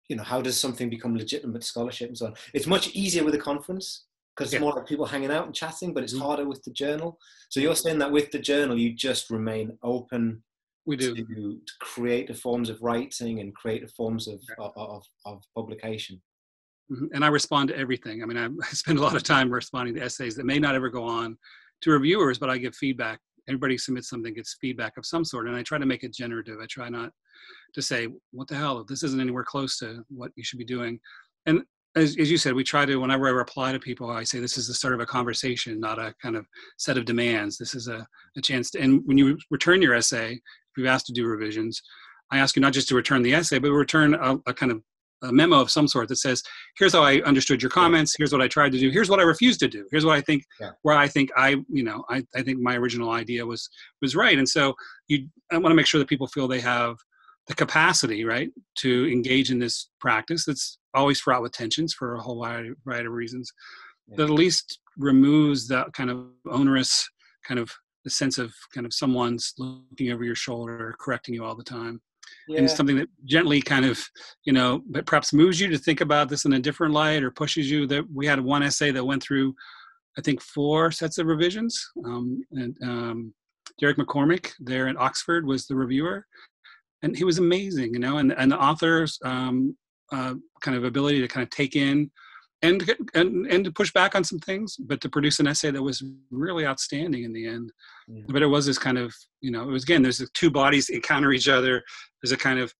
you 0.08 0.16
know 0.16 0.22
how 0.22 0.40
does 0.40 0.58
something 0.58 0.88
become 0.88 1.16
legitimate 1.16 1.62
scholarship 1.62 2.08
and 2.08 2.18
so 2.18 2.26
on 2.26 2.34
it's 2.54 2.66
much 2.66 2.88
easier 2.94 3.24
with 3.24 3.34
a 3.34 3.38
conference 3.38 4.06
because 4.34 4.52
it's 4.52 4.54
yeah. 4.54 4.60
more 4.60 4.72
like 4.72 4.86
people 4.86 5.04
hanging 5.04 5.30
out 5.30 5.44
and 5.44 5.54
chatting 5.54 5.92
but 5.92 6.02
it's 6.02 6.14
mm-hmm. 6.14 6.22
harder 6.22 6.48
with 6.48 6.62
the 6.64 6.70
journal 6.70 7.18
so 7.50 7.60
you're 7.60 7.74
saying 7.74 7.98
that 7.98 8.10
with 8.10 8.30
the 8.30 8.38
journal 8.38 8.78
you 8.78 8.92
just 8.94 9.30
remain 9.30 9.76
open 9.82 10.42
we 10.88 10.96
do 10.96 11.14
to, 11.14 11.60
creative 11.80 12.38
forms 12.38 12.68
of 12.68 12.82
writing 12.82 13.40
and 13.40 13.54
creative 13.54 13.92
forms 13.92 14.26
of, 14.26 14.40
of, 14.58 14.72
of, 14.76 15.02
of 15.24 15.42
publication 15.54 16.20
Mm-hmm. 16.90 17.06
And 17.12 17.24
I 17.24 17.28
respond 17.28 17.68
to 17.68 17.76
everything. 17.76 18.22
I 18.22 18.26
mean, 18.26 18.38
I, 18.62 18.66
spend 18.68 18.98
a 18.98 19.02
lot 19.02 19.16
of 19.16 19.22
time 19.22 19.50
responding 19.50 19.94
to 19.96 20.02
essays 20.02 20.34
that 20.36 20.46
may 20.46 20.58
not 20.58 20.74
ever 20.74 20.88
go 20.88 21.04
on 21.04 21.36
to 21.82 21.90
reviewers, 21.90 22.38
but 22.38 22.50
I 22.50 22.58
give 22.58 22.74
feedback. 22.74 23.20
Everybody 23.48 23.78
submits 23.78 24.10
something, 24.10 24.34
gets 24.34 24.56
feedback 24.60 24.96
of 24.98 25.06
some 25.06 25.24
sort, 25.24 25.46
and 25.46 25.56
I 25.56 25.62
try 25.62 25.78
to 25.78 25.86
make 25.86 26.04
it 26.04 26.12
generative. 26.12 26.58
I 26.62 26.66
try 26.66 26.90
not 26.90 27.10
to 27.74 27.80
say, 27.80 28.08
"What 28.30 28.46
the 28.46 28.56
hell? 28.56 28.84
This 28.84 29.02
isn't 29.02 29.20
anywhere 29.20 29.44
close 29.44 29.78
to 29.78 30.04
what 30.08 30.32
you 30.36 30.44
should 30.44 30.58
be 30.58 30.66
doing." 30.66 31.00
And 31.46 31.62
as, 31.96 32.14
as 32.18 32.30
you 32.30 32.36
said, 32.36 32.52
we 32.52 32.62
try 32.62 32.84
to. 32.84 32.96
Whenever 32.96 33.26
I 33.26 33.30
reply 33.30 33.72
to 33.72 33.78
people, 33.78 34.10
I 34.10 34.22
say, 34.22 34.38
"This 34.38 34.58
is 34.58 34.68
the 34.68 34.74
start 34.74 34.92
of 34.92 35.00
a 35.00 35.06
conversation, 35.06 35.80
not 35.80 35.98
a 35.98 36.14
kind 36.20 36.36
of 36.36 36.46
set 36.76 36.98
of 36.98 37.06
demands. 37.06 37.56
This 37.56 37.74
is 37.74 37.88
a, 37.88 38.06
a 38.36 38.42
chance 38.42 38.70
to." 38.72 38.80
And 38.80 39.00
when 39.06 39.16
you 39.16 39.38
return 39.50 39.80
your 39.80 39.94
essay, 39.94 40.38
you've 40.78 40.86
asked 40.86 41.06
to 41.06 41.12
do 41.12 41.26
revisions, 41.26 41.82
I 42.30 42.38
ask 42.38 42.56
you 42.56 42.62
not 42.62 42.72
just 42.72 42.88
to 42.88 42.94
return 42.94 43.22
the 43.22 43.34
essay, 43.34 43.58
but 43.58 43.72
return 43.72 44.14
a, 44.14 44.38
a 44.46 44.54
kind 44.54 44.72
of 44.72 44.82
a 45.22 45.32
memo 45.32 45.60
of 45.60 45.70
some 45.70 45.88
sort 45.88 46.08
that 46.08 46.16
says, 46.16 46.42
"Here's 46.76 46.92
how 46.92 47.02
I 47.02 47.20
understood 47.22 47.60
your 47.60 47.70
comments. 47.70 48.14
Here's 48.16 48.32
what 48.32 48.42
I 48.42 48.48
tried 48.48 48.72
to 48.72 48.78
do. 48.78 48.90
Here's 48.90 49.10
what 49.10 49.18
I 49.18 49.24
refused 49.24 49.60
to 49.60 49.68
do. 49.68 49.86
Here's 49.90 50.04
what 50.04 50.16
I 50.16 50.20
think 50.20 50.44
yeah. 50.60 50.70
where 50.82 50.96
I 50.96 51.08
think 51.08 51.30
I, 51.36 51.56
you 51.68 51.82
know, 51.82 52.04
I, 52.08 52.24
I 52.36 52.42
think 52.42 52.60
my 52.60 52.76
original 52.76 53.10
idea 53.10 53.44
was 53.44 53.68
was 54.00 54.14
right." 54.14 54.38
And 54.38 54.48
so 54.48 54.74
you, 55.08 55.26
I 55.50 55.58
want 55.58 55.72
to 55.72 55.76
make 55.76 55.86
sure 55.86 55.98
that 55.98 56.08
people 56.08 56.28
feel 56.28 56.46
they 56.46 56.60
have 56.60 56.96
the 57.48 57.54
capacity, 57.54 58.24
right, 58.24 58.50
to 58.76 59.10
engage 59.10 59.50
in 59.50 59.58
this 59.58 59.88
practice 60.00 60.44
that's 60.44 60.78
always 60.94 61.18
fraught 61.18 61.42
with 61.42 61.52
tensions 61.52 61.94
for 61.94 62.14
a 62.14 62.20
whole 62.20 62.42
variety, 62.42 62.72
variety 62.84 63.06
of 63.06 63.12
reasons. 63.12 63.50
Yeah. 64.06 64.16
That 64.18 64.24
at 64.24 64.30
least 64.30 64.80
removes 64.96 65.66
that 65.68 65.92
kind 65.94 66.10
of 66.10 66.26
onerous 66.50 67.08
kind 67.46 67.58
of 67.58 67.72
the 68.08 68.14
sense 68.14 68.38
of 68.38 68.54
kind 68.74 68.86
of 68.86 68.94
someone's 68.94 69.54
looking 69.58 70.10
over 70.12 70.24
your 70.24 70.34
shoulder, 70.34 70.94
correcting 70.98 71.34
you 71.34 71.44
all 71.44 71.54
the 71.54 71.62
time. 71.62 72.00
Yeah. 72.46 72.58
and 72.58 72.70
something 72.70 72.96
that 72.96 73.08
gently 73.24 73.62
kind 73.62 73.86
of 73.86 73.98
you 74.44 74.52
know 74.52 74.82
but 74.90 75.06
perhaps 75.06 75.32
moves 75.32 75.58
you 75.58 75.68
to 75.68 75.78
think 75.78 76.02
about 76.02 76.28
this 76.28 76.44
in 76.44 76.52
a 76.52 76.58
different 76.58 76.92
light 76.92 77.22
or 77.22 77.30
pushes 77.30 77.70
you 77.70 77.86
that 77.86 78.04
we 78.14 78.26
had 78.26 78.38
one 78.38 78.62
essay 78.62 78.90
that 78.90 79.04
went 79.04 79.22
through 79.22 79.54
i 80.18 80.20
think 80.20 80.42
four 80.42 80.90
sets 80.90 81.16
of 81.16 81.26
revisions. 81.26 81.88
Um, 82.04 82.42
and 82.52 82.76
um, 82.82 83.34
derek 83.80 83.96
McCormack 83.96 84.52
there 84.60 84.88
at 84.88 84.96
oxford 84.98 85.46
was 85.46 85.66
the 85.66 85.76
reviewer. 85.76 86.26
And 87.02 87.16
he 87.16 87.24
was 87.24 87.38
amazing 87.38 87.94
you 87.94 88.00
know 88.00 88.18
and, 88.18 88.32
and 88.32 88.52
the 88.52 88.60
author's 88.60 89.18
um, 89.24 89.74
uh, 90.12 90.34
kind 90.60 90.76
of 90.76 90.84
ability 90.84 91.22
to 91.22 91.28
kind 91.28 91.44
of 91.44 91.50
take 91.50 91.76
in 91.76 92.10
and, 92.62 92.82
and 93.14 93.46
and 93.46 93.64
to 93.64 93.72
push 93.72 93.92
back 93.92 94.14
on 94.14 94.24
some 94.24 94.38
things, 94.40 94.76
but 94.78 95.00
to 95.00 95.08
produce 95.08 95.38
an 95.38 95.46
essay 95.46 95.70
that 95.70 95.82
was 95.82 96.02
really 96.30 96.66
outstanding 96.66 97.24
in 97.24 97.32
the 97.32 97.46
end. 97.46 97.72
Yeah. 98.08 98.22
But 98.28 98.42
it 98.42 98.46
was 98.46 98.66
this 98.66 98.78
kind 98.78 98.98
of 98.98 99.14
you 99.40 99.50
know 99.50 99.62
it 99.62 99.72
was 99.72 99.84
again 99.84 100.02
there's 100.02 100.18
the 100.18 100.28
two 100.34 100.50
bodies 100.50 100.88
encounter 100.88 101.32
each 101.32 101.48
other. 101.48 101.82
There's 102.22 102.32
a 102.32 102.36
kind 102.36 102.58
of 102.58 102.72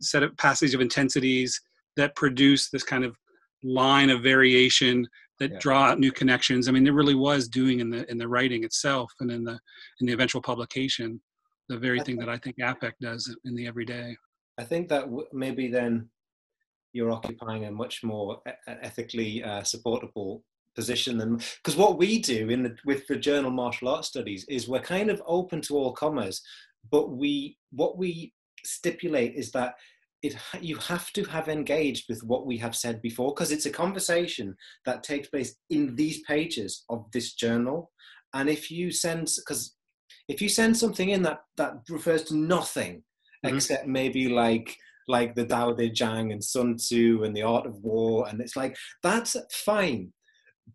set 0.00 0.22
of 0.22 0.36
passage 0.36 0.74
of 0.74 0.80
intensities 0.80 1.60
that 1.96 2.16
produce 2.16 2.70
this 2.70 2.84
kind 2.84 3.04
of 3.04 3.16
line 3.62 4.10
of 4.10 4.22
variation 4.22 5.06
that 5.40 5.52
yeah. 5.52 5.58
draw 5.60 5.84
out 5.84 6.00
new 6.00 6.12
connections. 6.12 6.68
I 6.68 6.72
mean, 6.72 6.86
it 6.86 6.94
really 6.94 7.14
was 7.14 7.48
doing 7.48 7.80
in 7.80 7.90
the 7.90 8.10
in 8.10 8.18
the 8.18 8.28
writing 8.28 8.64
itself 8.64 9.12
and 9.20 9.30
in 9.30 9.44
the 9.44 9.58
in 10.00 10.06
the 10.06 10.12
eventual 10.12 10.42
publication 10.42 11.20
the 11.68 11.76
very 11.76 12.00
thing 12.00 12.16
that 12.16 12.28
I 12.28 12.38
think 12.38 12.56
affect 12.62 13.00
does 13.00 13.34
in 13.44 13.54
the 13.54 13.66
everyday. 13.66 14.16
I 14.58 14.64
think 14.64 14.88
that 14.88 15.06
maybe 15.32 15.68
then 15.68 16.08
you're 16.98 17.12
occupying 17.12 17.64
a 17.64 17.70
much 17.70 18.02
more 18.02 18.42
ethically 18.66 19.44
uh, 19.44 19.62
supportable 19.62 20.42
position 20.74 21.16
than 21.16 21.36
because 21.62 21.76
what 21.76 21.96
we 21.96 22.18
do 22.18 22.50
in 22.50 22.62
the 22.64 22.76
with 22.84 23.06
the 23.06 23.16
journal 23.16 23.52
martial 23.52 23.88
arts 23.88 24.08
studies 24.08 24.44
is 24.48 24.68
we're 24.68 24.80
kind 24.80 25.10
of 25.10 25.22
open 25.26 25.60
to 25.60 25.76
all 25.76 25.92
comers 25.92 26.42
but 26.90 27.10
we 27.10 27.56
what 27.70 27.96
we 27.96 28.32
stipulate 28.64 29.34
is 29.34 29.52
that 29.52 29.74
it 30.22 30.36
you 30.60 30.76
have 30.76 31.12
to 31.12 31.22
have 31.24 31.48
engaged 31.48 32.04
with 32.08 32.20
what 32.24 32.46
we 32.46 32.56
have 32.58 32.74
said 32.74 33.00
before 33.00 33.32
because 33.32 33.52
it's 33.52 33.66
a 33.66 33.78
conversation 33.84 34.56
that 34.84 35.04
takes 35.04 35.28
place 35.28 35.54
in 35.70 35.94
these 35.94 36.20
pages 36.22 36.84
of 36.88 37.06
this 37.12 37.34
journal 37.34 37.90
and 38.34 38.48
if 38.48 38.70
you 38.70 38.90
send 38.90 39.28
because 39.36 39.76
if 40.28 40.42
you 40.42 40.48
send 40.48 40.76
something 40.76 41.10
in 41.10 41.22
that 41.22 41.40
that 41.56 41.74
refers 41.88 42.24
to 42.24 42.36
nothing 42.36 43.02
mm-hmm. 43.44 43.56
except 43.56 43.86
maybe 43.86 44.28
like 44.28 44.76
like 45.08 45.34
the 45.34 45.46
Tao 45.46 45.72
Te 45.72 45.90
Ching 45.90 46.32
and 46.32 46.42
Sun 46.42 46.76
Tzu 46.76 47.24
and 47.24 47.36
the 47.36 47.42
Art 47.42 47.66
of 47.66 47.76
War, 47.82 48.28
and 48.28 48.40
it's 48.40 48.56
like 48.56 48.76
that's 49.02 49.36
fine. 49.52 50.12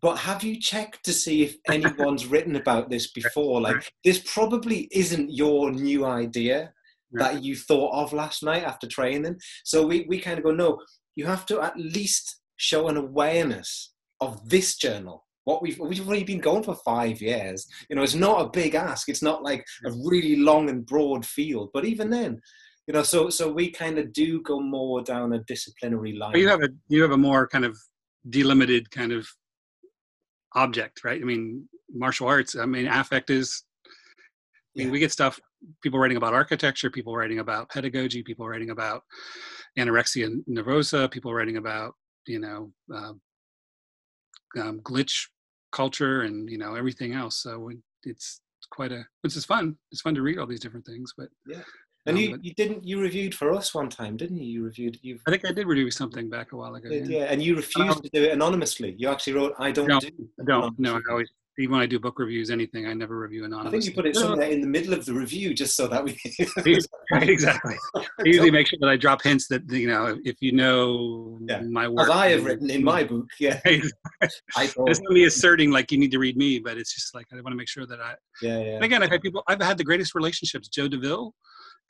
But 0.02 0.16
have 0.16 0.42
you 0.42 0.58
checked 0.60 1.04
to 1.04 1.12
see 1.12 1.44
if 1.44 1.56
anyone's 1.68 2.26
written 2.32 2.56
about 2.56 2.90
this 2.90 3.12
before? 3.12 3.60
Like 3.60 3.92
this 4.04 4.18
probably 4.26 4.88
isn't 4.90 5.32
your 5.32 5.70
new 5.70 6.04
idea 6.04 6.72
that 7.12 7.42
you 7.42 7.54
thought 7.56 7.92
of 7.94 8.12
last 8.12 8.42
night 8.42 8.64
after 8.64 8.86
training. 8.88 9.38
So 9.64 9.86
we, 9.86 10.04
we 10.08 10.20
kind 10.20 10.38
of 10.38 10.44
go, 10.44 10.50
no, 10.50 10.80
you 11.14 11.26
have 11.26 11.46
to 11.46 11.60
at 11.60 11.78
least 11.78 12.40
show 12.56 12.88
an 12.88 12.96
awareness 12.96 13.92
of 14.20 14.48
this 14.48 14.76
journal. 14.76 15.24
What 15.44 15.62
we've 15.62 15.78
we've 15.78 16.06
already 16.06 16.24
been 16.24 16.40
going 16.40 16.62
for 16.62 16.74
five 16.74 17.20
years. 17.20 17.66
You 17.90 17.96
know, 17.96 18.02
it's 18.02 18.14
not 18.14 18.40
a 18.40 18.50
big 18.50 18.74
ask. 18.74 19.10
It's 19.10 19.22
not 19.22 19.42
like 19.42 19.64
a 19.84 19.92
really 19.92 20.36
long 20.36 20.70
and 20.70 20.86
broad 20.86 21.26
field. 21.26 21.68
But 21.74 21.84
even 21.84 22.08
then, 22.08 22.40
you 22.86 22.94
know 22.94 23.02
so 23.02 23.30
so 23.30 23.50
we 23.50 23.70
kind 23.70 23.98
of 23.98 24.12
do 24.12 24.42
go 24.42 24.60
more 24.60 25.02
down 25.02 25.32
a 25.32 25.38
disciplinary 25.40 26.14
line. 26.16 26.36
You 26.36 26.48
have 26.48 26.62
a 26.62 26.68
you 26.88 27.02
have 27.02 27.12
a 27.12 27.16
more 27.16 27.46
kind 27.48 27.64
of 27.64 27.76
delimited 28.28 28.90
kind 28.90 29.12
of 29.12 29.26
object 30.54 31.02
right? 31.04 31.20
I 31.20 31.24
mean 31.24 31.68
martial 31.96 32.26
arts 32.26 32.56
i 32.56 32.64
mean 32.64 32.86
affect 32.86 33.30
is 33.30 33.62
I 33.86 34.78
mean, 34.78 34.88
yeah. 34.88 34.92
we 34.92 34.98
get 34.98 35.12
stuff 35.12 35.38
people 35.82 35.98
writing 36.00 36.16
about 36.16 36.34
architecture 36.34 36.90
people 36.90 37.14
writing 37.14 37.38
about 37.38 37.68
pedagogy 37.68 38.22
people 38.22 38.48
writing 38.48 38.70
about 38.70 39.02
anorexia 39.78 40.28
nervosa 40.48 41.10
people 41.10 41.32
writing 41.32 41.56
about 41.58 41.94
you 42.26 42.40
know 42.40 42.72
uh, 42.92 43.12
um, 44.60 44.80
glitch 44.80 45.26
culture 45.72 46.22
and 46.22 46.48
you 46.48 46.58
know 46.58 46.74
everything 46.74 47.12
else. 47.12 47.42
So 47.42 47.70
it's 48.04 48.40
quite 48.70 48.92
a 48.92 49.04
it's 49.22 49.34
just 49.34 49.46
fun. 49.46 49.76
It's 49.90 50.00
fun 50.00 50.14
to 50.14 50.22
read 50.22 50.38
all 50.38 50.46
these 50.46 50.60
different 50.60 50.86
things 50.86 51.12
but 51.16 51.28
yeah 51.46 51.62
and 52.06 52.16
um, 52.16 52.22
you, 52.22 52.38
you 52.42 52.54
didn't 52.54 52.84
you 52.84 53.00
reviewed 53.00 53.34
for 53.34 53.52
us 53.52 53.74
one 53.74 53.88
time, 53.88 54.16
didn't 54.16 54.38
you? 54.38 54.46
You 54.46 54.64
reviewed 54.64 54.98
you. 55.02 55.18
I 55.26 55.30
think 55.30 55.46
I 55.46 55.52
did 55.52 55.66
review 55.66 55.90
something 55.90 56.28
back 56.28 56.52
a 56.52 56.56
while 56.56 56.74
ago. 56.74 56.88
Did, 56.88 57.08
yeah. 57.08 57.18
yeah. 57.20 57.24
and 57.24 57.42
you 57.42 57.56
refused 57.56 57.96
um, 57.96 58.02
to 58.02 58.10
do 58.10 58.24
it 58.24 58.32
anonymously. 58.32 58.94
You 58.98 59.08
actually 59.08 59.34
wrote, 59.34 59.54
"I 59.58 59.72
don't 59.72 59.88
no, 59.88 60.00
do." 60.00 60.10
I 60.40 60.44
don't. 60.44 60.78
No, 60.78 60.96
I 60.96 61.00
always 61.10 61.30
even 61.58 61.72
when 61.72 61.82
I 61.82 61.86
do 61.86 62.00
book 62.00 62.18
reviews, 62.18 62.50
anything, 62.50 62.86
I 62.86 62.94
never 62.94 63.16
review 63.16 63.44
anonymously. 63.44 63.78
I 63.78 63.80
think 63.80 63.84
you 63.84 64.02
put 64.02 64.06
it 64.06 64.16
somewhere 64.16 64.48
in 64.48 64.60
the 64.60 64.66
middle 64.66 64.92
of 64.92 65.04
the 65.04 65.12
review 65.12 65.54
just 65.54 65.76
so 65.76 65.86
that 65.86 66.02
we. 66.02 66.18
right, 67.12 67.28
exactly. 67.28 67.76
I 67.96 68.02
usually 68.24 68.50
make 68.50 68.66
sure 68.66 68.78
that 68.80 68.88
I 68.88 68.96
drop 68.96 69.22
hints 69.22 69.46
that 69.48 69.70
you 69.70 69.86
know 69.86 70.18
if 70.24 70.36
you 70.40 70.52
know 70.52 71.38
yeah. 71.48 71.60
my 71.60 71.86
work. 71.86 72.08
As 72.08 72.10
I 72.10 72.30
have 72.30 72.44
written 72.44 72.70
in 72.70 72.82
my 72.82 73.04
book, 73.04 73.26
yeah. 73.38 73.60
I 73.66 73.80
it's 74.56 75.00
not 75.00 75.12
me 75.12 75.24
asserting 75.24 75.70
like 75.70 75.92
you 75.92 75.98
need 75.98 76.10
to 76.10 76.18
read 76.18 76.36
me, 76.36 76.58
but 76.58 76.76
it's 76.76 76.92
just 76.92 77.14
like 77.14 77.26
I 77.32 77.36
want 77.36 77.48
to 77.48 77.56
make 77.56 77.68
sure 77.68 77.86
that 77.86 78.00
I. 78.00 78.14
Yeah, 78.42 78.58
yeah. 78.58 78.74
And 78.74 78.84
again, 78.84 79.02
I've 79.02 79.10
had 79.10 79.22
people. 79.22 79.44
I've 79.46 79.62
had 79.62 79.78
the 79.78 79.84
greatest 79.84 80.14
relationships. 80.14 80.68
Joe 80.68 80.88
Deville 80.88 81.34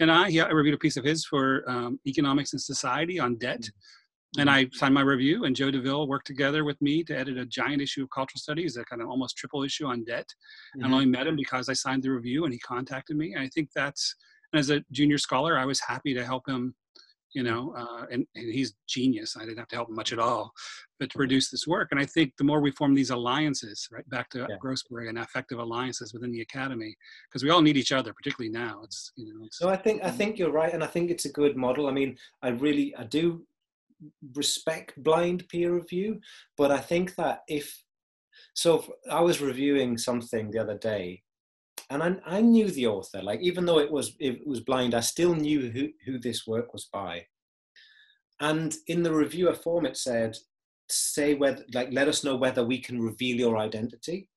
and 0.00 0.10
I, 0.10 0.28
yeah, 0.28 0.44
I 0.44 0.50
reviewed 0.50 0.74
a 0.74 0.78
piece 0.78 0.96
of 0.96 1.04
his 1.04 1.24
for 1.24 1.68
um, 1.68 1.98
Economics 2.06 2.52
and 2.52 2.60
Society 2.60 3.18
on 3.18 3.36
debt. 3.36 3.60
Mm-hmm. 3.60 4.40
And 4.40 4.50
I 4.50 4.66
signed 4.72 4.94
my 4.94 5.02
review, 5.02 5.44
and 5.44 5.54
Joe 5.54 5.70
Deville 5.70 6.08
worked 6.08 6.26
together 6.26 6.64
with 6.64 6.80
me 6.82 7.04
to 7.04 7.16
edit 7.16 7.38
a 7.38 7.46
giant 7.46 7.80
issue 7.80 8.02
of 8.02 8.10
Cultural 8.10 8.40
Studies, 8.40 8.76
a 8.76 8.84
kind 8.84 9.00
of 9.00 9.08
almost 9.08 9.36
triple 9.36 9.62
issue 9.62 9.86
on 9.86 10.04
debt. 10.04 10.26
Mm-hmm. 10.76 10.86
I 10.86 10.92
only 10.92 11.06
met 11.06 11.26
him 11.26 11.36
because 11.36 11.68
I 11.68 11.74
signed 11.74 12.02
the 12.02 12.10
review 12.10 12.44
and 12.44 12.52
he 12.52 12.58
contacted 12.58 13.16
me. 13.16 13.34
And 13.34 13.42
I 13.42 13.48
think 13.48 13.68
that's, 13.74 14.14
as 14.52 14.70
a 14.70 14.82
junior 14.90 15.18
scholar, 15.18 15.56
I 15.56 15.64
was 15.64 15.80
happy 15.80 16.14
to 16.14 16.24
help 16.24 16.48
him 16.48 16.74
you 17.34 17.42
know, 17.42 17.74
uh, 17.76 18.06
and, 18.10 18.26
and, 18.36 18.52
he's 18.52 18.74
genius. 18.88 19.36
I 19.36 19.40
didn't 19.40 19.58
have 19.58 19.68
to 19.68 19.76
help 19.76 19.88
him 19.88 19.96
much 19.96 20.12
at 20.12 20.20
all, 20.20 20.52
but 21.00 21.10
to 21.10 21.16
produce 21.18 21.50
this 21.50 21.66
work. 21.66 21.88
And 21.90 22.00
I 22.00 22.06
think 22.06 22.32
the 22.38 22.44
more 22.44 22.60
we 22.60 22.70
form 22.70 22.94
these 22.94 23.10
alliances, 23.10 23.88
right, 23.90 24.08
back 24.08 24.30
to 24.30 24.46
yeah. 24.48 24.56
Grossberg 24.62 25.08
and 25.08 25.18
affective 25.18 25.58
alliances 25.58 26.14
within 26.14 26.30
the 26.30 26.40
academy, 26.40 26.94
because 27.28 27.42
we 27.42 27.50
all 27.50 27.60
need 27.60 27.76
each 27.76 27.92
other, 27.92 28.14
particularly 28.14 28.52
now. 28.52 28.80
It's 28.84 29.12
you 29.16 29.26
know. 29.26 29.44
It's, 29.44 29.58
so 29.58 29.68
I 29.68 29.76
think 29.76 30.02
I 30.04 30.10
think 30.10 30.38
you're 30.38 30.52
right, 30.52 30.72
and 30.72 30.84
I 30.84 30.86
think 30.86 31.10
it's 31.10 31.24
a 31.24 31.32
good 31.32 31.56
model. 31.56 31.88
I 31.88 31.92
mean, 31.92 32.16
I 32.42 32.50
really 32.50 32.94
I 32.96 33.02
do 33.02 33.44
respect 34.34 35.02
blind 35.02 35.48
peer 35.48 35.74
review, 35.74 36.20
but 36.56 36.70
I 36.70 36.78
think 36.78 37.16
that 37.16 37.42
if 37.48 37.82
so, 38.54 38.84
I 39.10 39.20
was 39.20 39.40
reviewing 39.40 39.98
something 39.98 40.50
the 40.50 40.60
other 40.60 40.78
day 40.78 41.23
and 41.94 42.20
I, 42.26 42.38
I 42.38 42.40
knew 42.40 42.68
the 42.68 42.88
author. 42.88 43.22
Like 43.22 43.40
even 43.40 43.64
though 43.64 43.78
it 43.78 43.90
was 43.90 44.16
it 44.18 44.44
was 44.46 44.60
blind, 44.60 44.94
I 44.94 45.00
still 45.00 45.34
knew 45.34 45.70
who 45.70 45.88
who 46.04 46.18
this 46.18 46.46
work 46.46 46.72
was 46.72 46.88
by. 46.92 47.26
And 48.40 48.74
in 48.88 49.04
the 49.04 49.12
reviewer 49.12 49.54
form, 49.54 49.86
it 49.86 49.96
said, 49.96 50.36
"Say 50.90 51.34
whether 51.34 51.64
like 51.72 51.92
let 51.92 52.08
us 52.08 52.24
know 52.24 52.34
whether 52.34 52.64
we 52.64 52.78
can 52.80 53.00
reveal 53.00 53.36
your 53.36 53.58
identity." 53.58 54.28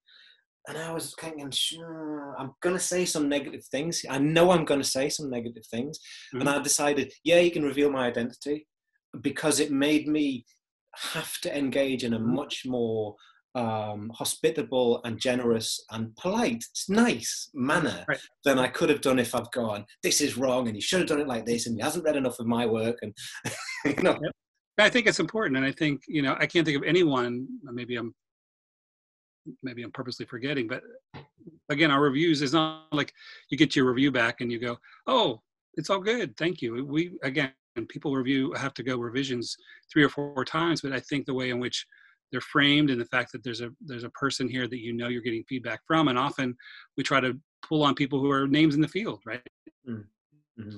And 0.67 0.77
I 0.77 0.91
was 0.91 1.15
thinking, 1.19 1.49
sure, 1.49 2.35
I'm 2.37 2.51
gonna 2.61 2.79
say 2.79 3.05
some 3.05 3.27
negative 3.27 3.65
things. 3.65 4.05
I 4.07 4.19
know 4.19 4.51
I'm 4.51 4.65
gonna 4.65 4.83
say 4.83 5.09
some 5.09 5.29
negative 5.29 5.65
things, 5.65 5.97
mm-hmm. 5.97 6.41
and 6.41 6.49
I 6.49 6.61
decided, 6.61 7.11
yeah, 7.23 7.39
you 7.39 7.49
can 7.51 7.63
reveal 7.63 7.89
my 7.89 8.05
identity 8.05 8.67
because 9.21 9.59
it 9.59 9.71
made 9.71 10.07
me 10.07 10.45
have 10.95 11.39
to 11.41 11.57
engage 11.57 12.03
in 12.03 12.13
a 12.13 12.19
mm-hmm. 12.19 12.35
much 12.35 12.63
more 12.67 13.15
um, 13.57 14.11
hospitable 14.13 15.01
and 15.03 15.19
generous 15.19 15.83
and 15.91 16.15
polite, 16.15 16.63
nice 16.87 17.49
manner 17.55 18.05
right. 18.07 18.19
than 18.45 18.59
I 18.59 18.67
could 18.67 18.89
have 18.89 19.01
done 19.01 19.17
if 19.17 19.33
I've 19.33 19.51
gone, 19.51 19.83
this 20.03 20.21
is 20.21 20.37
wrong 20.37 20.67
and 20.67 20.75
you 20.75 20.81
should 20.81 20.99
have 20.99 21.09
done 21.09 21.21
it 21.21 21.27
like 21.27 21.45
this 21.45 21.65
and 21.65 21.75
he 21.75 21.81
hasn't 21.81 22.05
read 22.05 22.15
enough 22.15 22.39
of 22.39 22.45
my 22.45 22.67
work. 22.67 22.99
And, 23.01 23.15
you 23.85 24.03
know. 24.03 24.17
Yep. 24.21 24.31
I 24.77 24.89
think 24.89 25.07
it's 25.07 25.19
important. 25.19 25.57
And 25.57 25.65
I 25.65 25.71
think, 25.71 26.03
you 26.07 26.21
know, 26.21 26.35
I 26.39 26.45
can't 26.45 26.65
think 26.65 26.77
of 26.77 26.83
anyone, 26.83 27.47
maybe 27.63 27.95
I'm, 27.95 28.13
maybe 29.63 29.81
I'm 29.81 29.91
purposely 29.91 30.27
forgetting, 30.27 30.67
but 30.67 30.83
again, 31.69 31.89
our 31.89 32.01
reviews 32.01 32.43
is 32.43 32.53
not 32.53 32.85
like 32.91 33.11
you 33.49 33.57
get 33.57 33.75
your 33.75 33.85
review 33.85 34.11
back 34.11 34.41
and 34.41 34.51
you 34.51 34.59
go, 34.59 34.77
oh, 35.07 35.41
it's 35.73 35.89
all 35.89 35.99
good. 35.99 36.37
Thank 36.37 36.61
you. 36.61 36.85
We, 36.85 37.17
again, 37.23 37.53
people 37.89 38.15
review 38.15 38.53
have 38.53 38.73
to 38.75 38.83
go 38.83 38.97
revisions 38.97 39.55
three 39.91 40.03
or 40.03 40.09
four 40.09 40.45
times, 40.45 40.81
but 40.81 40.91
I 40.91 40.99
think 40.99 41.25
the 41.25 41.33
way 41.33 41.49
in 41.49 41.59
which 41.59 41.85
they're 42.31 42.41
framed 42.41 42.89
in 42.89 42.99
the 42.99 43.05
fact 43.05 43.31
that 43.31 43.43
there's 43.43 43.61
a 43.61 43.69
there's 43.85 44.03
a 44.03 44.09
person 44.11 44.47
here 44.49 44.67
that 44.67 44.79
you 44.79 44.93
know 44.93 45.07
you're 45.07 45.21
getting 45.21 45.43
feedback 45.47 45.79
from 45.87 46.07
and 46.07 46.17
often 46.17 46.55
we 46.97 47.03
try 47.03 47.19
to 47.19 47.39
pull 47.67 47.83
on 47.83 47.95
people 47.95 48.19
who 48.19 48.31
are 48.31 48.47
names 48.47 48.75
in 48.75 48.81
the 48.81 48.87
field 48.87 49.21
right 49.25 49.41
mm-hmm. 49.87 50.61
mm-hmm. 50.61 50.77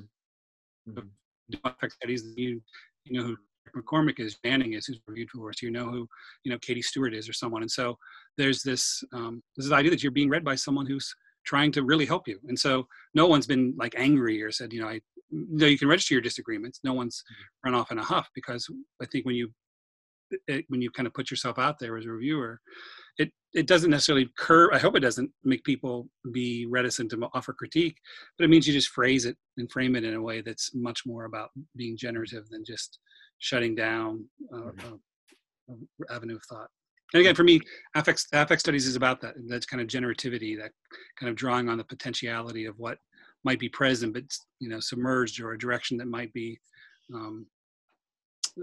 studies. 1.90 2.24
You 2.36 2.62
you 3.06 3.20
know 3.20 3.28
who 3.28 3.38
McCormack 3.76 4.20
is, 4.20 4.38
Manning 4.44 4.74
is, 4.74 4.86
who's 4.86 5.00
reviewed 5.08 5.30
for 5.30 5.50
us. 5.50 5.62
You 5.62 5.72
know 5.72 5.86
who 5.86 6.08
you 6.44 6.52
know 6.52 6.58
Katie 6.60 6.82
Stewart 6.82 7.14
is, 7.14 7.30
or 7.30 7.34
someone. 7.34 7.62
And 7.62 7.72
so 7.72 7.98
there's 8.38 8.64
this 8.64 9.04
um, 9.14 9.44
this 9.58 9.72
idea 9.72 9.92
that 9.92 10.04
you're 10.04 10.12
being 10.12 10.30
read 10.30 10.44
by 10.44 10.56
someone 10.56 10.86
who's 10.86 11.14
trying 11.46 11.72
to 11.72 11.84
really 11.84 12.06
help 12.06 12.28
you. 12.28 12.40
And 12.48 12.60
so 12.60 12.88
no 13.14 13.26
one's 13.28 13.48
been 13.48 13.74
like 13.78 13.96
angry 13.98 14.42
or 14.44 14.52
said, 14.52 14.74
you 14.74 14.82
know, 14.82 14.88
I 14.88 15.00
no, 15.32 15.68
you 15.68 15.78
can 15.78 15.88
register 15.88 16.14
your 16.16 16.22
disagreements. 16.22 16.80
No 16.84 16.94
one's 16.94 17.24
mm-hmm. 17.24 17.70
run 17.70 17.80
off 17.80 17.92
in 17.92 18.00
a 18.00 18.04
huff 18.04 18.30
because 18.34 18.68
I 19.02 19.06
think 19.06 19.26
when 19.26 19.36
you 19.36 19.52
it, 20.48 20.66
when 20.70 20.82
you 20.82 20.92
kind 20.92 21.08
of 21.08 21.14
put 21.14 21.32
yourself 21.32 21.60
out 21.60 21.80
there 21.80 21.98
as 21.98 22.06
a 22.06 22.10
reviewer, 22.10 22.60
it 23.18 23.32
it 23.54 23.68
doesn't 23.68 23.92
necessarily 23.92 24.30
curve. 24.38 24.70
I 24.74 24.80
hope 24.80 24.96
it 24.96 25.02
doesn't 25.02 25.32
make 25.44 25.64
people 25.64 26.08
be 26.32 26.66
reticent 26.68 27.12
to 27.12 27.30
offer 27.34 27.54
critique, 27.54 27.98
but 28.38 28.46
it 28.46 28.50
means 28.50 28.68
you 28.68 28.74
just 28.74 28.90
phrase 28.90 29.26
it 29.26 29.38
and 29.58 29.72
frame 29.72 29.96
it 29.96 30.04
in 30.04 30.14
a 30.14 30.22
way 30.22 30.42
that's 30.42 30.74
much 30.76 31.02
more 31.06 31.26
about 31.26 31.50
being 31.76 31.98
generative 31.98 32.48
than 32.50 32.64
just 32.66 33.00
shutting 33.40 33.76
down 33.76 34.26
uh, 34.54 34.72
uh, 34.88 35.76
avenue 36.14 36.36
of 36.36 36.44
thought. 36.50 36.70
And 37.14 37.22
again, 37.22 37.36
for 37.36 37.44
me, 37.44 37.60
affect, 37.96 38.28
affect 38.34 38.62
studies 38.62 38.86
is 38.86 38.96
about 38.96 39.20
that. 39.22 39.34
That's 39.48 39.66
kind 39.66 39.82
of 39.82 39.88
generativity, 39.88 40.56
that 40.58 40.72
kind 41.20 41.30
of 41.30 41.36
drawing 41.36 41.68
on 41.68 41.78
the 41.78 41.84
potentiality 41.84 42.66
of 42.66 42.78
what 42.78 43.00
might 43.44 43.60
be 43.60 43.70
present, 43.70 44.14
but 44.14 44.24
you 44.60 44.70
know, 44.70 44.80
submerged 44.80 45.42
or 45.42 45.54
a 45.54 45.58
direction 45.58 45.98
that 45.98 46.08
might 46.08 46.32
be 46.34 46.60
um, 47.14 47.48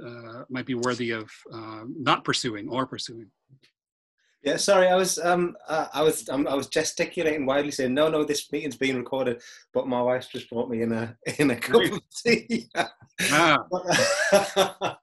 uh, 0.04 0.44
might 0.48 0.66
be 0.66 0.74
worthy 0.74 1.10
of 1.10 1.30
uh, 1.52 1.84
not 1.86 2.24
pursuing 2.24 2.68
or 2.68 2.86
pursuing. 2.86 3.30
Yeah, 4.46 4.58
sorry, 4.58 4.86
I 4.86 4.94
was 4.94 5.18
um 5.18 5.56
uh, 5.66 5.88
I 5.92 6.02
was 6.02 6.28
um, 6.28 6.46
I 6.46 6.54
was 6.54 6.68
gesticulating 6.68 7.46
wildly, 7.46 7.72
saying 7.72 7.92
no, 7.92 8.08
no, 8.08 8.22
this 8.22 8.52
meeting's 8.52 8.76
being 8.76 8.96
recorded. 8.96 9.42
But 9.74 9.88
my 9.88 10.00
wife 10.00 10.28
just 10.30 10.48
brought 10.48 10.70
me 10.70 10.82
in 10.82 10.92
a 10.92 11.16
in 11.38 11.50
a 11.50 11.56
cup 11.56 11.82
of 11.82 12.00
tea. 12.24 12.68
ah. 13.32 13.58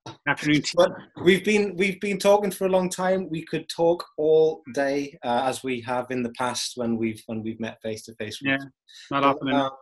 Afternoon 0.27 0.61
tea. 0.61 0.71
But 0.77 0.93
we've 1.25 1.43
been 1.43 1.75
we've 1.75 1.99
been 1.99 2.19
talking 2.19 2.51
for 2.51 2.67
a 2.67 2.69
long 2.69 2.89
time. 2.89 3.27
We 3.29 3.43
could 3.43 3.67
talk 3.67 4.05
all 4.17 4.61
day, 4.73 5.19
uh, 5.25 5.43
as 5.43 5.61
we 5.61 5.81
have 5.81 6.09
in 6.09 6.23
the 6.23 6.31
past 6.37 6.77
when 6.77 6.95
we've 6.95 7.21
when 7.25 7.43
we've 7.43 7.59
met 7.59 7.81
face 7.81 8.03
to 8.03 8.15
face. 8.15 8.39
Yeah, 8.41 8.55
not 9.11 9.25
often 9.25 9.49
enough. 9.49 9.73
Um, 9.73 9.77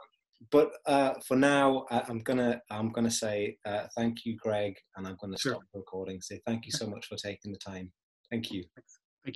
but 0.50 0.72
uh, 0.86 1.14
for 1.28 1.36
now, 1.38 1.86
I'm 1.92 2.20
gonna 2.20 2.60
I'm 2.70 2.92
gonna 2.92 3.12
say 3.12 3.58
uh, 3.66 3.88
thank 3.96 4.26
you, 4.26 4.38
Greg, 4.38 4.74
and 4.96 5.08
I'm 5.08 5.18
gonna 5.22 5.38
sure. 5.38 5.54
stop 5.54 5.64
recording. 5.74 6.20
Say 6.22 6.42
thank 6.48 6.66
you 6.66 6.72
so 6.72 6.88
much 6.88 7.06
for 7.08 7.18
taking 7.18 7.52
the 7.52 7.60
time. 7.60 7.92
Thank 8.32 8.52
you. 8.52 8.64